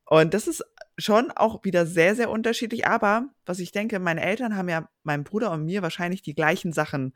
Und 0.05 0.35
das 0.35 0.49
ist 0.49 0.65
schon 0.99 1.31
auch 1.31 1.65
wieder 1.65 1.87
sehr, 1.87 2.17
sehr 2.17 2.31
unterschiedlich. 2.31 2.85
Aber 2.85 3.29
was 3.47 3.61
ich 3.61 3.71
denke, 3.71 4.01
meine 4.01 4.23
Eltern 4.23 4.57
haben 4.57 4.69
ja 4.69 4.89
meinem 5.05 5.23
Bruder 5.23 5.53
und 5.53 5.65
mir 5.65 5.83
wahrscheinlich 5.83 6.21
die 6.21 6.35
gleichen 6.35 6.73
Sachen 6.73 7.15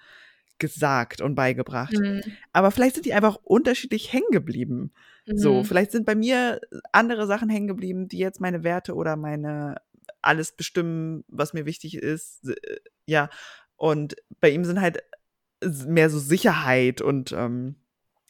gesagt 0.59 1.21
und 1.21 1.35
beigebracht. 1.35 1.92
Mhm. 1.92 2.23
Aber 2.53 2.71
vielleicht 2.71 2.94
sind 2.94 3.07
die 3.07 3.14
einfach 3.14 3.37
unterschiedlich 3.37 4.12
hängen 4.12 4.31
geblieben. 4.31 4.92
Mhm. 5.27 5.38
So, 5.38 5.64
vielleicht 5.64 5.92
sind 5.92 6.07
bei 6.07 6.14
mir 6.14 6.61
andere 6.92 7.27
Sachen 7.27 7.49
hängen 7.49 7.68
geblieben, 7.68 8.09
die 8.09 8.18
jetzt 8.18 8.40
meine 8.40 8.64
Werte 8.64 8.94
oder 8.94 9.16
meine 9.16 9.77
alles 10.23 10.53
bestimmen, 10.53 11.25
was 11.29 11.53
mir 11.53 11.66
wichtig 11.66 11.97
ist. 11.97 12.49
Äh, 12.49 12.81
ja, 13.07 13.31
und 13.77 14.16
bei 14.40 14.51
ihm 14.51 14.64
sind 14.64 14.81
halt 14.81 15.03
mehr 15.87 16.11
so 16.11 16.18
Sicherheit 16.18 17.01
und 17.01 17.33
ähm, 17.33 17.77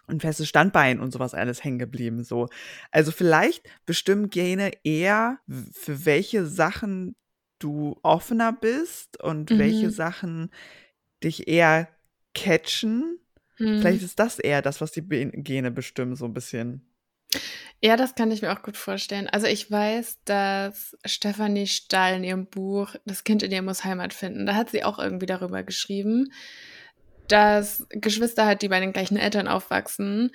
ein 0.06 0.20
festes 0.20 0.48
Standbein 0.48 1.00
und 1.00 1.12
sowas 1.12 1.34
alles 1.34 1.62
hängen 1.64 1.78
geblieben. 1.78 2.24
So. 2.24 2.48
Also 2.90 3.12
vielleicht 3.12 3.68
bestimmen 3.84 4.30
Gene 4.30 4.72
eher, 4.84 5.38
für 5.72 6.06
welche 6.06 6.46
Sachen 6.46 7.14
du 7.58 7.98
offener 8.02 8.52
bist 8.52 9.22
und 9.22 9.50
mhm. 9.50 9.58
welche 9.58 9.90
Sachen 9.90 10.50
dich 11.22 11.48
eher 11.48 11.88
catchen. 12.34 13.18
Hm. 13.56 13.80
Vielleicht 13.80 14.02
ist 14.02 14.18
das 14.18 14.38
eher 14.38 14.62
das, 14.62 14.80
was 14.80 14.92
die 14.92 15.02
Gene 15.02 15.70
bestimmen, 15.70 16.16
so 16.16 16.24
ein 16.24 16.34
bisschen. 16.34 16.84
Ja, 17.80 17.96
das 17.96 18.14
kann 18.14 18.30
ich 18.30 18.42
mir 18.42 18.52
auch 18.52 18.62
gut 18.62 18.76
vorstellen. 18.76 19.28
Also 19.28 19.46
ich 19.46 19.70
weiß, 19.70 20.18
dass 20.24 20.96
Stefanie 21.04 21.66
Stahl 21.66 22.16
in 22.16 22.24
ihrem 22.24 22.46
Buch 22.46 22.94
Das 23.04 23.24
Kind 23.24 23.42
in 23.42 23.50
dir 23.50 23.62
muss 23.62 23.84
Heimat 23.84 24.14
finden, 24.14 24.46
da 24.46 24.54
hat 24.54 24.70
sie 24.70 24.84
auch 24.84 24.98
irgendwie 24.98 25.26
darüber 25.26 25.62
geschrieben, 25.62 26.32
dass 27.28 27.86
Geschwister 27.90 28.46
halt, 28.46 28.62
die 28.62 28.68
bei 28.68 28.80
den 28.80 28.92
gleichen 28.92 29.16
Eltern 29.16 29.48
aufwachsen, 29.48 30.32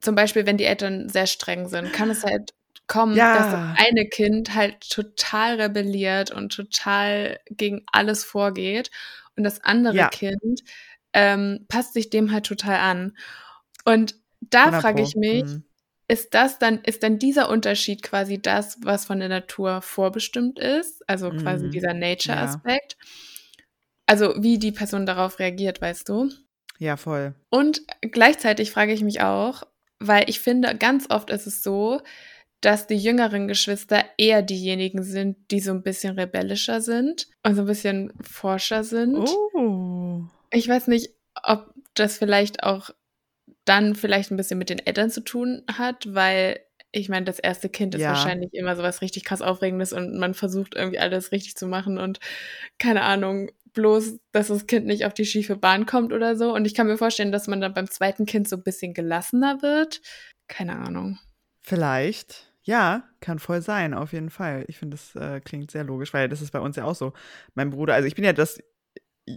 zum 0.00 0.14
Beispiel, 0.14 0.46
wenn 0.46 0.58
die 0.58 0.64
Eltern 0.64 1.08
sehr 1.08 1.26
streng 1.26 1.68
sind, 1.68 1.92
kann 1.92 2.10
es 2.10 2.24
halt 2.24 2.54
kommen, 2.86 3.16
ja. 3.16 3.36
dass 3.36 3.50
das 3.50 3.86
eine 3.86 4.08
Kind 4.08 4.54
halt 4.54 4.88
total 4.90 5.60
rebelliert 5.60 6.30
und 6.30 6.54
total 6.54 7.40
gegen 7.50 7.84
alles 7.92 8.24
vorgeht 8.24 8.90
und 9.36 9.44
das 9.44 9.62
andere 9.62 9.96
ja. 9.96 10.08
Kind 10.08 10.62
ähm, 11.12 11.66
passt 11.68 11.94
sich 11.94 12.10
dem 12.10 12.32
halt 12.32 12.46
total 12.46 12.76
an. 12.76 13.16
Und 13.84 14.14
da 14.40 14.80
frage 14.80 15.02
ich 15.02 15.16
mich, 15.16 15.44
mhm. 15.44 15.64
ist 16.06 16.34
das 16.34 16.58
dann, 16.58 16.80
ist 16.82 17.02
dann 17.02 17.18
dieser 17.18 17.48
Unterschied 17.48 18.02
quasi 18.02 18.40
das, 18.40 18.78
was 18.82 19.06
von 19.06 19.18
der 19.18 19.28
Natur 19.28 19.82
vorbestimmt 19.82 20.58
ist? 20.58 21.08
Also 21.08 21.30
quasi 21.30 21.66
mhm. 21.66 21.70
dieser 21.70 21.94
Nature-Aspekt? 21.94 22.96
Ja. 22.98 23.08
Also 24.06 24.34
wie 24.38 24.58
die 24.58 24.72
Person 24.72 25.06
darauf 25.06 25.38
reagiert, 25.38 25.80
weißt 25.80 26.08
du? 26.08 26.30
Ja, 26.78 26.96
voll. 26.96 27.34
Und 27.50 27.82
gleichzeitig 28.00 28.70
frage 28.70 28.92
ich 28.92 29.02
mich 29.02 29.20
auch, 29.20 29.64
weil 29.98 30.30
ich 30.30 30.40
finde, 30.40 30.76
ganz 30.76 31.10
oft 31.10 31.30
ist 31.30 31.46
es 31.46 31.62
so, 31.62 32.00
dass 32.60 32.86
die 32.86 32.96
jüngeren 32.96 33.48
Geschwister 33.48 34.04
eher 34.16 34.42
diejenigen 34.42 35.02
sind, 35.02 35.36
die 35.50 35.60
so 35.60 35.72
ein 35.72 35.82
bisschen 35.82 36.18
rebellischer 36.18 36.80
sind 36.80 37.28
und 37.44 37.54
so 37.54 37.62
ein 37.62 37.66
bisschen 37.66 38.12
forscher 38.20 38.82
sind. 38.82 39.28
Oh. 39.28 39.97
Ich 40.50 40.68
weiß 40.68 40.88
nicht, 40.88 41.10
ob 41.42 41.72
das 41.94 42.18
vielleicht 42.18 42.62
auch 42.62 42.90
dann 43.64 43.94
vielleicht 43.94 44.30
ein 44.30 44.36
bisschen 44.36 44.58
mit 44.58 44.70
den 44.70 44.78
Eltern 44.78 45.10
zu 45.10 45.20
tun 45.20 45.62
hat, 45.70 46.14
weil 46.14 46.60
ich 46.90 47.08
meine, 47.08 47.26
das 47.26 47.38
erste 47.38 47.68
Kind 47.68 47.94
ist 47.94 48.00
ja. 48.00 48.10
wahrscheinlich 48.10 48.54
immer 48.54 48.74
so 48.74 48.82
was 48.82 49.02
richtig 49.02 49.24
krass 49.24 49.42
Aufregendes 49.42 49.92
und 49.92 50.18
man 50.18 50.32
versucht 50.32 50.74
irgendwie 50.74 50.98
alles 50.98 51.32
richtig 51.32 51.56
zu 51.56 51.66
machen 51.66 51.98
und 51.98 52.18
keine 52.78 53.02
Ahnung, 53.02 53.50
bloß, 53.74 54.18
dass 54.32 54.48
das 54.48 54.66
Kind 54.66 54.86
nicht 54.86 55.04
auf 55.04 55.14
die 55.14 55.26
schiefe 55.26 55.56
Bahn 55.56 55.86
kommt 55.86 56.12
oder 56.12 56.36
so. 56.36 56.54
Und 56.54 56.64
ich 56.64 56.74
kann 56.74 56.86
mir 56.86 56.96
vorstellen, 56.96 57.30
dass 57.30 57.46
man 57.46 57.60
dann 57.60 57.74
beim 57.74 57.90
zweiten 57.90 58.26
Kind 58.26 58.48
so 58.48 58.56
ein 58.56 58.62
bisschen 58.62 58.94
gelassener 58.94 59.62
wird. 59.62 60.00
Keine 60.48 60.76
Ahnung. 60.76 61.18
Vielleicht. 61.60 62.52
Ja, 62.62 63.04
kann 63.20 63.38
voll 63.38 63.62
sein, 63.62 63.94
auf 63.94 64.12
jeden 64.12 64.30
Fall. 64.30 64.64
Ich 64.68 64.78
finde, 64.78 64.96
das 64.96 65.14
äh, 65.14 65.40
klingt 65.40 65.70
sehr 65.70 65.84
logisch, 65.84 66.12
weil 66.12 66.28
das 66.28 66.42
ist 66.42 66.50
bei 66.50 66.60
uns 66.60 66.76
ja 66.76 66.84
auch 66.84 66.94
so. 66.94 67.12
Mein 67.54 67.70
Bruder, 67.70 67.94
also 67.94 68.06
ich 68.06 68.14
bin 68.14 68.24
ja 68.24 68.32
das 68.32 68.58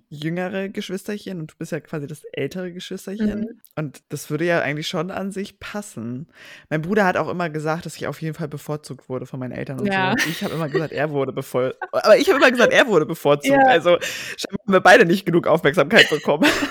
jüngere 0.10 0.70
Geschwisterchen 0.70 1.40
und 1.40 1.52
du 1.52 1.56
bist 1.58 1.72
ja 1.72 1.80
quasi 1.80 2.08
das 2.08 2.24
ältere 2.32 2.72
Geschwisterchen. 2.72 3.42
Mhm. 3.42 3.62
Und 3.76 4.04
das 4.10 4.30
würde 4.30 4.46
ja 4.46 4.62
eigentlich 4.62 4.88
schon 4.88 5.12
an 5.12 5.32
sich 5.32 5.60
passen. 5.60 6.28
Mein 6.70 6.82
Bruder 6.82 7.06
hat 7.06 7.18
auch 7.18 7.30
immer 7.30 7.50
gesagt, 7.50 7.86
dass 7.86 7.96
ich 7.96 8.08
auf 8.08 8.22
jeden 8.22 8.34
Fall 8.34 8.48
bevorzugt 8.48 9.10
wurde 9.10 9.26
von 9.26 9.40
meinen 9.40 9.52
Eltern 9.52 9.80
und 9.80 9.88
ja. 9.88 10.14
so. 10.18 10.26
Und 10.26 10.32
ich 10.32 10.44
habe 10.44 10.54
immer 10.54 10.70
gesagt, 10.70 10.94
er 10.94 11.10
wurde 11.12 11.34
bevorzugt. 11.34 11.82
Aber 11.92 12.18
ich 12.18 12.30
habe 12.30 12.38
immer 12.40 12.52
gesagt, 12.52 12.74
er 12.74 12.88
wurde 12.88 13.06
bevorzugt. 13.08 13.54
Ja. 13.54 13.66
Also 13.68 13.92
haben 13.92 14.74
wir 14.74 14.82
beide 14.82 15.06
nicht 15.06 15.26
genug 15.26 15.48
Aufmerksamkeit 15.48 16.10
bekommen. 16.10 16.50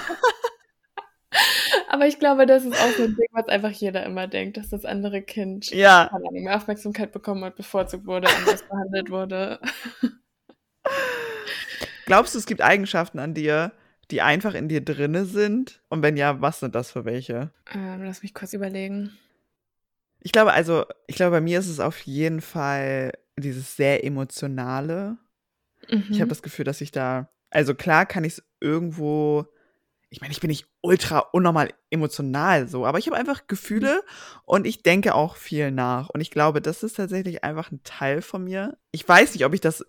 Aber 1.89 2.07
ich 2.07 2.21
glaube, 2.21 2.47
das 2.47 2.65
ist 2.65 2.81
auch 2.81 2.91
so 2.97 3.03
ein 3.03 3.17
Ding, 3.17 3.27
was 3.33 3.49
einfach 3.49 3.71
jeder 3.71 4.07
immer 4.07 4.29
denkt, 4.29 4.57
dass 4.57 4.69
das 4.71 4.85
andere 4.85 5.23
Kind 5.23 5.71
ja. 5.71 6.09
mehr 6.31 6.57
Aufmerksamkeit 6.57 7.11
bekommen 7.11 7.45
hat, 7.45 7.57
bevorzugt 7.57 8.07
wurde, 8.07 8.29
anders 8.29 8.63
behandelt 8.63 9.11
wurde. 9.11 9.61
Glaubst 12.11 12.35
du, 12.35 12.41
es 12.41 12.47
gibt 12.47 12.61
Eigenschaften 12.61 13.21
an 13.21 13.35
dir, 13.35 13.71
die 14.11 14.21
einfach 14.21 14.55
in 14.55 14.69
dir 14.69 14.85
drinne 14.85 15.27
sind? 15.27 15.81
Und 15.91 16.03
wenn 16.03 16.17
ja, 16.17 16.41
was 16.41 16.59
sind 16.59 16.75
das 16.75 16.91
für 16.91 17.05
welche? 17.05 17.53
Ähm, 17.73 18.03
lass 18.03 18.25
mich 18.25 18.35
kurz 18.35 18.53
überlegen. 18.53 19.17
Ich 20.19 20.33
glaube, 20.33 20.53
also, 20.53 20.87
ich 21.07 21.15
glaube, 21.15 21.37
bei 21.37 21.41
mir 21.41 21.61
ist 21.61 21.69
es 21.69 21.79
auf 21.79 22.01
jeden 22.01 22.41
Fall 22.41 23.13
dieses 23.39 23.77
sehr 23.77 24.03
emotionale. 24.05 25.19
Mhm. 25.89 26.07
Ich 26.11 26.21
habe 26.21 26.31
das 26.31 26.43
Gefühl, 26.43 26.65
dass 26.65 26.81
ich 26.81 26.91
da, 26.91 27.31
also 27.49 27.77
klar 27.77 28.07
kann 28.07 28.25
ich 28.25 28.33
es 28.33 28.45
irgendwo, 28.59 29.47
ich 30.09 30.21
meine, 30.21 30.33
ich 30.33 30.41
bin 30.41 30.49
nicht 30.49 30.67
ultra 30.81 31.21
unnormal 31.21 31.73
emotional 31.91 32.67
so, 32.67 32.87
aber 32.87 32.99
ich 32.99 33.07
habe 33.07 33.19
einfach 33.19 33.47
Gefühle 33.47 34.03
mhm. 34.05 34.41
und 34.47 34.67
ich 34.67 34.83
denke 34.83 35.15
auch 35.15 35.37
viel 35.37 35.71
nach. 35.71 36.09
Und 36.09 36.21
ich 36.21 36.33
glaube, 36.33 36.61
das 36.61 36.83
ist 36.83 36.97
tatsächlich 36.97 37.45
einfach 37.45 37.71
ein 37.71 37.85
Teil 37.85 38.21
von 38.21 38.43
mir. 38.43 38.79
Ich 38.91 39.09
weiß 39.09 39.33
nicht, 39.33 39.45
ob 39.45 39.55
ich 39.55 39.61
das 39.61 39.85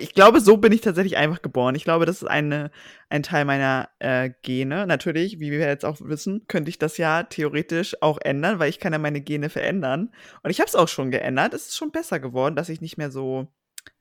ich 0.00 0.14
glaube, 0.14 0.40
so 0.40 0.56
bin 0.56 0.72
ich 0.72 0.80
tatsächlich 0.80 1.16
einfach 1.16 1.42
geboren. 1.42 1.74
Ich 1.74 1.84
glaube, 1.84 2.06
das 2.06 2.22
ist 2.22 2.28
eine, 2.28 2.70
ein 3.08 3.22
Teil 3.22 3.44
meiner 3.44 3.88
äh, 4.00 4.30
Gene. 4.42 4.86
Natürlich, 4.86 5.38
wie 5.38 5.52
wir 5.52 5.60
jetzt 5.60 5.84
auch 5.84 6.00
wissen, 6.00 6.46
könnte 6.48 6.70
ich 6.70 6.78
das 6.78 6.98
ja 6.98 7.22
theoretisch 7.22 7.96
auch 8.02 8.18
ändern, 8.20 8.58
weil 8.58 8.68
ich 8.68 8.80
kann 8.80 8.92
ja 8.92 8.98
meine 8.98 9.20
Gene 9.20 9.48
verändern. 9.48 10.12
Und 10.42 10.50
ich 10.50 10.60
habe 10.60 10.68
es 10.68 10.74
auch 10.74 10.88
schon 10.88 11.10
geändert. 11.10 11.54
Es 11.54 11.68
ist 11.68 11.76
schon 11.76 11.92
besser 11.92 12.18
geworden, 12.18 12.56
dass 12.56 12.68
ich 12.68 12.80
nicht 12.80 12.98
mehr 12.98 13.12
so, 13.12 13.46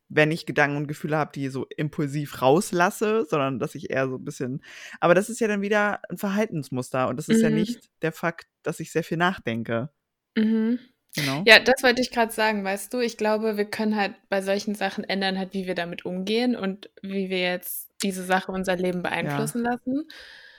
wenn 0.09 0.31
ich 0.31 0.47
Gedanken 0.47 0.77
und 0.77 0.87
Gefühle 0.87 1.17
habe, 1.17 1.31
die 1.35 1.49
so 1.49 1.67
impulsiv 1.77 2.41
rauslasse, 2.41 3.25
sondern 3.29 3.59
dass 3.59 3.75
ich 3.75 3.91
eher 3.91 4.07
so 4.07 4.15
ein 4.15 4.25
bisschen. 4.25 4.63
Aber 4.99 5.13
das 5.13 5.29
ist 5.29 5.39
ja 5.39 5.47
dann 5.47 5.61
wieder 5.61 5.99
ein 6.09 6.17
Verhaltensmuster 6.17 7.07
und 7.09 7.17
das 7.17 7.29
ist 7.29 7.37
mhm. 7.37 7.43
ja 7.43 7.49
nicht 7.51 7.89
der 8.01 8.11
Fakt, 8.11 8.47
dass 8.63 8.79
ich 8.79 8.91
sehr 8.91 9.03
viel 9.03 9.17
nachdenke. 9.17 9.89
Mhm. 10.35 10.79
Genau. 11.15 11.43
Ja, 11.45 11.59
das 11.59 11.81
wollte 11.81 12.01
ich 12.01 12.11
gerade 12.11 12.31
sagen, 12.31 12.63
weißt 12.63 12.93
du. 12.93 12.99
Ich 12.99 13.17
glaube, 13.17 13.57
wir 13.57 13.65
können 13.65 13.95
halt 13.95 14.13
bei 14.29 14.41
solchen 14.41 14.75
Sachen 14.75 15.03
ändern, 15.03 15.37
halt, 15.37 15.53
wie 15.53 15.65
wir 15.65 15.75
damit 15.75 16.05
umgehen 16.05 16.55
und 16.55 16.89
wie 17.01 17.29
wir 17.29 17.39
jetzt 17.39 17.89
diese 18.03 18.23
Sache 18.23 18.51
unser 18.51 18.75
Leben 18.75 19.01
beeinflussen 19.01 19.63
ja. 19.63 19.71
lassen. 19.71 20.07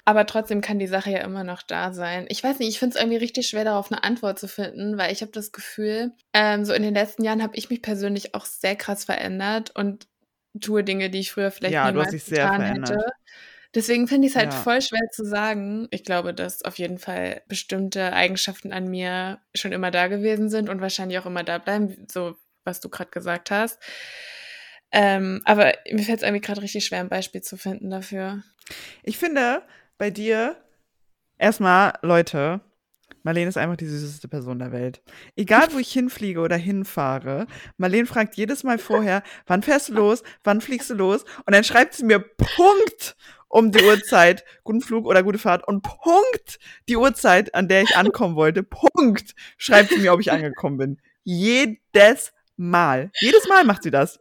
Aber 0.08 0.24
trotzdem 0.24 0.60
kann 0.60 0.78
die 0.78 0.86
Sache 0.86 1.10
ja 1.10 1.18
immer 1.18 1.42
noch 1.42 1.62
da 1.62 1.92
sein. 1.92 2.26
Ich 2.28 2.42
weiß 2.42 2.60
nicht, 2.60 2.68
ich 2.68 2.78
finde 2.78 2.94
es 2.94 3.02
irgendwie 3.02 3.18
richtig 3.18 3.48
schwer, 3.48 3.64
darauf 3.64 3.90
eine 3.90 4.04
Antwort 4.04 4.38
zu 4.38 4.46
finden, 4.46 4.96
weil 4.98 5.12
ich 5.12 5.20
habe 5.20 5.32
das 5.32 5.50
Gefühl, 5.50 6.12
ähm, 6.32 6.64
so 6.64 6.72
in 6.72 6.84
den 6.84 6.94
letzten 6.94 7.24
Jahren 7.24 7.42
habe 7.42 7.56
ich 7.56 7.70
mich 7.70 7.82
persönlich 7.82 8.32
auch 8.34 8.44
sehr 8.44 8.76
krass 8.76 9.04
verändert 9.04 9.72
und 9.74 10.06
tue 10.60 10.84
Dinge, 10.84 11.10
die 11.10 11.18
ich 11.18 11.32
früher 11.32 11.50
vielleicht 11.50 11.74
ja, 11.74 11.90
niemals 11.90 12.12
getan 12.12 12.62
hätte. 12.62 13.04
Deswegen 13.76 14.08
finde 14.08 14.26
ich 14.26 14.32
es 14.32 14.38
halt 14.38 14.54
ja. 14.54 14.58
voll 14.58 14.80
schwer 14.80 15.10
zu 15.12 15.22
sagen. 15.22 15.86
Ich 15.90 16.02
glaube, 16.02 16.32
dass 16.32 16.64
auf 16.64 16.78
jeden 16.78 16.98
Fall 16.98 17.42
bestimmte 17.46 18.14
Eigenschaften 18.14 18.72
an 18.72 18.88
mir 18.88 19.38
schon 19.54 19.72
immer 19.72 19.90
da 19.90 20.06
gewesen 20.06 20.48
sind 20.48 20.70
und 20.70 20.80
wahrscheinlich 20.80 21.18
auch 21.18 21.26
immer 21.26 21.44
da 21.44 21.58
bleiben, 21.58 22.06
so 22.10 22.36
was 22.64 22.80
du 22.80 22.88
gerade 22.88 23.10
gesagt 23.10 23.50
hast. 23.50 23.78
Ähm, 24.92 25.42
aber 25.44 25.74
mir 25.92 26.04
fällt 26.04 26.18
es 26.18 26.22
irgendwie 26.22 26.40
gerade 26.40 26.62
richtig 26.62 26.86
schwer, 26.86 27.00
ein 27.00 27.10
Beispiel 27.10 27.42
zu 27.42 27.58
finden 27.58 27.90
dafür. 27.90 28.42
Ich 29.02 29.18
finde 29.18 29.62
bei 29.98 30.10
dir 30.10 30.56
erstmal, 31.36 31.98
Leute, 32.00 32.62
Marlene 33.24 33.48
ist 33.48 33.58
einfach 33.58 33.76
die 33.76 33.88
süßeste 33.88 34.28
Person 34.28 34.58
der 34.58 34.72
Welt. 34.72 35.02
Egal, 35.34 35.66
wo 35.72 35.78
ich 35.78 35.92
hinfliege 35.92 36.40
oder 36.40 36.56
hinfahre, 36.56 37.46
Marlene 37.76 38.06
fragt 38.06 38.36
jedes 38.36 38.64
Mal 38.64 38.78
vorher, 38.78 39.22
wann 39.46 39.62
fährst 39.62 39.90
du 39.90 39.94
los, 39.94 40.22
wann 40.44 40.62
fliegst 40.62 40.88
du 40.88 40.94
los? 40.94 41.24
Und 41.44 41.54
dann 41.54 41.64
schreibt 41.64 41.92
sie 41.92 42.04
mir 42.04 42.20
Punkt 42.20 43.16
um 43.48 43.72
die 43.72 43.82
Uhrzeit, 43.82 44.44
guten 44.64 44.80
Flug 44.80 45.06
oder 45.06 45.22
gute 45.22 45.38
Fahrt 45.38 45.66
und 45.66 45.82
Punkt 45.82 46.58
die 46.88 46.96
Uhrzeit, 46.96 47.54
an 47.54 47.68
der 47.68 47.82
ich 47.82 47.96
ankommen 47.96 48.36
wollte, 48.36 48.62
Punkt, 48.62 49.34
schreibt 49.56 49.90
sie 49.90 49.98
mir, 49.98 50.12
ob 50.12 50.20
ich 50.20 50.32
angekommen 50.32 50.76
bin. 50.76 51.00
Jedes 51.24 52.32
Mal. 52.56 53.10
Jedes 53.20 53.48
Mal 53.48 53.64
macht 53.64 53.82
sie 53.82 53.90
das. 53.90 54.20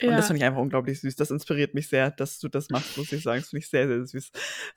Ja. 0.00 0.10
Und 0.10 0.16
das 0.16 0.26
finde 0.26 0.38
ich 0.38 0.44
einfach 0.44 0.60
unglaublich 0.60 1.00
süß. 1.00 1.16
Das 1.16 1.30
inspiriert 1.30 1.74
mich 1.74 1.88
sehr, 1.88 2.10
dass 2.10 2.38
du 2.40 2.48
das 2.48 2.70
machst, 2.70 2.96
muss 2.96 3.12
ich 3.12 3.22
sagen. 3.22 3.40
Das 3.40 3.50
finde 3.50 3.60
ich 3.60 3.70
sehr, 3.70 3.86
sehr 3.86 4.04
süß. 4.04 4.30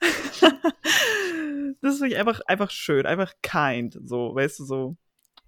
das 1.80 1.98
finde 1.98 2.08
ich 2.08 2.16
einfach, 2.16 2.40
einfach 2.46 2.70
schön, 2.70 3.06
einfach 3.06 3.32
kind, 3.42 3.98
so, 4.04 4.34
weißt 4.34 4.60
du, 4.60 4.64
so 4.64 4.96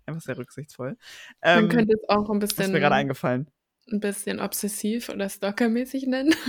einfach 0.06 0.22
sehr 0.22 0.38
rücksichtsvoll. 0.38 0.96
Man 1.42 1.64
ähm, 1.64 1.68
könnte 1.68 1.94
es 1.94 2.08
auch 2.08 2.28
ein 2.30 2.38
bisschen. 2.38 2.64
Ist 2.64 2.72
mir 2.72 2.80
gerade 2.80 2.96
eingefallen. 2.96 3.50
Ein 3.90 4.00
bisschen 4.00 4.40
obsessiv 4.40 5.08
oder 5.08 5.28
stalkermäßig 5.28 6.06
nennen. 6.06 6.34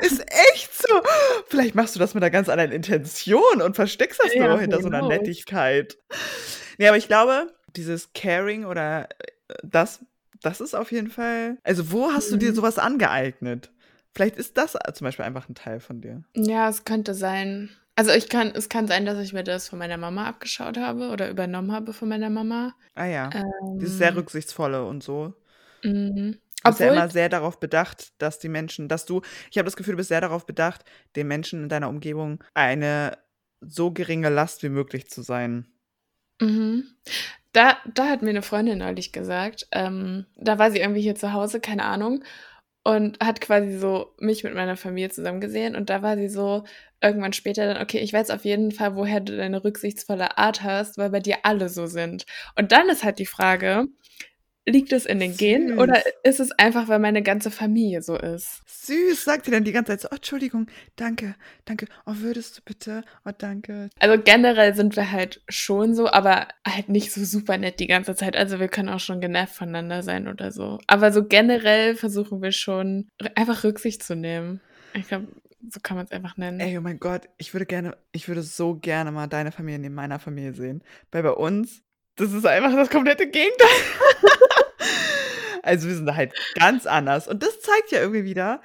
Ist 0.00 0.20
echt 0.20 0.72
so. 0.94 1.02
Vielleicht 1.48 1.74
machst 1.74 1.94
du 1.94 1.98
das 1.98 2.14
mit 2.14 2.22
einer 2.22 2.30
ganz 2.30 2.48
anderen 2.48 2.72
Intention 2.72 3.62
und 3.62 3.76
versteckst 3.76 4.20
das 4.22 4.34
ja, 4.34 4.48
nur 4.48 4.60
hinter 4.60 4.80
so 4.80 4.88
einer 4.88 5.00
genau. 5.00 5.10
Nettigkeit. 5.10 5.98
Nee, 6.78 6.88
aber 6.88 6.96
ich 6.96 7.08
glaube, 7.08 7.52
dieses 7.76 8.12
Caring 8.12 8.64
oder 8.64 9.08
äh, 9.10 9.54
das, 9.62 10.04
das 10.42 10.60
ist 10.60 10.74
auf 10.74 10.92
jeden 10.92 11.10
Fall. 11.10 11.58
Also, 11.64 11.92
wo 11.92 12.12
hast 12.12 12.28
mhm. 12.28 12.34
du 12.34 12.38
dir 12.38 12.50
mhm. 12.50 12.56
sowas 12.56 12.78
angeeignet? 12.78 13.70
Vielleicht 14.14 14.36
ist 14.36 14.56
das 14.56 14.76
zum 14.94 15.04
Beispiel 15.04 15.24
einfach 15.24 15.48
ein 15.48 15.56
Teil 15.56 15.80
von 15.80 16.00
dir. 16.00 16.22
Ja, 16.34 16.68
es 16.68 16.84
könnte 16.84 17.14
sein. 17.14 17.70
Also 17.96 18.12
ich 18.12 18.28
kann, 18.28 18.52
es 18.54 18.68
kann 18.68 18.86
sein, 18.86 19.06
dass 19.06 19.18
ich 19.18 19.32
mir 19.32 19.44
das 19.44 19.68
von 19.68 19.78
meiner 19.78 19.96
Mama 19.96 20.26
abgeschaut 20.26 20.78
habe 20.78 21.10
oder 21.10 21.30
übernommen 21.30 21.72
habe 21.72 21.92
von 21.92 22.08
meiner 22.08 22.30
Mama. 22.30 22.74
Ah 22.94 23.06
ja. 23.06 23.30
Ähm, 23.32 23.78
Dieses 23.80 23.98
sehr 23.98 24.14
rücksichtsvolle 24.14 24.84
und 24.84 25.02
so. 25.02 25.34
Mhm. 25.82 26.38
Du 26.64 26.70
bist 26.70 26.80
ja 26.80 26.88
immer 26.88 27.08
sehr 27.10 27.28
darauf 27.28 27.60
bedacht, 27.60 28.12
dass 28.18 28.38
die 28.38 28.48
Menschen, 28.48 28.88
dass 28.88 29.04
du, 29.04 29.20
ich 29.50 29.58
habe 29.58 29.66
das 29.66 29.76
Gefühl, 29.76 29.92
du 29.92 29.98
bist 29.98 30.08
sehr 30.08 30.20
darauf 30.22 30.46
bedacht, 30.46 30.84
den 31.14 31.28
Menschen 31.28 31.64
in 31.64 31.68
deiner 31.68 31.88
Umgebung 31.88 32.42
eine 32.54 33.18
so 33.60 33.92
geringe 33.92 34.30
Last 34.30 34.62
wie 34.62 34.70
möglich 34.70 35.08
zu 35.08 35.22
sein. 35.22 35.66
Mhm. 36.40 36.84
Da, 37.52 37.78
da 37.94 38.08
hat 38.08 38.22
mir 38.22 38.30
eine 38.30 38.42
Freundin 38.42 38.78
neulich 38.78 39.12
gesagt, 39.12 39.68
ähm, 39.72 40.26
da 40.36 40.58
war 40.58 40.70
sie 40.70 40.78
irgendwie 40.80 41.02
hier 41.02 41.14
zu 41.14 41.32
Hause, 41.32 41.60
keine 41.60 41.84
Ahnung, 41.84 42.24
und 42.84 43.18
hat 43.20 43.40
quasi 43.40 43.78
so 43.78 44.14
mich 44.18 44.44
mit 44.44 44.54
meiner 44.54 44.76
Familie 44.76 45.10
zusammen 45.10 45.40
gesehen 45.40 45.76
und 45.76 45.90
da 45.90 46.02
war 46.02 46.16
sie 46.16 46.28
so 46.28 46.64
irgendwann 47.00 47.32
später 47.32 47.66
dann, 47.72 47.82
okay, 47.82 47.98
ich 47.98 48.12
weiß 48.12 48.30
auf 48.30 48.44
jeden 48.44 48.72
Fall, 48.72 48.96
woher 48.96 49.20
du 49.20 49.36
deine 49.36 49.62
rücksichtsvolle 49.64 50.38
Art 50.38 50.62
hast, 50.62 50.98
weil 50.98 51.10
bei 51.10 51.20
dir 51.20 51.38
alle 51.44 51.68
so 51.68 51.86
sind. 51.86 52.26
Und 52.56 52.72
dann 52.72 52.88
ist 52.88 53.04
halt 53.04 53.18
die 53.18 53.26
Frage, 53.26 53.86
Liegt 54.66 54.92
es 54.92 55.04
in 55.04 55.20
den 55.20 55.32
Süß. 55.32 55.38
Genen 55.38 55.78
oder 55.78 56.02
ist 56.22 56.40
es 56.40 56.50
einfach, 56.52 56.88
weil 56.88 56.98
meine 56.98 57.22
ganze 57.22 57.50
Familie 57.50 58.00
so 58.00 58.16
ist? 58.16 58.62
Süß, 58.66 59.22
sagt 59.22 59.46
ihr 59.46 59.52
dann 59.52 59.64
die 59.64 59.72
ganze 59.72 59.92
Zeit 59.92 60.00
so, 60.00 60.08
oh, 60.10 60.14
Entschuldigung, 60.14 60.68
danke, 60.96 61.34
danke, 61.66 61.86
oh, 62.06 62.14
würdest 62.16 62.56
du 62.56 62.62
bitte, 62.64 63.04
oh, 63.26 63.30
danke. 63.36 63.90
Also 63.98 64.22
generell 64.22 64.74
sind 64.74 64.96
wir 64.96 65.12
halt 65.12 65.42
schon 65.48 65.94
so, 65.94 66.08
aber 66.08 66.48
halt 66.66 66.88
nicht 66.88 67.12
so 67.12 67.24
super 67.24 67.58
nett 67.58 67.78
die 67.78 67.86
ganze 67.86 68.14
Zeit. 68.14 68.36
Also 68.36 68.58
wir 68.58 68.68
können 68.68 68.88
auch 68.88 69.00
schon 69.00 69.20
genervt 69.20 69.54
voneinander 69.54 70.02
sein 70.02 70.28
oder 70.28 70.50
so. 70.50 70.78
Aber 70.86 71.12
so 71.12 71.24
generell 71.24 71.94
versuchen 71.94 72.40
wir 72.40 72.52
schon, 72.52 73.08
einfach 73.34 73.64
Rücksicht 73.64 74.02
zu 74.02 74.16
nehmen. 74.16 74.60
Ich 74.94 75.08
glaube, 75.08 75.28
so 75.70 75.80
kann 75.82 75.96
man 75.96 76.06
es 76.06 76.12
einfach 76.12 76.36
nennen. 76.36 76.60
Ey, 76.60 76.76
oh 76.78 76.80
mein 76.80 76.98
Gott, 76.98 77.28
ich 77.38 77.54
würde 77.54 77.66
gerne, 77.66 77.96
ich 78.12 78.28
würde 78.28 78.42
so 78.42 78.74
gerne 78.76 79.12
mal 79.12 79.26
deine 79.26 79.52
Familie 79.52 79.78
neben 79.78 79.94
meiner 79.94 80.18
Familie 80.18 80.54
sehen. 80.54 80.82
Weil 81.10 81.22
bei 81.22 81.32
uns, 81.32 81.82
das 82.16 82.32
ist 82.32 82.46
einfach 82.46 82.74
das 82.74 82.90
komplette 82.90 83.28
Gegenteil. 83.28 83.68
Also 85.64 85.88
wir 85.88 85.94
sind 85.94 86.14
halt 86.14 86.34
ganz 86.54 86.86
anders. 86.86 87.26
Und 87.26 87.42
das 87.42 87.60
zeigt 87.60 87.90
ja 87.90 88.00
irgendwie 88.00 88.24
wieder, 88.24 88.60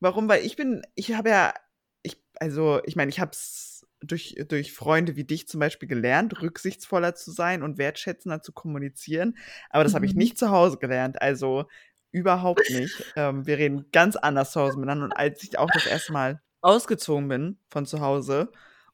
warum, 0.00 0.28
weil 0.28 0.44
ich 0.44 0.56
bin, 0.56 0.82
ich 0.96 1.14
habe 1.14 1.30
ja, 1.30 1.54
ich, 2.02 2.20
also 2.40 2.80
ich 2.84 2.96
meine, 2.96 3.08
ich 3.08 3.20
habe 3.20 3.30
es 3.30 3.86
durch, 4.00 4.34
durch 4.48 4.72
Freunde 4.72 5.16
wie 5.16 5.24
dich 5.24 5.46
zum 5.46 5.60
Beispiel 5.60 5.88
gelernt, 5.88 6.42
rücksichtsvoller 6.42 7.14
zu 7.14 7.30
sein 7.30 7.62
und 7.62 7.78
wertschätzender 7.78 8.42
zu 8.42 8.52
kommunizieren. 8.52 9.36
Aber 9.70 9.84
das 9.84 9.92
mhm. 9.92 9.96
habe 9.96 10.06
ich 10.06 10.14
mhm. 10.14 10.18
nicht 10.18 10.38
zu 10.38 10.50
Hause 10.50 10.78
gelernt. 10.78 11.22
Also 11.22 11.66
überhaupt 12.10 12.68
nicht. 12.70 13.12
ähm, 13.16 13.46
wir 13.46 13.58
reden 13.58 13.86
ganz 13.92 14.16
anders 14.16 14.52
zu 14.52 14.60
Hause 14.60 14.78
miteinander. 14.78 15.04
Und 15.04 15.12
als 15.12 15.42
ich 15.44 15.58
auch 15.58 15.70
das 15.72 15.86
erste 15.86 16.12
Mal 16.12 16.42
ausgezogen 16.62 17.28
bin 17.28 17.58
von 17.68 17.86
zu 17.86 18.00
Hause 18.00 18.50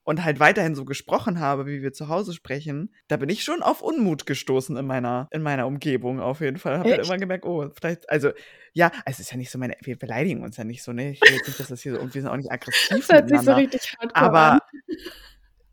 und 0.06 0.22
halt 0.22 0.38
weiterhin 0.38 0.76
so 0.76 0.84
gesprochen 0.84 1.40
habe, 1.40 1.66
wie 1.66 1.82
wir 1.82 1.92
zu 1.92 2.06
Hause 2.06 2.32
sprechen, 2.32 2.94
da 3.08 3.16
bin 3.16 3.28
ich 3.28 3.42
schon 3.42 3.60
auf 3.60 3.82
Unmut 3.82 4.24
gestoßen 4.24 4.76
in 4.76 4.86
meiner, 4.86 5.26
in 5.32 5.42
meiner 5.42 5.66
Umgebung 5.66 6.20
auf 6.20 6.40
jeden 6.40 6.58
Fall. 6.58 6.78
Habe 6.78 6.92
halt 6.92 7.04
immer 7.04 7.18
gemerkt, 7.18 7.44
oh, 7.44 7.68
vielleicht, 7.74 8.08
also, 8.08 8.30
ja, 8.72 8.92
es 9.04 9.18
ist 9.18 9.32
ja 9.32 9.36
nicht 9.36 9.50
so 9.50 9.58
meine, 9.58 9.74
wir 9.82 9.98
beleidigen 9.98 10.44
uns 10.44 10.58
ja 10.58 10.62
nicht 10.62 10.84
so, 10.84 10.92
ne? 10.92 11.10
Ich 11.10 11.20
will 11.20 11.32
jetzt 11.32 11.48
nicht, 11.48 11.58
dass 11.58 11.66
das 11.66 11.82
hier 11.82 11.96
so, 11.96 12.00
und 12.00 12.14
wir 12.14 12.22
sind 12.22 12.30
auch 12.30 12.36
nicht 12.36 12.52
aggressiv 12.52 13.04
Das 13.04 13.08
hört 13.08 13.28
sich 13.28 13.40
so 13.40 13.52
richtig 13.54 13.96
hardcore 13.98 14.14
Aber 14.14 14.60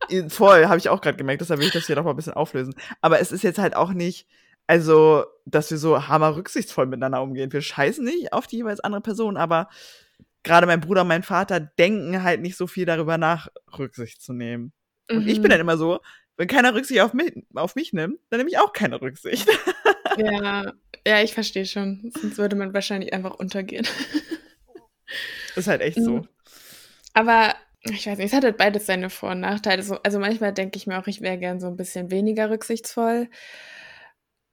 an. 0.10 0.30
voll, 0.32 0.66
habe 0.66 0.80
ich 0.80 0.90
auch 0.90 1.02
gerade 1.02 1.18
gemerkt, 1.18 1.42
deshalb 1.42 1.60
will 1.60 1.68
ich 1.68 1.74
das 1.74 1.86
hier 1.86 1.96
doch 1.96 2.04
mal 2.04 2.10
ein 2.10 2.16
bisschen 2.16 2.34
auflösen. 2.34 2.74
Aber 3.02 3.20
es 3.20 3.32
ist 3.32 3.44
jetzt 3.44 3.60
halt 3.60 3.76
auch 3.76 3.94
nicht, 3.94 4.28
also, 4.66 5.26
dass 5.46 5.70
wir 5.70 5.78
so 5.78 6.08
hammer 6.08 6.36
rücksichtsvoll 6.36 6.88
miteinander 6.88 7.22
umgehen. 7.22 7.54
Wir 7.54 7.62
scheißen 7.62 8.04
nicht 8.04 8.34
auf 8.34 8.48
die 8.48 8.56
jeweils 8.56 8.80
andere 8.80 9.02
Person, 9.02 9.38
aber 9.38 9.70
gerade 10.44 10.68
mein 10.68 10.82
Bruder 10.82 11.02
und 11.02 11.08
mein 11.08 11.24
Vater 11.24 11.60
denken 11.60 12.24
halt 12.24 12.42
nicht 12.42 12.58
so 12.58 12.68
viel 12.68 12.86
darüber 12.86 13.18
nach, 13.18 13.48
Rücksicht 13.78 14.22
zu 14.22 14.34
nehmen. 14.34 14.74
Mhm. 15.10 15.18
Und 15.18 15.28
ich 15.28 15.36
bin 15.36 15.44
mhm. 15.46 15.50
dann 15.50 15.62
immer 15.62 15.78
so, 15.78 16.00
wenn 16.38 16.48
keiner 16.48 16.74
Rücksicht 16.74 17.02
auf 17.02 17.14
mich, 17.14 17.34
auf 17.54 17.76
mich 17.76 17.94
nimmt, 17.94 18.20
dann 18.30 18.40
nehme 18.40 18.50
ich 18.50 18.58
auch 18.58 18.74
keine 18.74 19.02
Rücksicht. 19.02 19.48
Ja, 20.18 20.74
ja, 21.08 21.24
ich 21.24 21.34
verstehe 21.34 21.66
schon. 21.66 22.12
Sonst 22.16 22.38
würde 22.38 22.56
man 22.56 22.72
wahrscheinlich 22.76 23.14
einfach 23.14 23.34
untergehen. 23.34 23.88
Ist 25.56 25.68
halt 25.68 25.82
echt 25.82 25.98
so. 25.98 26.18
Mhm. 26.18 26.28
Aber 27.14 27.56
ich 27.82 28.06
weiß 28.06 28.18
nicht, 28.18 28.28
es 28.28 28.34
hat 28.34 28.44
halt 28.44 28.58
beides 28.58 28.86
seine 28.86 29.10
Vor- 29.10 29.32
und 29.32 29.40
Nachteile. 29.40 29.84
So, 29.84 29.96
also 30.04 30.20
manchmal 30.20 30.54
denke 30.54 30.78
ich 30.78 30.88
mir 30.88 31.00
auch, 31.00 31.08
ich 31.08 31.22
wäre 31.22 31.38
gern 31.38 31.60
so 31.60 31.68
ein 31.68 31.78
bisschen 31.78 32.12
weniger 32.12 32.50
rücksichtsvoll. 32.50 33.28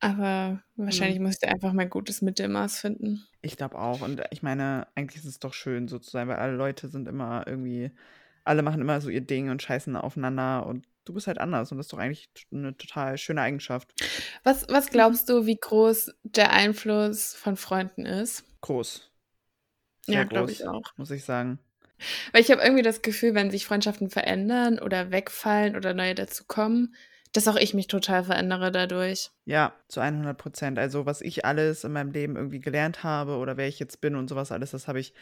Aber 0.00 0.62
wahrscheinlich 0.76 1.18
mhm. 1.18 1.26
muss 1.26 1.36
ich 1.40 1.48
einfach 1.48 1.74
mein 1.74 1.90
gutes 1.90 2.22
Mittelmaß 2.22 2.80
finden. 2.80 3.26
Ich 3.42 3.56
glaube 3.56 3.78
auch. 3.78 4.00
Und 4.00 4.22
ich 4.30 4.42
meine, 4.42 4.86
eigentlich 4.94 5.22
ist 5.22 5.28
es 5.28 5.38
doch 5.38 5.52
schön, 5.52 5.88
so 5.88 5.98
zu 5.98 6.10
sein, 6.10 6.26
weil 6.26 6.36
alle 6.36 6.56
Leute 6.56 6.88
sind 6.88 7.06
immer 7.06 7.44
irgendwie, 7.46 7.90
alle 8.44 8.62
machen 8.62 8.80
immer 8.80 9.00
so 9.02 9.10
ihr 9.10 9.20
Ding 9.20 9.50
und 9.50 9.62
scheißen 9.62 9.96
aufeinander 9.96 10.66
und 10.66 10.86
du 11.04 11.14
bist 11.14 11.26
halt 11.26 11.38
anders 11.38 11.70
und 11.70 11.78
das 11.78 11.86
ist 11.86 11.92
doch 11.92 11.98
eigentlich 11.98 12.30
eine 12.52 12.76
total 12.76 13.18
schöne 13.18 13.42
Eigenschaft. 13.42 13.92
Was, 14.42 14.66
was 14.68 14.86
mhm. 14.86 14.92
glaubst 14.92 15.28
du, 15.28 15.44
wie 15.44 15.56
groß 15.56 16.14
der 16.22 16.52
Einfluss 16.52 17.34
von 17.34 17.56
Freunden 17.56 18.06
ist? 18.06 18.44
Groß. 18.62 19.10
Sehr 20.06 20.14
ja, 20.14 20.24
glaube 20.24 20.50
ich 20.50 20.66
auch. 20.66 20.96
Muss 20.96 21.10
ich 21.10 21.24
sagen. 21.24 21.58
Weil 22.32 22.40
ich 22.40 22.50
habe 22.50 22.62
irgendwie 22.62 22.82
das 22.82 23.02
Gefühl, 23.02 23.34
wenn 23.34 23.50
sich 23.50 23.66
Freundschaften 23.66 24.08
verändern 24.08 24.78
oder 24.78 25.10
wegfallen 25.10 25.76
oder 25.76 25.92
neue 25.92 26.14
dazukommen, 26.14 26.94
dass 27.32 27.48
auch 27.48 27.56
ich 27.56 27.74
mich 27.74 27.86
total 27.86 28.24
verändere 28.24 28.72
dadurch. 28.72 29.30
Ja, 29.44 29.72
zu 29.88 30.00
100 30.00 30.36
Prozent. 30.36 30.78
Also 30.78 31.06
was 31.06 31.20
ich 31.20 31.44
alles 31.44 31.84
in 31.84 31.92
meinem 31.92 32.12
Leben 32.12 32.36
irgendwie 32.36 32.60
gelernt 32.60 33.04
habe 33.04 33.36
oder 33.36 33.56
wer 33.56 33.68
ich 33.68 33.78
jetzt 33.78 34.00
bin 34.00 34.16
und 34.16 34.28
sowas 34.28 34.52
alles, 34.52 34.72
das 34.72 34.88
habe 34.88 35.00
ich 35.00 35.14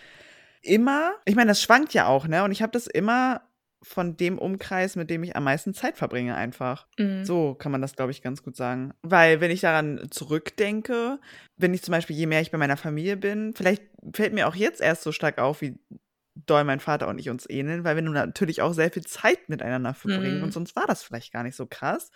immer, 0.62 1.12
ich 1.24 1.36
meine, 1.36 1.48
das 1.48 1.62
schwankt 1.62 1.94
ja 1.94 2.06
auch, 2.06 2.26
ne? 2.26 2.44
Und 2.44 2.52
ich 2.52 2.62
habe 2.62 2.72
das 2.72 2.86
immer 2.86 3.42
von 3.82 4.16
dem 4.16 4.38
Umkreis, 4.38 4.96
mit 4.96 5.08
dem 5.08 5.22
ich 5.22 5.36
am 5.36 5.44
meisten 5.44 5.72
Zeit 5.72 5.96
verbringe, 5.96 6.34
einfach. 6.34 6.86
Mhm. 6.98 7.24
So 7.24 7.54
kann 7.54 7.70
man 7.70 7.80
das, 7.80 7.94
glaube 7.94 8.10
ich, 8.10 8.22
ganz 8.22 8.42
gut 8.42 8.56
sagen. 8.56 8.92
Weil, 9.02 9.40
wenn 9.40 9.52
ich 9.52 9.60
daran 9.60 10.08
zurückdenke, 10.10 11.20
wenn 11.56 11.74
ich 11.74 11.82
zum 11.82 11.92
Beispiel, 11.92 12.16
je 12.16 12.26
mehr 12.26 12.40
ich 12.40 12.50
bei 12.50 12.58
meiner 12.58 12.76
Familie 12.76 13.16
bin, 13.16 13.54
vielleicht 13.54 13.82
fällt 14.12 14.34
mir 14.34 14.48
auch 14.48 14.56
jetzt 14.56 14.80
erst 14.80 15.02
so 15.02 15.12
stark 15.12 15.38
auf, 15.38 15.60
wie 15.60 15.78
doll 16.46 16.64
mein 16.64 16.80
Vater 16.80 17.08
und 17.08 17.18
ich 17.18 17.30
uns 17.30 17.48
ähneln, 17.48 17.84
weil 17.84 17.96
wir 17.96 18.02
nun 18.02 18.14
natürlich 18.14 18.62
auch 18.62 18.72
sehr 18.72 18.90
viel 18.90 19.04
Zeit 19.04 19.48
miteinander 19.48 19.94
verbringen 19.94 20.38
mhm. 20.38 20.44
und 20.44 20.52
sonst 20.52 20.76
war 20.76 20.86
das 20.86 21.02
vielleicht 21.02 21.32
gar 21.32 21.42
nicht 21.42 21.56
so 21.56 21.66
krass. 21.66 22.10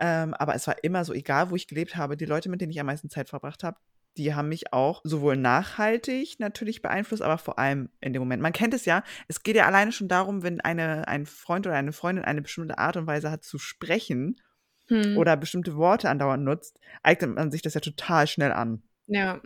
Ähm, 0.00 0.34
aber 0.34 0.54
es 0.54 0.66
war 0.66 0.82
immer 0.84 1.04
so, 1.04 1.12
egal 1.12 1.50
wo 1.50 1.56
ich 1.56 1.66
gelebt 1.66 1.96
habe, 1.96 2.16
die 2.16 2.24
Leute, 2.24 2.48
mit 2.48 2.60
denen 2.60 2.70
ich 2.70 2.80
am 2.80 2.86
meisten 2.86 3.10
Zeit 3.10 3.28
verbracht 3.28 3.64
habe, 3.64 3.78
die 4.16 4.34
haben 4.34 4.48
mich 4.48 4.72
auch 4.72 5.00
sowohl 5.04 5.36
nachhaltig 5.36 6.40
natürlich 6.40 6.82
beeinflusst, 6.82 7.22
aber 7.22 7.38
vor 7.38 7.58
allem 7.58 7.88
in 8.00 8.12
dem 8.12 8.20
Moment. 8.20 8.42
Man 8.42 8.52
kennt 8.52 8.74
es 8.74 8.84
ja, 8.84 9.02
es 9.28 9.42
geht 9.42 9.56
ja 9.56 9.66
alleine 9.66 9.92
schon 9.92 10.08
darum, 10.08 10.42
wenn 10.42 10.60
eine, 10.60 11.06
ein 11.08 11.26
Freund 11.26 11.66
oder 11.66 11.76
eine 11.76 11.92
Freundin 11.92 12.24
eine 12.24 12.42
bestimmte 12.42 12.78
Art 12.78 12.96
und 12.96 13.06
Weise 13.06 13.30
hat 13.30 13.44
zu 13.44 13.58
sprechen 13.58 14.40
hm. 14.88 15.16
oder 15.16 15.36
bestimmte 15.36 15.76
Worte 15.76 16.10
andauernd 16.10 16.44
nutzt, 16.44 16.80
eignet 17.02 17.36
man 17.36 17.50
sich 17.50 17.62
das 17.62 17.74
ja 17.74 17.80
total 17.80 18.26
schnell 18.26 18.52
an. 18.52 18.82
Ja, 19.06 19.40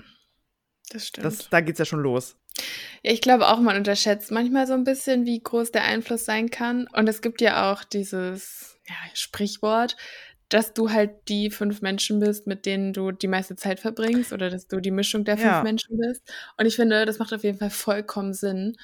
das 0.95 1.07
stimmt. 1.07 1.27
Das, 1.27 1.49
da 1.49 1.61
geht 1.61 1.75
es 1.75 1.79
ja 1.79 1.85
schon 1.85 2.01
los. 2.01 2.37
Ja, 3.03 3.13
ich 3.13 3.21
glaube 3.21 3.49
auch, 3.49 3.59
man 3.59 3.77
unterschätzt 3.77 4.31
manchmal 4.31 4.67
so 4.67 4.75
ein 4.75 4.85
bisschen, 4.85 5.25
wie 5.27 5.43
groß 5.43 5.73
der 5.73 5.85
Einfluss 5.85 6.25
sein 6.25 6.51
kann. 6.51 6.87
Und 6.93 7.09
es 7.09 7.23
gibt 7.23 7.41
ja 7.41 7.73
auch 7.73 7.85
dieses 7.85 8.79
ja, 8.87 8.95
Sprichwort, 9.15 9.97
dass 10.49 10.75
du 10.75 10.91
halt 10.91 11.29
die 11.29 11.51
fünf 11.51 11.81
Menschen 11.81 12.21
bist, 12.21 12.47
mit 12.47 12.67
denen 12.67 12.93
du 12.93 13.11
die 13.11 13.29
meiste 13.29 13.57
Zeit 13.57 13.81
verbringst 13.81 14.33
oder 14.33 14.51
dass 14.51 14.67
du 14.67 14.81
die 14.81 14.91
Mischung 14.91 15.25
der 15.25 15.39
fünf 15.39 15.51
ja. 15.51 15.63
Menschen 15.63 15.97
bist. 15.99 16.23
Und 16.59 16.67
ich 16.67 16.77
finde, 16.77 17.07
das 17.07 17.19
macht 17.19 17.33
auf 17.33 17.43
jeden 17.43 17.59
Fall 17.59 17.71
vollkommen 17.71 18.35
Sinn. 18.35 18.77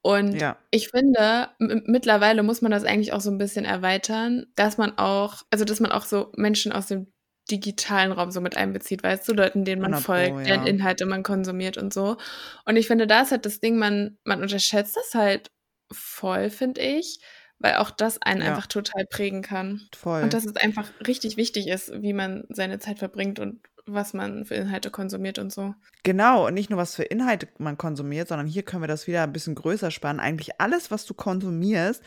Und 0.00 0.40
ja. 0.40 0.56
ich 0.70 0.88
finde, 0.88 1.48
mittlerweile 1.58 2.42
muss 2.42 2.62
man 2.62 2.70
das 2.70 2.84
eigentlich 2.84 3.12
auch 3.12 3.20
so 3.20 3.30
ein 3.30 3.38
bisschen 3.38 3.64
erweitern, 3.64 4.46
dass 4.54 4.78
man 4.78 4.96
auch, 4.98 5.42
also 5.50 5.64
dass 5.64 5.80
man 5.80 5.90
auch 5.90 6.04
so 6.04 6.32
Menschen 6.36 6.72
aus 6.72 6.86
dem 6.86 7.12
digitalen 7.50 8.12
Raum 8.12 8.30
so 8.30 8.40
mit 8.40 8.56
einbezieht, 8.56 9.02
weißt 9.02 9.28
du, 9.28 9.32
Leuten, 9.32 9.64
denen 9.64 9.82
man 9.82 9.94
folgt, 9.94 10.32
Pro, 10.32 10.38
ja. 10.40 10.44
deren 10.44 10.66
Inhalte 10.66 11.06
man 11.06 11.22
konsumiert 11.22 11.78
und 11.78 11.92
so. 11.92 12.16
Und 12.64 12.76
ich 12.76 12.86
finde, 12.86 13.06
da 13.06 13.22
ist 13.22 13.30
halt 13.30 13.46
das 13.46 13.60
Ding, 13.60 13.78
man, 13.78 14.18
man 14.24 14.42
unterschätzt 14.42 14.96
das 14.96 15.14
halt 15.14 15.50
voll, 15.92 16.50
finde 16.50 16.80
ich, 16.80 17.20
weil 17.58 17.76
auch 17.76 17.90
das 17.90 18.20
einen 18.20 18.42
ja. 18.42 18.48
einfach 18.48 18.66
total 18.66 19.06
prägen 19.06 19.42
kann. 19.42 19.82
Voll. 19.96 20.22
Und 20.22 20.34
dass 20.34 20.44
es 20.44 20.56
einfach 20.56 20.88
richtig 21.06 21.36
wichtig 21.36 21.68
ist, 21.68 21.92
wie 22.02 22.12
man 22.12 22.44
seine 22.48 22.78
Zeit 22.78 22.98
verbringt 22.98 23.38
und 23.38 23.60
was 23.86 24.14
man 24.14 24.44
für 24.44 24.54
Inhalte 24.54 24.90
konsumiert 24.90 25.38
und 25.38 25.52
so. 25.52 25.74
Genau, 26.02 26.46
und 26.46 26.54
nicht 26.54 26.70
nur 26.70 26.78
was 26.78 26.96
für 26.96 27.04
Inhalte 27.04 27.48
man 27.58 27.78
konsumiert, 27.78 28.28
sondern 28.28 28.48
hier 28.48 28.64
können 28.64 28.82
wir 28.82 28.88
das 28.88 29.06
wieder 29.06 29.22
ein 29.22 29.32
bisschen 29.32 29.54
größer 29.54 29.92
spannen. 29.92 30.20
Eigentlich 30.20 30.60
alles, 30.60 30.90
was 30.90 31.06
du 31.06 31.14
konsumierst, 31.14 32.02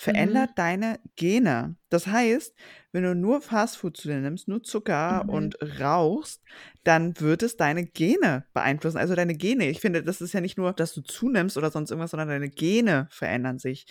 verändert 0.00 0.52
mhm. 0.52 0.54
deine 0.56 1.00
Gene. 1.16 1.76
Das 1.90 2.06
heißt, 2.06 2.54
wenn 2.90 3.02
du 3.02 3.14
nur 3.14 3.42
Fastfood 3.42 3.98
zu 3.98 4.08
dir 4.08 4.16
nimmst, 4.16 4.48
nur 4.48 4.62
Zucker 4.62 5.24
mhm. 5.24 5.30
und 5.30 5.58
rauchst, 5.78 6.40
dann 6.84 7.20
wird 7.20 7.42
es 7.42 7.58
deine 7.58 7.84
Gene 7.84 8.46
beeinflussen. 8.54 8.96
Also 8.96 9.14
deine 9.14 9.34
Gene. 9.34 9.68
Ich 9.68 9.80
finde, 9.80 10.02
das 10.02 10.22
ist 10.22 10.32
ja 10.32 10.40
nicht 10.40 10.56
nur, 10.56 10.72
dass 10.72 10.94
du 10.94 11.02
zunimmst 11.02 11.58
oder 11.58 11.70
sonst 11.70 11.90
irgendwas, 11.90 12.12
sondern 12.12 12.28
deine 12.28 12.48
Gene 12.48 13.08
verändern 13.10 13.58
sich. 13.58 13.84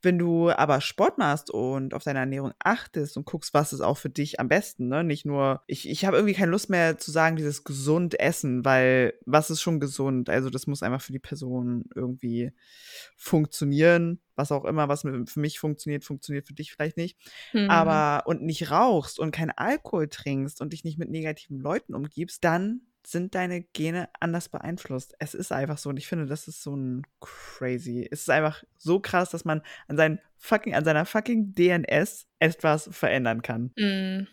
Wenn 0.00 0.18
du 0.18 0.50
aber 0.50 0.80
Sport 0.80 1.18
machst 1.18 1.50
und 1.50 1.92
auf 1.92 2.04
deine 2.04 2.20
Ernährung 2.20 2.52
achtest 2.60 3.16
und 3.16 3.26
guckst, 3.26 3.52
was 3.52 3.72
ist 3.72 3.80
auch 3.80 3.96
für 3.96 4.10
dich 4.10 4.38
am 4.38 4.48
besten, 4.48 4.88
ne? 4.88 5.02
Nicht 5.02 5.24
nur, 5.24 5.62
ich, 5.66 5.88
ich 5.88 6.04
habe 6.04 6.16
irgendwie 6.16 6.34
keine 6.34 6.52
Lust 6.52 6.70
mehr 6.70 6.98
zu 6.98 7.10
sagen, 7.10 7.36
dieses 7.36 7.64
gesund 7.64 8.18
essen, 8.20 8.64
weil 8.64 9.14
was 9.26 9.50
ist 9.50 9.60
schon 9.60 9.80
gesund? 9.80 10.30
Also 10.30 10.50
das 10.50 10.66
muss 10.66 10.82
einfach 10.82 11.02
für 11.02 11.12
die 11.12 11.18
Person 11.18 11.84
irgendwie 11.94 12.52
funktionieren. 13.16 14.20
Was 14.36 14.52
auch 14.52 14.64
immer, 14.64 14.88
was 14.88 15.02
für 15.02 15.40
mich 15.40 15.58
funktioniert, 15.58 16.04
funktioniert 16.04 16.46
für 16.46 16.54
dich 16.54 16.72
vielleicht 16.72 16.96
nicht. 16.96 17.18
Mhm. 17.52 17.68
Aber 17.68 18.26
und 18.28 18.42
nicht 18.42 18.70
rauchst 18.70 19.18
und 19.18 19.32
keinen 19.32 19.50
Alkohol 19.50 20.08
trinkst 20.08 20.60
und 20.60 20.72
dich 20.72 20.84
nicht 20.84 20.98
mit 20.98 21.10
negativen 21.10 21.58
Leuten 21.58 21.94
umgibst, 21.94 22.44
dann 22.44 22.82
sind 23.10 23.34
deine 23.34 23.62
Gene 23.62 24.08
anders 24.20 24.48
beeinflusst. 24.48 25.14
Es 25.18 25.34
ist 25.34 25.52
einfach 25.52 25.78
so. 25.78 25.88
Und 25.90 25.96
ich 25.96 26.06
finde, 26.06 26.26
das 26.26 26.48
ist 26.48 26.62
so 26.62 26.76
ein 26.76 27.06
crazy. 27.20 28.06
Es 28.10 28.22
ist 28.22 28.30
einfach 28.30 28.62
so 28.76 29.00
krass, 29.00 29.30
dass 29.30 29.44
man 29.44 29.62
an, 29.86 29.96
seinen 29.96 30.20
fucking, 30.36 30.74
an 30.74 30.84
seiner 30.84 31.06
fucking 31.06 31.54
DNS 31.54 32.26
etwas 32.38 32.88
verändern 32.92 33.42
kann. 33.42 33.72
Mm. 33.76 34.28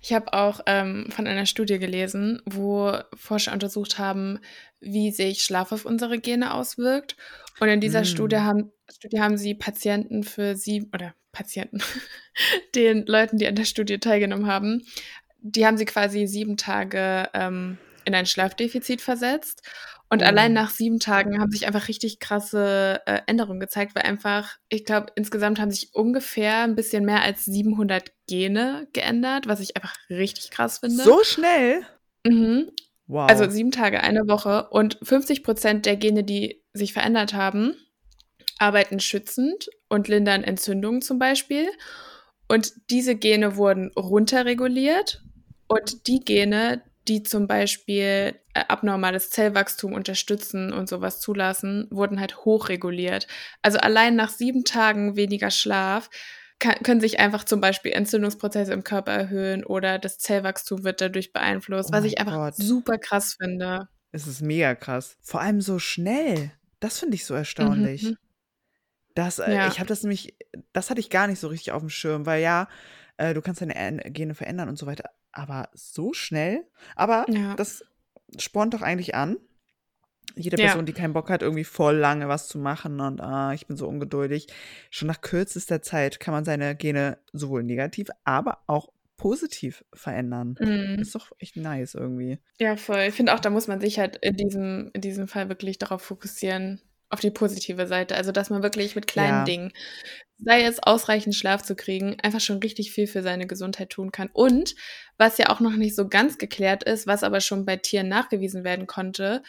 Ich 0.00 0.12
habe 0.12 0.32
auch 0.32 0.60
ähm, 0.66 1.08
von 1.10 1.26
einer 1.26 1.46
Studie 1.46 1.78
gelesen, 1.78 2.42
wo 2.44 2.98
Forscher 3.14 3.52
untersucht 3.52 3.98
haben, 3.98 4.40
wie 4.80 5.12
sich 5.12 5.42
Schlaf 5.42 5.70
auf 5.70 5.84
unsere 5.84 6.18
Gene 6.18 6.52
auswirkt. 6.52 7.16
Und 7.60 7.68
in 7.68 7.80
dieser 7.80 8.00
mm. 8.00 8.06
Studie, 8.06 8.38
haben, 8.38 8.72
Studie 8.92 9.20
haben 9.20 9.36
sie 9.36 9.54
Patienten 9.54 10.24
für 10.24 10.56
sie, 10.56 10.90
oder 10.92 11.14
Patienten, 11.30 11.80
den 12.74 13.06
Leuten, 13.06 13.38
die 13.38 13.46
an 13.46 13.54
der 13.54 13.64
Studie 13.64 13.98
teilgenommen 13.98 14.46
haben, 14.46 14.82
die 15.44 15.66
haben 15.66 15.76
sie 15.76 15.84
quasi 15.84 16.26
sieben 16.26 16.56
Tage 16.56 17.28
ähm, 17.34 17.76
in 18.06 18.14
ein 18.14 18.26
Schlafdefizit 18.26 19.02
versetzt. 19.02 19.62
Und 20.08 20.22
oh. 20.22 20.24
allein 20.24 20.52
nach 20.52 20.70
sieben 20.70 21.00
Tagen 21.00 21.40
haben 21.40 21.50
sich 21.50 21.66
einfach 21.66 21.88
richtig 21.88 22.18
krasse 22.18 23.02
äh, 23.04 23.20
Änderungen 23.26 23.60
gezeigt, 23.60 23.94
weil 23.94 24.04
einfach, 24.04 24.56
ich 24.68 24.84
glaube, 24.84 25.08
insgesamt 25.16 25.60
haben 25.60 25.70
sich 25.70 25.94
ungefähr 25.94 26.62
ein 26.62 26.74
bisschen 26.74 27.04
mehr 27.04 27.22
als 27.22 27.44
700 27.44 28.12
Gene 28.26 28.88
geändert, 28.92 29.46
was 29.46 29.60
ich 29.60 29.76
einfach 29.76 29.94
richtig 30.08 30.50
krass 30.50 30.78
finde. 30.78 31.02
So 31.02 31.22
schnell? 31.24 31.82
Mhm. 32.26 32.70
Wow. 33.06 33.28
Also 33.28 33.48
sieben 33.50 33.70
Tage, 33.70 34.02
eine 34.02 34.26
Woche. 34.26 34.68
Und 34.70 34.98
50 35.02 35.42
Prozent 35.42 35.84
der 35.84 35.96
Gene, 35.96 36.24
die 36.24 36.62
sich 36.72 36.94
verändert 36.94 37.34
haben, 37.34 37.74
arbeiten 38.58 38.98
schützend 38.98 39.68
und 39.88 40.08
lindern 40.08 40.42
Entzündungen 40.42 41.02
zum 41.02 41.18
Beispiel. 41.18 41.68
Und 42.48 42.72
diese 42.88 43.14
Gene 43.14 43.56
wurden 43.56 43.90
runterreguliert 43.94 45.23
und 45.74 46.06
die 46.06 46.20
Gene, 46.20 46.82
die 47.08 47.24
zum 47.24 47.48
Beispiel 47.48 48.38
äh, 48.54 48.64
abnormales 48.68 49.30
Zellwachstum 49.30 49.92
unterstützen 49.92 50.72
und 50.72 50.88
sowas 50.88 51.20
zulassen, 51.20 51.88
wurden 51.90 52.20
halt 52.20 52.44
hochreguliert. 52.44 53.26
Also 53.60 53.78
allein 53.78 54.14
nach 54.14 54.30
sieben 54.30 54.64
Tagen 54.64 55.16
weniger 55.16 55.50
Schlaf 55.50 56.10
kann, 56.60 56.76
können 56.84 57.00
sich 57.00 57.18
einfach 57.18 57.42
zum 57.42 57.60
Beispiel 57.60 57.90
Entzündungsprozesse 57.92 58.72
im 58.72 58.84
Körper 58.84 59.12
erhöhen 59.12 59.64
oder 59.64 59.98
das 59.98 60.18
Zellwachstum 60.18 60.84
wird 60.84 61.00
dadurch 61.00 61.32
beeinflusst, 61.32 61.90
oh 61.92 61.96
was 61.96 62.04
ich 62.04 62.18
einfach 62.20 62.34
Gott. 62.34 62.54
super 62.56 62.98
krass 62.98 63.34
finde. 63.34 63.88
Es 64.12 64.28
ist 64.28 64.40
mega 64.40 64.76
krass. 64.76 65.16
Vor 65.20 65.40
allem 65.40 65.60
so 65.60 65.80
schnell. 65.80 66.52
Das 66.78 67.00
finde 67.00 67.16
ich 67.16 67.24
so 67.24 67.34
erstaunlich. 67.34 68.04
Mhm. 68.04 68.16
Das, 69.16 69.40
äh, 69.40 69.52
ja. 69.52 69.66
ich 69.66 69.80
habe 69.80 69.88
das 69.88 70.04
nämlich, 70.04 70.36
das 70.72 70.90
hatte 70.90 71.00
ich 71.00 71.10
gar 71.10 71.26
nicht 71.26 71.40
so 71.40 71.48
richtig 71.48 71.72
auf 71.72 71.82
dem 71.82 71.90
Schirm, 71.90 72.26
weil 72.26 72.40
ja, 72.40 72.68
äh, 73.16 73.34
du 73.34 73.42
kannst 73.42 73.60
deine 73.60 73.98
Gene 74.10 74.34
verändern 74.34 74.68
und 74.68 74.78
so 74.78 74.86
weiter 74.86 75.10
aber 75.34 75.68
so 75.74 76.12
schnell. 76.12 76.64
Aber 76.96 77.26
ja. 77.28 77.54
das 77.54 77.84
spornt 78.38 78.74
doch 78.74 78.82
eigentlich 78.82 79.14
an. 79.14 79.36
Jede 80.36 80.56
Person, 80.56 80.80
ja. 80.80 80.84
die 80.84 80.92
keinen 80.92 81.12
Bock 81.12 81.30
hat, 81.30 81.42
irgendwie 81.42 81.64
voll 81.64 81.96
lange 81.96 82.28
was 82.28 82.48
zu 82.48 82.58
machen 82.58 82.98
und 83.00 83.20
ah, 83.20 83.52
ich 83.52 83.66
bin 83.66 83.76
so 83.76 83.86
ungeduldig. 83.86 84.48
Schon 84.90 85.06
nach 85.06 85.20
kürzester 85.20 85.80
Zeit 85.82 86.18
kann 86.18 86.32
man 86.32 86.44
seine 86.44 86.74
Gene 86.74 87.18
sowohl 87.32 87.62
negativ, 87.62 88.08
aber 88.24 88.58
auch 88.66 88.88
positiv 89.16 89.84
verändern. 89.92 90.56
Mm. 90.58 91.00
Ist 91.00 91.14
doch 91.14 91.30
echt 91.38 91.56
nice 91.56 91.94
irgendwie. 91.94 92.38
Ja, 92.58 92.76
voll. 92.76 93.04
Ich 93.08 93.14
finde 93.14 93.34
auch, 93.34 93.40
da 93.40 93.50
muss 93.50 93.68
man 93.68 93.80
sich 93.80 93.98
halt 93.98 94.16
in 94.16 94.36
diesem, 94.36 94.90
in 94.92 95.02
diesem 95.02 95.28
Fall 95.28 95.48
wirklich 95.48 95.78
darauf 95.78 96.02
fokussieren, 96.02 96.80
auf 97.10 97.20
die 97.20 97.30
positive 97.30 97.86
Seite. 97.86 98.16
Also, 98.16 98.32
dass 98.32 98.50
man 98.50 98.62
wirklich 98.62 98.94
mit 98.94 99.06
kleinen 99.06 99.38
ja. 99.38 99.44
Dingen, 99.44 99.72
sei 100.38 100.64
es 100.64 100.82
ausreichend 100.82 101.34
Schlaf 101.34 101.62
zu 101.62 101.76
kriegen, 101.76 102.16
einfach 102.20 102.40
schon 102.40 102.58
richtig 102.58 102.92
viel 102.92 103.06
für 103.06 103.22
seine 103.22 103.46
Gesundheit 103.46 103.90
tun 103.90 104.12
kann. 104.12 104.30
Und 104.32 104.74
was 105.16 105.38
ja 105.38 105.50
auch 105.50 105.60
noch 105.60 105.74
nicht 105.76 105.94
so 105.94 106.08
ganz 106.08 106.38
geklärt 106.38 106.82
ist, 106.84 107.06
was 107.06 107.22
aber 107.22 107.40
schon 107.40 107.64
bei 107.64 107.76
Tieren 107.76 108.08
nachgewiesen 108.08 108.64
werden 108.64 108.86
konnte, 108.86 109.42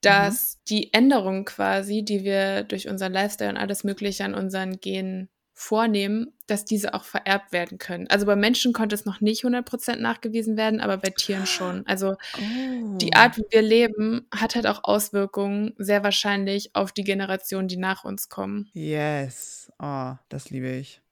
dass 0.00 0.56
mhm. 0.56 0.60
die 0.68 0.92
Änderungen 0.92 1.44
quasi, 1.44 2.04
die 2.04 2.24
wir 2.24 2.64
durch 2.64 2.88
unseren 2.88 3.12
Lifestyle 3.12 3.50
und 3.50 3.56
alles 3.56 3.84
Mögliche 3.84 4.24
an 4.24 4.34
unseren 4.34 4.80
Genen 4.80 5.28
vornehmen, 5.54 6.32
dass 6.46 6.64
diese 6.64 6.94
auch 6.94 7.04
vererbt 7.04 7.52
werden 7.52 7.78
können. 7.78 8.08
Also 8.08 8.26
bei 8.26 8.36
Menschen 8.36 8.72
konnte 8.72 8.94
es 8.94 9.04
noch 9.04 9.20
nicht 9.20 9.44
100% 9.44 9.96
nachgewiesen 9.96 10.56
werden, 10.56 10.80
aber 10.80 10.96
bei 10.96 11.10
Tieren 11.10 11.46
schon. 11.46 11.86
Also 11.86 12.16
oh. 12.38 12.98
die 12.98 13.14
Art, 13.14 13.36
wie 13.36 13.44
wir 13.50 13.62
leben, 13.62 14.26
hat 14.34 14.54
halt 14.54 14.66
auch 14.66 14.84
Auswirkungen, 14.84 15.74
sehr 15.76 16.02
wahrscheinlich 16.02 16.74
auf 16.74 16.92
die 16.92 17.04
Generationen, 17.04 17.68
die 17.68 17.76
nach 17.76 18.04
uns 18.04 18.28
kommen. 18.28 18.70
Yes. 18.72 19.70
Oh, 19.78 20.14
das 20.28 20.50
liebe 20.50 20.70
ich. 20.70 21.02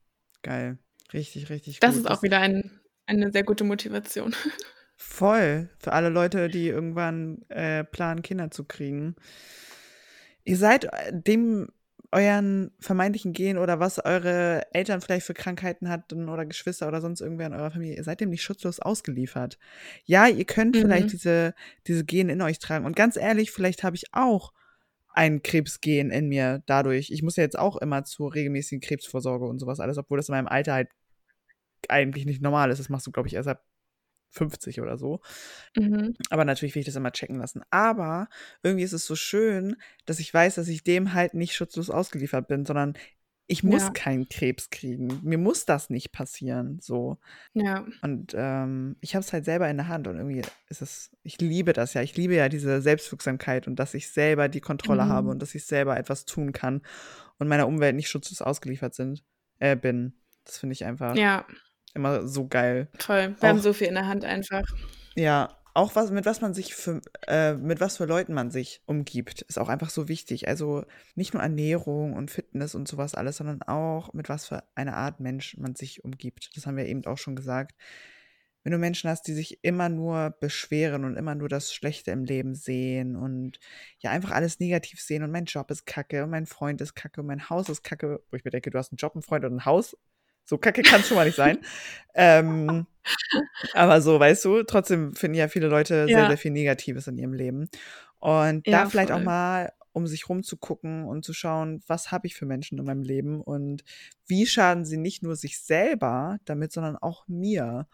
Geil. 0.43 0.79
Richtig, 1.13 1.51
richtig 1.51 1.81
das 1.81 1.95
gut. 1.95 2.05
Das 2.05 2.11
ist 2.11 2.19
auch 2.19 2.23
wieder 2.23 2.41
ein, 2.41 2.81
eine 3.07 3.31
sehr 3.31 3.45
gute 3.45 3.65
Motivation. 3.65 4.35
Voll. 4.97 5.69
Für 5.79 5.93
alle 5.93 6.09
Leute, 6.09 6.49
die 6.49 6.69
irgendwann 6.69 7.43
äh, 7.49 7.85
planen, 7.85 8.23
Kinder 8.23 8.51
zu 8.51 8.65
kriegen. 8.65 9.17
Ihr 10.45 10.57
seid 10.57 10.85
äh, 10.85 11.13
dem 11.13 11.69
euren 12.13 12.73
vermeintlichen 12.81 13.33
Gen 13.33 13.59
oder 13.59 13.79
was 13.79 14.05
eure 14.05 14.67
Eltern 14.73 15.01
vielleicht 15.01 15.27
für 15.27 15.35
Krankheiten 15.35 15.89
hatten 15.89 16.29
oder 16.29 16.45
Geschwister 16.45 16.89
oder 16.89 17.01
sonst 17.01 17.21
irgendwer 17.21 17.47
in 17.47 17.55
eurer 17.55 17.71
Familie, 17.71 17.97
ihr 17.97 18.05
seid 18.05 18.21
dem 18.21 18.31
nicht 18.31 18.43
schutzlos 18.43 18.81
ausgeliefert. 18.81 19.59
Ja, 20.05 20.27
ihr 20.27 20.45
könnt 20.45 20.75
mhm. 20.75 20.81
vielleicht 20.81 21.13
diese, 21.13 21.55
diese 21.87 22.05
Gene 22.05 22.33
in 22.33 22.43
euch 22.43 22.59
tragen. 22.59 22.85
Und 22.85 22.97
ganz 22.97 23.17
ehrlich, 23.17 23.53
vielleicht 23.53 23.85
habe 23.85 23.97
ich 23.97 24.07
auch 24.13 24.53
ein 25.13 25.43
Krebsgen 25.43 26.11
in 26.11 26.29
mir 26.29 26.63
dadurch. 26.67 27.11
Ich 27.11 27.23
muss 27.23 27.37
ja 27.37 27.45
jetzt 27.45 27.59
auch 27.59 27.77
immer 27.77 28.05
zur 28.05 28.35
regelmäßigen 28.35 28.81
Krebsvorsorge 28.81 29.47
und 29.47 29.59
sowas 29.59 29.81
alles, 29.81 29.99
obwohl 29.99 30.19
das 30.19 30.29
in 30.29 30.35
meinem 30.35 30.49
Alter 30.49 30.75
halt 30.75 30.89
eigentlich 31.89 32.27
nicht 32.27 32.43
normal 32.43 32.71
ist. 32.71 32.79
Das 32.79 32.89
machst 32.89 33.07
du, 33.07 33.13
glaube 33.13 33.29
ich, 33.29 33.35
erst 33.35 33.49
ab 33.49 33.65
50 34.31 34.81
oder 34.81 34.97
so. 34.97 35.21
Mhm. 35.77 36.15
Aber 36.31 36.45
natürlich 36.45 36.75
will 36.75 36.81
ich 36.81 36.87
das 36.87 36.97
immer 36.97 37.13
checken 37.13 37.39
lassen. 37.39 37.63
Aber 37.71 38.29
irgendwie 38.63 38.85
ist 38.85 38.93
es 38.93 39.07
so 39.07 39.17
schön, 39.17 39.77
dass 40.07 40.21
ich 40.21 40.33
weiß, 40.33 40.55
dass 40.55 40.69
ich 40.69 40.85
dem 40.85 41.13
halt 41.13 41.35
nicht 41.35 41.55
schutzlos 41.55 41.91
ausgeliefert 41.91 42.49
bin, 42.49 42.65
sondern 42.65 42.95
ich 43.51 43.65
muss 43.65 43.83
ja. 43.83 43.91
keinen 43.91 44.29
Krebs 44.29 44.71
kriegen. 44.71 45.19
Mir 45.25 45.37
muss 45.37 45.67
das 45.67 45.91
nicht 45.91 46.13
passieren. 46.13 46.79
So. 46.81 47.19
Ja. 47.53 47.85
Und 48.01 48.33
ähm, 48.37 48.95
ich 49.01 49.17
habe 49.17 49.25
es 49.25 49.33
halt 49.33 49.45
selber 49.45 49.69
in 49.69 49.77
der 49.77 49.89
Hand 49.89 50.07
und 50.07 50.19
irgendwie 50.19 50.43
ist 50.69 50.83
es, 50.83 51.11
ich 51.25 51.41
liebe 51.41 51.73
das 51.73 51.95
ja. 51.95 52.03
Ich 52.03 52.17
liebe 52.17 52.37
ja 52.37 52.49
diese 52.49 52.81
Selbstwirksamkeit 52.81 53.67
und 53.67 53.75
dass 53.75 53.95
ich 53.95 54.11
selber 54.11 54.49
die 54.49 54.61
Kontrolle 54.61 55.07
mhm. 55.07 55.09
habe 55.09 55.31
und 55.31 55.43
dass 55.43 55.57
ich 55.57 55.65
selber 55.65 55.97
etwas 55.97 56.27
tun 56.27 56.53
kann 56.53 56.83
und 57.39 57.49
meiner 57.49 57.67
Umwelt 57.67 57.97
nicht 57.97 58.09
schutzlos 58.09 58.41
ausgeliefert 58.41 58.95
sind, 58.95 59.25
äh, 59.59 59.75
bin. 59.75 60.15
Das 60.45 60.59
finde 60.59 60.75
ich 60.75 60.85
einfach. 60.85 61.17
Ja 61.17 61.45
immer 61.95 62.27
so 62.27 62.47
geil. 62.47 62.89
Toll. 62.99 63.35
Wir 63.39 63.49
auch, 63.49 63.53
haben 63.53 63.61
so 63.61 63.73
viel 63.73 63.89
in 63.89 63.95
der 63.95 64.07
Hand 64.07 64.25
einfach. 64.25 64.65
Ja, 65.17 65.57
auch 65.75 65.95
was, 65.95 66.11
mit 66.11 66.27
was 66.27 66.41
man 66.41 66.55
sich 66.55 66.75
für, 66.75 67.01
äh, 67.27 67.55
mit 67.55 67.81
was 67.81 67.99
für 67.99 68.05
Leuten 68.05 68.35
man 68.35 68.51
sich 68.51 68.83
umgibt, 68.87 69.43
ist 69.43 69.59
auch 69.59 69.69
einfach 69.69 69.91
so 69.91 70.09
wichtig. 70.09 70.49
Also 70.49 70.85
nicht 71.15 71.33
nur 71.35 71.43
Ernährung 71.43 72.15
und 72.15 72.31
Fitness 72.31 72.75
und 72.75 72.89
sowas 72.89 73.15
alles, 73.15 73.37
sondern 73.37 73.63
auch 73.63 74.13
mit 74.13 74.29
was 74.29 74.47
für 74.47 74.65
eine 74.75 74.95
Art 74.97 75.21
Mensch 75.21 75.57
man 75.59 75.75
sich 75.75 76.05
umgibt. 76.05 76.57
Das 76.57 76.67
haben 76.67 76.77
wir 76.77 76.87
eben 76.87 77.07
auch 77.07 77.19
schon 77.19 77.37
gesagt. 77.37 77.75
Wenn 78.63 78.73
du 78.73 78.79
Menschen 78.79 79.09
hast, 79.09 79.23
die 79.27 79.33
sich 79.33 79.65
immer 79.65 79.89
nur 79.89 80.37
beschweren 80.39 81.05
und 81.05 81.17
immer 81.17 81.35
nur 81.35 81.49
das 81.49 81.73
Schlechte 81.73 82.11
im 82.11 82.25
Leben 82.25 82.55
sehen 82.55 83.17
und 83.17 83.59
ja 84.01 84.11
einfach 84.11 84.33
alles 84.33 84.61
negativ 84.61 85.01
sehen 85.01 85.23
und 85.23 85.31
mein 85.31 85.47
Job 85.47 85.71
ist 85.71 85.87
kacke 85.87 86.25
und 86.25 86.31
mein 86.31 86.45
Freund 86.47 86.81
ist 86.83 86.95
kacke 86.95 87.23
und 87.23 87.27
mein 87.29 87.49
Haus 87.49 87.71
ist 87.71 87.85
kacke, 87.85 88.23
wo 88.31 88.37
ich 88.37 88.45
mir 88.45 88.51
denke, 88.51 88.71
du 88.71 88.77
hast 88.79 88.93
einen 88.93 88.99
Job, 88.99 89.15
einen 89.15 89.23
Freund 89.23 89.47
und 89.47 89.55
ein 89.55 89.65
Haus, 89.65 89.97
so 90.51 90.59
kacke 90.59 90.83
kann 90.83 91.01
es 91.01 91.09
schon 91.09 91.17
mal 91.17 91.25
nicht 91.25 91.37
sein. 91.37 91.59
ähm, 92.15 92.87
aber 93.73 94.03
so, 94.03 94.19
weißt 94.19 94.45
du, 94.45 94.65
trotzdem 94.65 95.15
finden 95.15 95.39
ja 95.39 95.49
viele 95.49 95.69
Leute 95.69 96.07
sehr, 96.07 96.19
ja. 96.19 96.29
sehr 96.29 96.37
viel 96.37 96.51
Negatives 96.51 97.07
in 97.07 97.17
ihrem 97.17 97.33
Leben. 97.33 97.71
Und 98.19 98.67
ja, 98.67 98.83
da 98.83 98.91
vielleicht 98.91 99.11
voll. 99.11 99.21
auch 99.21 99.25
mal 99.25 99.73
um 99.93 100.07
sich 100.07 100.29
rumzugucken 100.29 101.05
und 101.05 101.25
zu 101.25 101.33
schauen, 101.33 101.83
was 101.87 102.13
habe 102.13 102.27
ich 102.27 102.35
für 102.35 102.47
Menschen 102.47 102.79
in 102.79 102.85
meinem 102.85 103.03
Leben 103.03 103.41
und 103.41 103.83
wie 104.27 104.47
schaden 104.47 104.85
sie 104.85 104.97
nicht 104.97 105.23
nur 105.23 105.37
sich 105.37 105.61
selber 105.61 106.39
damit, 106.45 106.73
sondern 106.73 106.97
auch 106.97 107.27
mir. 107.29 107.89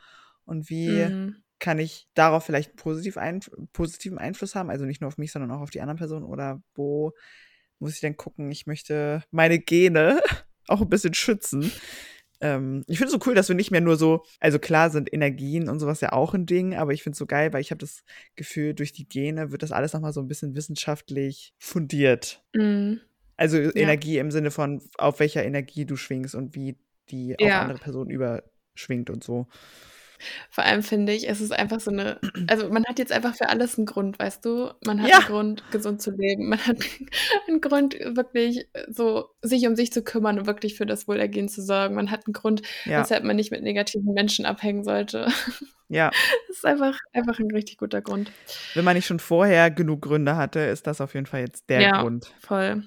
Und 0.44 0.68
wie 0.68 0.88
mhm. 0.88 1.36
kann 1.58 1.78
ich 1.78 2.08
darauf 2.14 2.44
vielleicht 2.44 2.76
positiv 2.76 3.16
ein, 3.18 3.40
positiven 3.72 4.18
Einfluss 4.18 4.54
haben, 4.54 4.70
also 4.70 4.84
nicht 4.84 5.00
nur 5.00 5.08
auf 5.08 5.18
mich, 5.18 5.32
sondern 5.32 5.50
auch 5.50 5.60
auf 5.60 5.70
die 5.70 5.80
anderen 5.80 5.98
Personen 5.98 6.24
oder 6.24 6.62
wo 6.74 7.12
muss 7.78 7.94
ich 7.94 8.00
denn 8.00 8.16
gucken, 8.16 8.50
ich 8.50 8.66
möchte 8.66 9.22
meine 9.30 9.58
Gene 9.58 10.20
auch 10.68 10.80
ein 10.80 10.88
bisschen 10.88 11.14
schützen. 11.14 11.70
Ähm, 12.40 12.84
ich 12.86 12.98
finde 12.98 13.14
es 13.14 13.20
so 13.20 13.28
cool, 13.28 13.34
dass 13.34 13.48
wir 13.48 13.56
nicht 13.56 13.70
mehr 13.70 13.80
nur 13.80 13.96
so, 13.96 14.24
also 14.40 14.58
klar 14.58 14.90
sind 14.90 15.12
Energien 15.12 15.68
und 15.68 15.80
sowas 15.80 16.00
ja 16.00 16.12
auch 16.12 16.34
ein 16.34 16.46
Ding, 16.46 16.74
aber 16.74 16.92
ich 16.92 17.02
finde 17.02 17.14
es 17.14 17.18
so 17.18 17.26
geil, 17.26 17.52
weil 17.52 17.60
ich 17.60 17.70
habe 17.70 17.78
das 17.78 18.04
Gefühl, 18.34 18.74
durch 18.74 18.92
die 18.92 19.08
Gene 19.08 19.52
wird 19.52 19.62
das 19.62 19.72
alles 19.72 19.92
nochmal 19.92 20.12
so 20.12 20.20
ein 20.20 20.28
bisschen 20.28 20.54
wissenschaftlich 20.54 21.54
fundiert. 21.58 22.42
Mhm. 22.54 23.00
Also 23.36 23.58
ja. 23.58 23.70
Energie 23.74 24.18
im 24.18 24.30
Sinne 24.30 24.50
von, 24.50 24.82
auf 24.98 25.20
welcher 25.20 25.44
Energie 25.44 25.84
du 25.84 25.96
schwingst 25.96 26.34
und 26.34 26.54
wie 26.54 26.76
die 27.10 27.34
auf 27.38 27.46
ja. 27.46 27.62
andere 27.62 27.78
Personen 27.78 28.10
überschwingt 28.10 29.10
und 29.10 29.22
so. 29.22 29.46
Vor 30.50 30.64
allem 30.64 30.82
finde 30.82 31.12
ich, 31.12 31.28
es 31.28 31.40
ist 31.40 31.52
einfach 31.52 31.80
so 31.80 31.90
eine, 31.90 32.20
also 32.48 32.68
man 32.68 32.84
hat 32.86 32.98
jetzt 32.98 33.12
einfach 33.12 33.34
für 33.34 33.48
alles 33.48 33.76
einen 33.76 33.86
Grund, 33.86 34.18
weißt 34.18 34.44
du? 34.44 34.70
Man 34.84 35.02
hat 35.02 35.10
ja. 35.10 35.18
einen 35.18 35.26
Grund, 35.26 35.62
gesund 35.70 36.02
zu 36.02 36.10
leben. 36.10 36.48
Man 36.48 36.58
hat 36.66 36.78
einen 37.48 37.60
Grund, 37.60 37.94
wirklich 38.00 38.68
so 38.88 39.30
sich 39.42 39.66
um 39.66 39.76
sich 39.76 39.92
zu 39.92 40.02
kümmern 40.02 40.38
und 40.38 40.46
wirklich 40.46 40.76
für 40.76 40.86
das 40.86 41.08
Wohlergehen 41.08 41.48
zu 41.48 41.62
sorgen. 41.62 41.94
Man 41.94 42.10
hat 42.10 42.26
einen 42.26 42.32
Grund, 42.32 42.62
ja. 42.84 43.00
weshalb 43.00 43.24
man 43.24 43.36
nicht 43.36 43.50
mit 43.50 43.62
negativen 43.62 44.12
Menschen 44.12 44.46
abhängen 44.46 44.84
sollte. 44.84 45.28
Ja. 45.88 46.10
Das 46.48 46.56
ist 46.58 46.66
einfach, 46.66 46.98
einfach 47.12 47.38
ein 47.38 47.50
richtig 47.50 47.78
guter 47.78 48.02
Grund. 48.02 48.32
Wenn 48.74 48.84
man 48.84 48.96
nicht 48.96 49.06
schon 49.06 49.20
vorher 49.20 49.70
genug 49.70 50.02
Gründe 50.02 50.36
hatte, 50.36 50.60
ist 50.60 50.86
das 50.86 51.00
auf 51.00 51.14
jeden 51.14 51.26
Fall 51.26 51.40
jetzt 51.40 51.68
der 51.68 51.80
ja, 51.80 52.02
Grund. 52.02 52.32
Voll. 52.40 52.82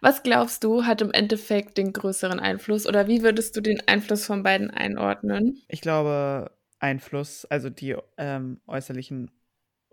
Was 0.00 0.22
glaubst 0.22 0.64
du, 0.64 0.84
hat 0.84 1.00
im 1.00 1.10
Endeffekt 1.10 1.78
den 1.78 1.92
größeren 1.92 2.40
Einfluss 2.40 2.86
oder 2.86 3.06
wie 3.06 3.22
würdest 3.22 3.56
du 3.56 3.60
den 3.60 3.80
Einfluss 3.86 4.26
von 4.26 4.42
beiden 4.42 4.70
einordnen? 4.70 5.62
Ich 5.68 5.80
glaube, 5.80 6.50
Einfluss, 6.78 7.46
also 7.46 7.70
die 7.70 7.96
ähm, 8.18 8.60
äußerlichen 8.66 9.30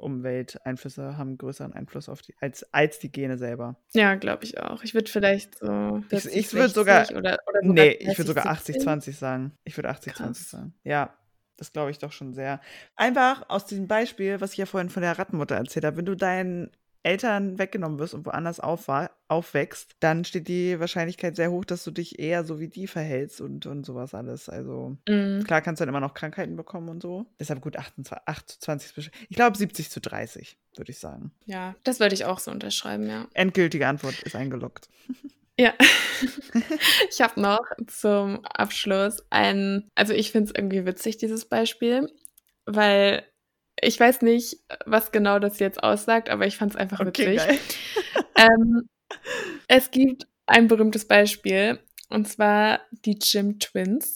Umwelteinflüsse 0.01 1.17
haben 1.17 1.37
größeren 1.37 1.73
Einfluss 1.73 2.09
auf 2.09 2.21
die, 2.21 2.33
als, 2.39 2.63
als 2.73 2.99
die 2.99 3.11
Gene 3.11 3.37
selber. 3.37 3.77
Ja, 3.93 4.15
glaube 4.15 4.43
ich 4.43 4.59
auch. 4.59 4.83
Ich 4.83 4.93
würde 4.93 5.09
vielleicht 5.09 5.59
so. 5.59 6.01
40, 6.09 6.31
ich, 6.31 6.37
ich 6.37 6.53
würde 6.53 6.69
sogar. 6.69 7.09
Oder, 7.11 7.37
oder 7.47 7.61
sogar 7.61 7.73
nee, 7.73 7.91
ich 7.91 8.17
würde 8.17 8.27
sogar 8.27 8.47
80-20 8.47 9.13
sagen. 9.13 9.53
Ich 9.63 9.77
würde 9.77 9.91
80-20 9.91 10.49
sagen. 10.49 10.73
Ja, 10.83 11.13
das 11.61 11.71
glaube 11.71 11.91
ich 11.91 11.99
doch 11.99 12.11
schon 12.11 12.33
sehr. 12.33 12.59
Einfach 12.95 13.47
aus 13.47 13.67
diesem 13.67 13.87
Beispiel, 13.87 14.41
was 14.41 14.53
ich 14.53 14.57
ja 14.57 14.65
vorhin 14.65 14.89
von 14.89 15.03
der 15.03 15.19
Rattenmutter 15.19 15.55
erzählt 15.55 15.85
habe, 15.85 15.97
wenn 15.97 16.05
du 16.07 16.15
deinen 16.15 16.71
Eltern 17.03 17.59
weggenommen 17.59 17.99
wirst 17.99 18.15
und 18.15 18.25
woanders 18.25 18.59
aufwächst, 18.59 19.95
dann 19.99 20.25
steht 20.25 20.47
die 20.47 20.79
Wahrscheinlichkeit 20.79 21.35
sehr 21.35 21.51
hoch, 21.51 21.63
dass 21.63 21.83
du 21.83 21.91
dich 21.91 22.17
eher 22.17 22.43
so 22.43 22.59
wie 22.59 22.67
die 22.67 22.87
verhältst 22.87 23.41
und, 23.41 23.67
und 23.67 23.85
sowas 23.85 24.15
alles. 24.15 24.49
Also 24.49 24.97
mm. 25.07 25.43
klar 25.43 25.61
kannst 25.61 25.79
du 25.79 25.85
dann 25.85 25.89
immer 25.89 25.99
noch 25.99 26.15
Krankheiten 26.15 26.55
bekommen 26.55 26.89
und 26.89 27.03
so. 27.03 27.27
Deshalb 27.39 27.61
gut 27.61 27.77
28, 27.77 28.27
28 28.27 29.11
ich 29.29 29.35
glaube 29.35 29.55
70 29.55 29.91
zu 29.91 30.01
30, 30.01 30.57
würde 30.75 30.91
ich 30.91 30.97
sagen. 30.97 31.31
Ja, 31.45 31.75
das 31.83 31.99
würde 31.99 32.15
ich 32.15 32.25
auch 32.25 32.39
so 32.39 32.49
unterschreiben, 32.49 33.07
ja. 33.07 33.27
Endgültige 33.35 33.87
Antwort 33.87 34.19
ist 34.23 34.35
eingeloggt. 34.35 34.89
Ja, 35.59 35.73
ich 37.09 37.21
habe 37.21 37.39
noch 37.39 37.65
zum 37.87 38.43
Abschluss 38.45 39.23
ein, 39.29 39.89
also 39.95 40.13
ich 40.13 40.31
finde 40.31 40.49
es 40.51 40.55
irgendwie 40.57 40.85
witzig, 40.85 41.17
dieses 41.17 41.45
Beispiel, 41.45 42.11
weil 42.65 43.25
ich 43.81 43.99
weiß 43.99 44.21
nicht, 44.21 44.57
was 44.85 45.11
genau 45.11 45.39
das 45.39 45.59
jetzt 45.59 45.83
aussagt, 45.83 46.29
aber 46.29 46.45
ich 46.45 46.57
fand 46.57 46.73
es 46.73 46.77
einfach 46.77 46.99
okay, 46.99 47.35
witzig. 47.35 47.59
ähm, 48.35 48.89
es 49.67 49.91
gibt 49.91 50.27
ein 50.45 50.67
berühmtes 50.67 51.07
Beispiel, 51.07 51.79
und 52.09 52.27
zwar 52.27 52.81
die 53.05 53.17
Jim 53.21 53.59
Twins. 53.59 54.15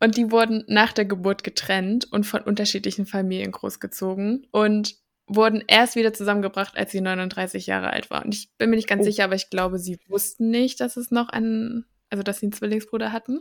Und 0.00 0.16
die 0.16 0.30
wurden 0.30 0.64
nach 0.68 0.92
der 0.92 1.04
Geburt 1.04 1.42
getrennt 1.42 2.10
und 2.12 2.24
von 2.24 2.42
unterschiedlichen 2.42 3.06
Familien 3.06 3.50
großgezogen 3.50 4.46
und 4.52 4.96
wurden 5.28 5.62
erst 5.66 5.96
wieder 5.96 6.12
zusammengebracht, 6.12 6.76
als 6.76 6.92
sie 6.92 7.00
39 7.00 7.66
Jahre 7.66 7.90
alt 7.90 8.10
war. 8.10 8.24
Und 8.24 8.34
ich 8.34 8.50
bin 8.58 8.70
mir 8.70 8.76
nicht 8.76 8.88
ganz 8.88 9.02
oh. 9.02 9.04
sicher, 9.04 9.24
aber 9.24 9.34
ich 9.34 9.50
glaube, 9.50 9.78
sie 9.78 9.98
wussten 10.08 10.50
nicht, 10.50 10.80
dass 10.80 10.96
es 10.96 11.10
noch 11.10 11.28
einen, 11.28 11.84
also 12.10 12.22
dass 12.22 12.40
sie 12.40 12.46
einen 12.46 12.52
Zwillingsbruder 12.52 13.12
hatten. 13.12 13.40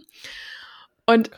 Und 1.06 1.32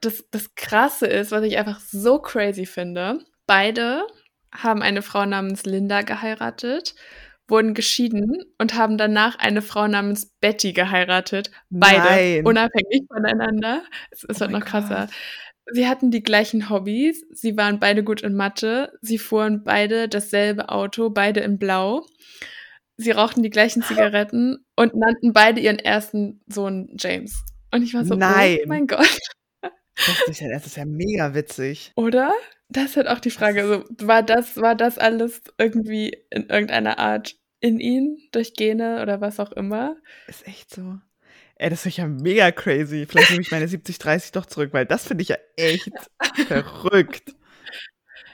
das, 0.00 0.24
das 0.30 0.54
Krasse 0.54 1.06
ist, 1.06 1.32
was 1.32 1.42
ich 1.44 1.56
einfach 1.56 1.80
so 1.80 2.18
crazy 2.18 2.66
finde, 2.66 3.24
Beide 3.46 4.06
haben 4.52 4.82
eine 4.82 5.02
Frau 5.02 5.26
namens 5.26 5.64
Linda 5.64 6.02
geheiratet, 6.02 6.94
wurden 7.46 7.74
geschieden 7.74 8.44
und 8.58 8.74
haben 8.74 8.96
danach 8.96 9.38
eine 9.38 9.60
Frau 9.60 9.86
namens 9.86 10.26
Betty 10.40 10.72
geheiratet. 10.72 11.50
Beide, 11.68 11.98
Nein. 11.98 12.46
unabhängig 12.46 13.04
voneinander. 13.08 13.82
Es, 14.10 14.24
es 14.24 14.36
oh 14.36 14.40
wird 14.40 14.52
noch 14.52 14.64
krasser. 14.64 15.08
Sie 15.72 15.88
hatten 15.88 16.10
die 16.10 16.22
gleichen 16.22 16.68
Hobbys, 16.68 17.24
sie 17.32 17.56
waren 17.56 17.78
beide 17.78 18.04
gut 18.04 18.20
in 18.22 18.34
Mathe, 18.34 18.92
sie 19.00 19.18
fuhren 19.18 19.64
beide 19.64 20.08
dasselbe 20.08 20.68
Auto, 20.68 21.10
beide 21.10 21.40
in 21.40 21.58
Blau. 21.58 22.06
Sie 22.96 23.10
rauchten 23.10 23.42
die 23.42 23.50
gleichen 23.50 23.82
Zigaretten 23.82 24.64
und 24.76 24.94
nannten 24.94 25.32
beide 25.32 25.60
ihren 25.60 25.78
ersten 25.78 26.42
Sohn 26.46 26.94
James. 26.98 27.42
Und 27.72 27.82
ich 27.82 27.94
war 27.94 28.04
so, 28.04 28.14
oh 28.14 28.18
Nein. 28.18 28.58
oh 28.62 28.68
mein 28.68 28.86
Gott. 28.86 29.18
Das 29.96 30.28
ist, 30.28 30.40
ja, 30.40 30.48
das 30.48 30.66
ist 30.66 30.76
ja 30.76 30.84
mega 30.84 31.34
witzig. 31.34 31.92
Oder? 31.96 32.32
Das 32.68 32.90
ist 32.90 32.96
halt 32.96 33.08
auch 33.08 33.20
die 33.20 33.30
Frage. 33.30 33.62
Also, 33.62 33.84
war, 34.06 34.22
das, 34.22 34.56
war 34.56 34.74
das 34.74 34.98
alles 34.98 35.42
irgendwie 35.58 36.16
in 36.30 36.48
irgendeiner 36.48 36.98
Art 36.98 37.36
in 37.60 37.80
ihn, 37.80 38.18
durch 38.32 38.54
Gene 38.54 39.00
oder 39.02 39.20
was 39.20 39.40
auch 39.40 39.52
immer? 39.52 39.96
Ist 40.26 40.46
echt 40.46 40.74
so. 40.74 40.98
Ey, 41.56 41.70
das 41.70 41.86
ist 41.86 41.96
ja 41.96 42.06
mega 42.06 42.50
crazy. 42.50 43.06
Vielleicht 43.06 43.30
nehme 43.30 43.42
ich 43.42 43.50
meine 43.50 43.66
70-30 43.66 44.32
doch 44.32 44.46
zurück, 44.46 44.72
weil 44.72 44.86
das 44.86 45.06
finde 45.06 45.22
ich 45.22 45.28
ja 45.28 45.36
echt 45.56 45.92
verrückt. 46.48 47.34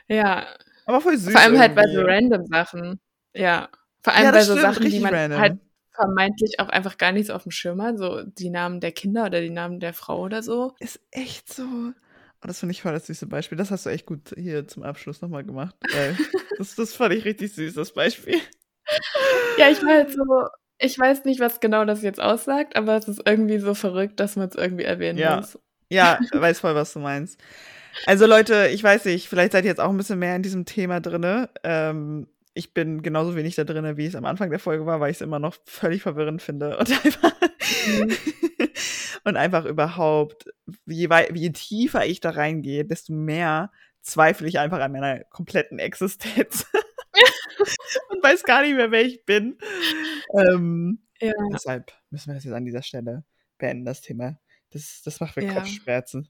Ja. 0.08 0.46
Aber 0.86 1.00
voll 1.00 1.16
süß. 1.16 1.32
Vor 1.32 1.40
allem 1.40 1.54
irgendwie. 1.54 1.60
halt 1.60 1.74
bei 1.76 1.92
so 1.92 2.00
random 2.02 2.46
Sachen. 2.46 3.00
Ja. 3.34 3.68
Vor 4.02 4.14
allem 4.14 4.24
ja, 4.24 4.30
bei 4.32 4.42
so 4.42 4.56
stimmt, 4.56 4.74
Sachen, 4.74 4.90
die 4.90 5.00
man 5.00 5.14
random. 5.14 5.38
halt 5.38 5.58
vermeintlich 5.94 6.58
auch 6.58 6.68
einfach 6.68 6.96
gar 6.96 7.12
nichts 7.12 7.30
auf 7.30 7.42
dem 7.42 7.52
Schirm 7.52 7.82
hat, 7.82 7.98
so 7.98 8.22
die 8.22 8.48
Namen 8.48 8.80
der 8.80 8.92
Kinder 8.92 9.26
oder 9.26 9.40
die 9.40 9.50
Namen 9.50 9.80
der 9.80 9.92
Frau 9.92 10.22
oder 10.22 10.42
so. 10.42 10.74
Ist 10.78 11.00
echt 11.10 11.52
so. 11.52 11.62
Oh, 11.62 12.46
das 12.46 12.58
finde 12.60 12.72
ich 12.72 12.80
voll 12.80 12.92
das 12.92 13.06
süße 13.06 13.26
Beispiel. 13.26 13.58
Das 13.58 13.70
hast 13.70 13.84
du 13.84 13.90
echt 13.90 14.06
gut 14.06 14.34
hier 14.34 14.66
zum 14.66 14.82
Abschluss 14.82 15.20
nochmal 15.20 15.44
gemacht. 15.44 15.76
das, 16.58 16.74
das 16.74 16.94
fand 16.94 17.14
ich 17.14 17.24
richtig 17.26 17.52
süß, 17.52 17.74
das 17.74 17.92
Beispiel. 17.92 18.40
Ja, 19.58 19.68
ich 19.70 19.82
war 19.82 19.94
halt 19.94 20.12
so, 20.12 20.48
ich 20.80 20.98
weiß 20.98 21.24
nicht, 21.24 21.40
was 21.40 21.60
genau 21.60 21.84
das 21.84 22.02
jetzt 22.02 22.20
aussagt, 22.20 22.76
aber 22.76 22.96
es 22.96 23.06
ist 23.06 23.22
irgendwie 23.26 23.58
so 23.58 23.74
verrückt, 23.74 24.18
dass 24.18 24.36
man 24.36 24.48
es 24.48 24.54
irgendwie 24.54 24.84
erwähnen 24.84 25.18
ja. 25.18 25.36
muss. 25.36 25.58
Ja, 25.90 26.18
weiß 26.32 26.60
voll, 26.60 26.74
was 26.74 26.92
du 26.92 27.00
meinst. 27.00 27.38
Also 28.06 28.26
Leute, 28.26 28.68
ich 28.72 28.82
weiß 28.82 29.04
nicht, 29.04 29.28
vielleicht 29.28 29.52
seid 29.52 29.64
ihr 29.64 29.70
jetzt 29.70 29.80
auch 29.80 29.90
ein 29.90 29.96
bisschen 29.96 30.18
mehr 30.18 30.36
in 30.36 30.42
diesem 30.42 30.64
Thema 30.64 31.00
drin. 31.00 31.46
Ähm, 31.64 32.28
ich 32.54 32.72
bin 32.72 33.02
genauso 33.02 33.36
wenig 33.36 33.56
da 33.56 33.64
drin, 33.64 33.96
wie 33.96 34.06
es 34.06 34.14
am 34.14 34.24
Anfang 34.24 34.50
der 34.50 34.58
Folge 34.58 34.86
war, 34.86 35.00
weil 35.00 35.10
ich 35.10 35.18
es 35.18 35.20
immer 35.20 35.38
noch 35.38 35.56
völlig 35.64 36.02
verwirrend 36.02 36.40
finde. 36.40 36.76
Und 36.78 36.92
einfach, 37.04 37.32
mhm. 37.86 38.16
und 39.24 39.36
einfach 39.36 39.64
überhaupt, 39.66 40.46
je, 40.86 41.08
je 41.34 41.50
tiefer 41.50 42.06
ich 42.06 42.20
da 42.20 42.30
reingehe, 42.30 42.84
desto 42.84 43.12
mehr 43.12 43.70
zweifle 44.00 44.48
ich 44.48 44.58
einfach 44.58 44.80
an 44.80 44.92
meiner 44.92 45.24
kompletten 45.24 45.78
Existenz. 45.78 46.66
und 48.10 48.22
weiß 48.22 48.42
gar 48.44 48.62
nicht 48.62 48.74
mehr, 48.74 48.90
wer 48.90 49.04
ich 49.04 49.24
bin. 49.24 49.58
Ähm, 50.34 51.02
ja. 51.20 51.32
Deshalb 51.52 51.92
müssen 52.10 52.28
wir 52.28 52.34
das 52.34 52.44
jetzt 52.44 52.54
an 52.54 52.64
dieser 52.64 52.82
Stelle 52.82 53.24
beenden, 53.58 53.84
das 53.84 54.00
Thema. 54.00 54.38
Das, 54.70 55.02
das 55.04 55.20
macht 55.20 55.36
mir 55.36 55.46
ja. 55.46 55.54
Kopfschmerzen. 55.54 56.28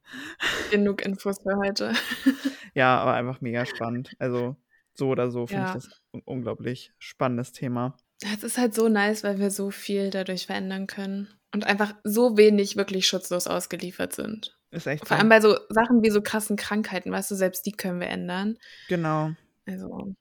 Genug 0.71 1.05
Infos 1.05 1.43
für 1.43 1.57
heute. 1.57 1.93
ja, 2.75 2.99
aber 2.99 3.15
einfach 3.15 3.41
mega 3.41 3.67
spannend. 3.67 4.15
Also 4.19 4.57
so 4.95 5.09
oder 5.09 5.31
so 5.31 5.47
finde 5.47 5.63
ja. 5.63 5.69
ich 5.69 5.75
das 5.75 6.03
ein 6.13 6.23
unglaublich 6.25 6.93
spannendes 6.99 7.53
Thema. 7.53 7.97
Es 8.23 8.43
ist 8.43 8.59
halt 8.59 8.75
so 8.75 8.89
nice, 8.89 9.25
weil 9.25 9.39
wir 9.39 9.51
so 9.51 9.71
viel 9.71 10.11
dadurch 10.11 10.47
verändern 10.47 10.87
können 10.87 11.29
und 11.53 11.67
einfach 11.67 11.95
so 12.05 12.37
wenig 12.37 12.77
wirklich 12.77 13.07
schutzlos 13.07 13.47
ausgeliefert 13.47 14.15
sind. 14.15 14.59
Ist 14.71 14.87
echt. 14.87 15.07
Vor 15.07 15.17
allem 15.17 15.29
bei 15.29 15.41
so 15.41 15.57
Sachen 15.69 16.03
wie 16.03 16.11
so 16.11 16.23
krassen 16.23 16.57
Krankheiten, 16.57 17.11
weißt 17.11 17.31
du, 17.31 17.35
selbst 17.35 17.67
die 17.67 17.73
können 17.73 18.01
wir 18.01 18.09
ändern. 18.09 18.57
Genau. 18.89 19.33
Also, 19.67 20.15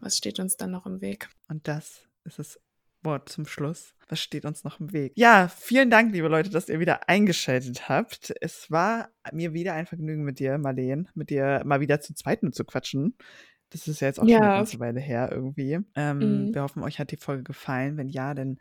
was 0.00 0.16
steht 0.16 0.38
uns 0.40 0.56
dann 0.56 0.70
noch 0.70 0.86
im 0.86 1.00
Weg? 1.00 1.28
Und 1.48 1.68
das 1.68 2.08
ist 2.24 2.38
das 2.38 2.60
Wort 3.02 3.28
zum 3.28 3.46
Schluss. 3.46 3.94
Was 4.08 4.20
steht 4.20 4.44
uns 4.44 4.64
noch 4.64 4.80
im 4.80 4.92
Weg? 4.92 5.12
Ja, 5.16 5.48
vielen 5.48 5.90
Dank, 5.90 6.12
liebe 6.12 6.28
Leute, 6.28 6.50
dass 6.50 6.68
ihr 6.68 6.80
wieder 6.80 7.08
eingeschaltet 7.08 7.88
habt. 7.88 8.34
Es 8.40 8.70
war 8.70 9.10
mir 9.32 9.52
wieder 9.52 9.74
ein 9.74 9.86
Vergnügen 9.86 10.24
mit 10.24 10.38
dir, 10.38 10.58
Marleen, 10.58 11.08
mit 11.14 11.30
dir 11.30 11.62
mal 11.64 11.80
wieder 11.80 12.00
zu 12.00 12.14
zweit 12.14 12.40
zu 12.52 12.64
quatschen. 12.64 13.16
Das 13.70 13.86
ist 13.86 14.00
ja 14.00 14.08
jetzt 14.08 14.18
auch 14.18 14.26
ja. 14.26 14.38
schon 14.38 14.46
eine 14.46 14.56
ganze 14.56 14.80
Weile 14.80 15.00
her 15.00 15.30
irgendwie. 15.32 15.78
Ähm, 15.94 16.18
mhm. 16.18 16.54
Wir 16.54 16.62
hoffen, 16.62 16.82
euch 16.82 16.98
hat 16.98 17.12
die 17.12 17.16
Folge 17.16 17.44
gefallen. 17.44 17.96
Wenn 17.96 18.08
ja, 18.08 18.34
dann 18.34 18.58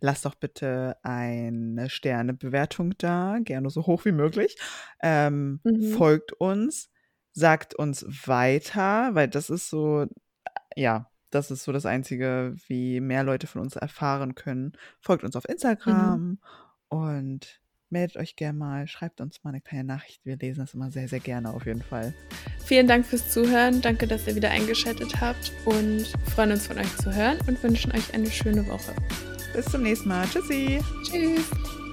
lasst 0.00 0.24
doch 0.24 0.34
bitte 0.34 0.96
eine 1.02 1.88
Sternebewertung 1.90 2.94
da, 2.98 3.38
gerne 3.42 3.70
so 3.70 3.86
hoch 3.86 4.04
wie 4.04 4.12
möglich. 4.12 4.56
Ähm, 5.02 5.60
mhm. 5.62 5.92
Folgt 5.92 6.32
uns, 6.32 6.90
sagt 7.32 7.74
uns 7.74 8.04
weiter, 8.26 9.10
weil 9.14 9.28
das 9.28 9.50
ist 9.50 9.68
so, 9.68 10.06
ja, 10.76 11.10
das 11.30 11.50
ist 11.50 11.64
so 11.64 11.72
das 11.72 11.86
Einzige, 11.86 12.54
wie 12.68 13.00
mehr 13.00 13.24
Leute 13.24 13.46
von 13.46 13.60
uns 13.60 13.76
erfahren 13.76 14.34
können. 14.34 14.72
Folgt 15.00 15.24
uns 15.24 15.36
auf 15.36 15.44
mhm. 15.44 15.52
Instagram 15.52 16.20
mhm. 16.20 16.38
und 16.88 17.60
meldet 17.88 18.16
euch 18.16 18.36
gerne 18.36 18.58
mal, 18.58 18.86
schreibt 18.86 19.20
uns 19.20 19.42
mal 19.44 19.50
eine 19.50 19.60
kleine 19.60 19.84
Nachricht. 19.84 20.24
Wir 20.24 20.36
lesen 20.36 20.60
das 20.60 20.74
immer 20.74 20.90
sehr, 20.90 21.08
sehr 21.08 21.20
gerne 21.20 21.50
auf 21.50 21.66
jeden 21.66 21.82
Fall. 21.82 22.14
Vielen 22.64 22.88
Dank 22.88 23.06
fürs 23.06 23.30
Zuhören. 23.30 23.80
Danke, 23.80 24.06
dass 24.06 24.26
ihr 24.26 24.34
wieder 24.34 24.50
eingeschaltet 24.50 25.20
habt 25.20 25.52
und 25.64 26.06
freuen 26.34 26.52
uns 26.52 26.66
von 26.66 26.78
euch 26.78 26.96
zu 26.96 27.14
hören 27.14 27.38
und 27.46 27.62
wünschen 27.62 27.92
euch 27.92 28.12
eine 28.12 28.30
schöne 28.30 28.66
Woche. 28.66 28.94
Bis 29.54 29.66
zum 29.66 29.82
nächsten 29.82 30.08
Mal. 30.08 30.26
Tschüssi. 30.26 30.80
Tschüss. 31.04 31.85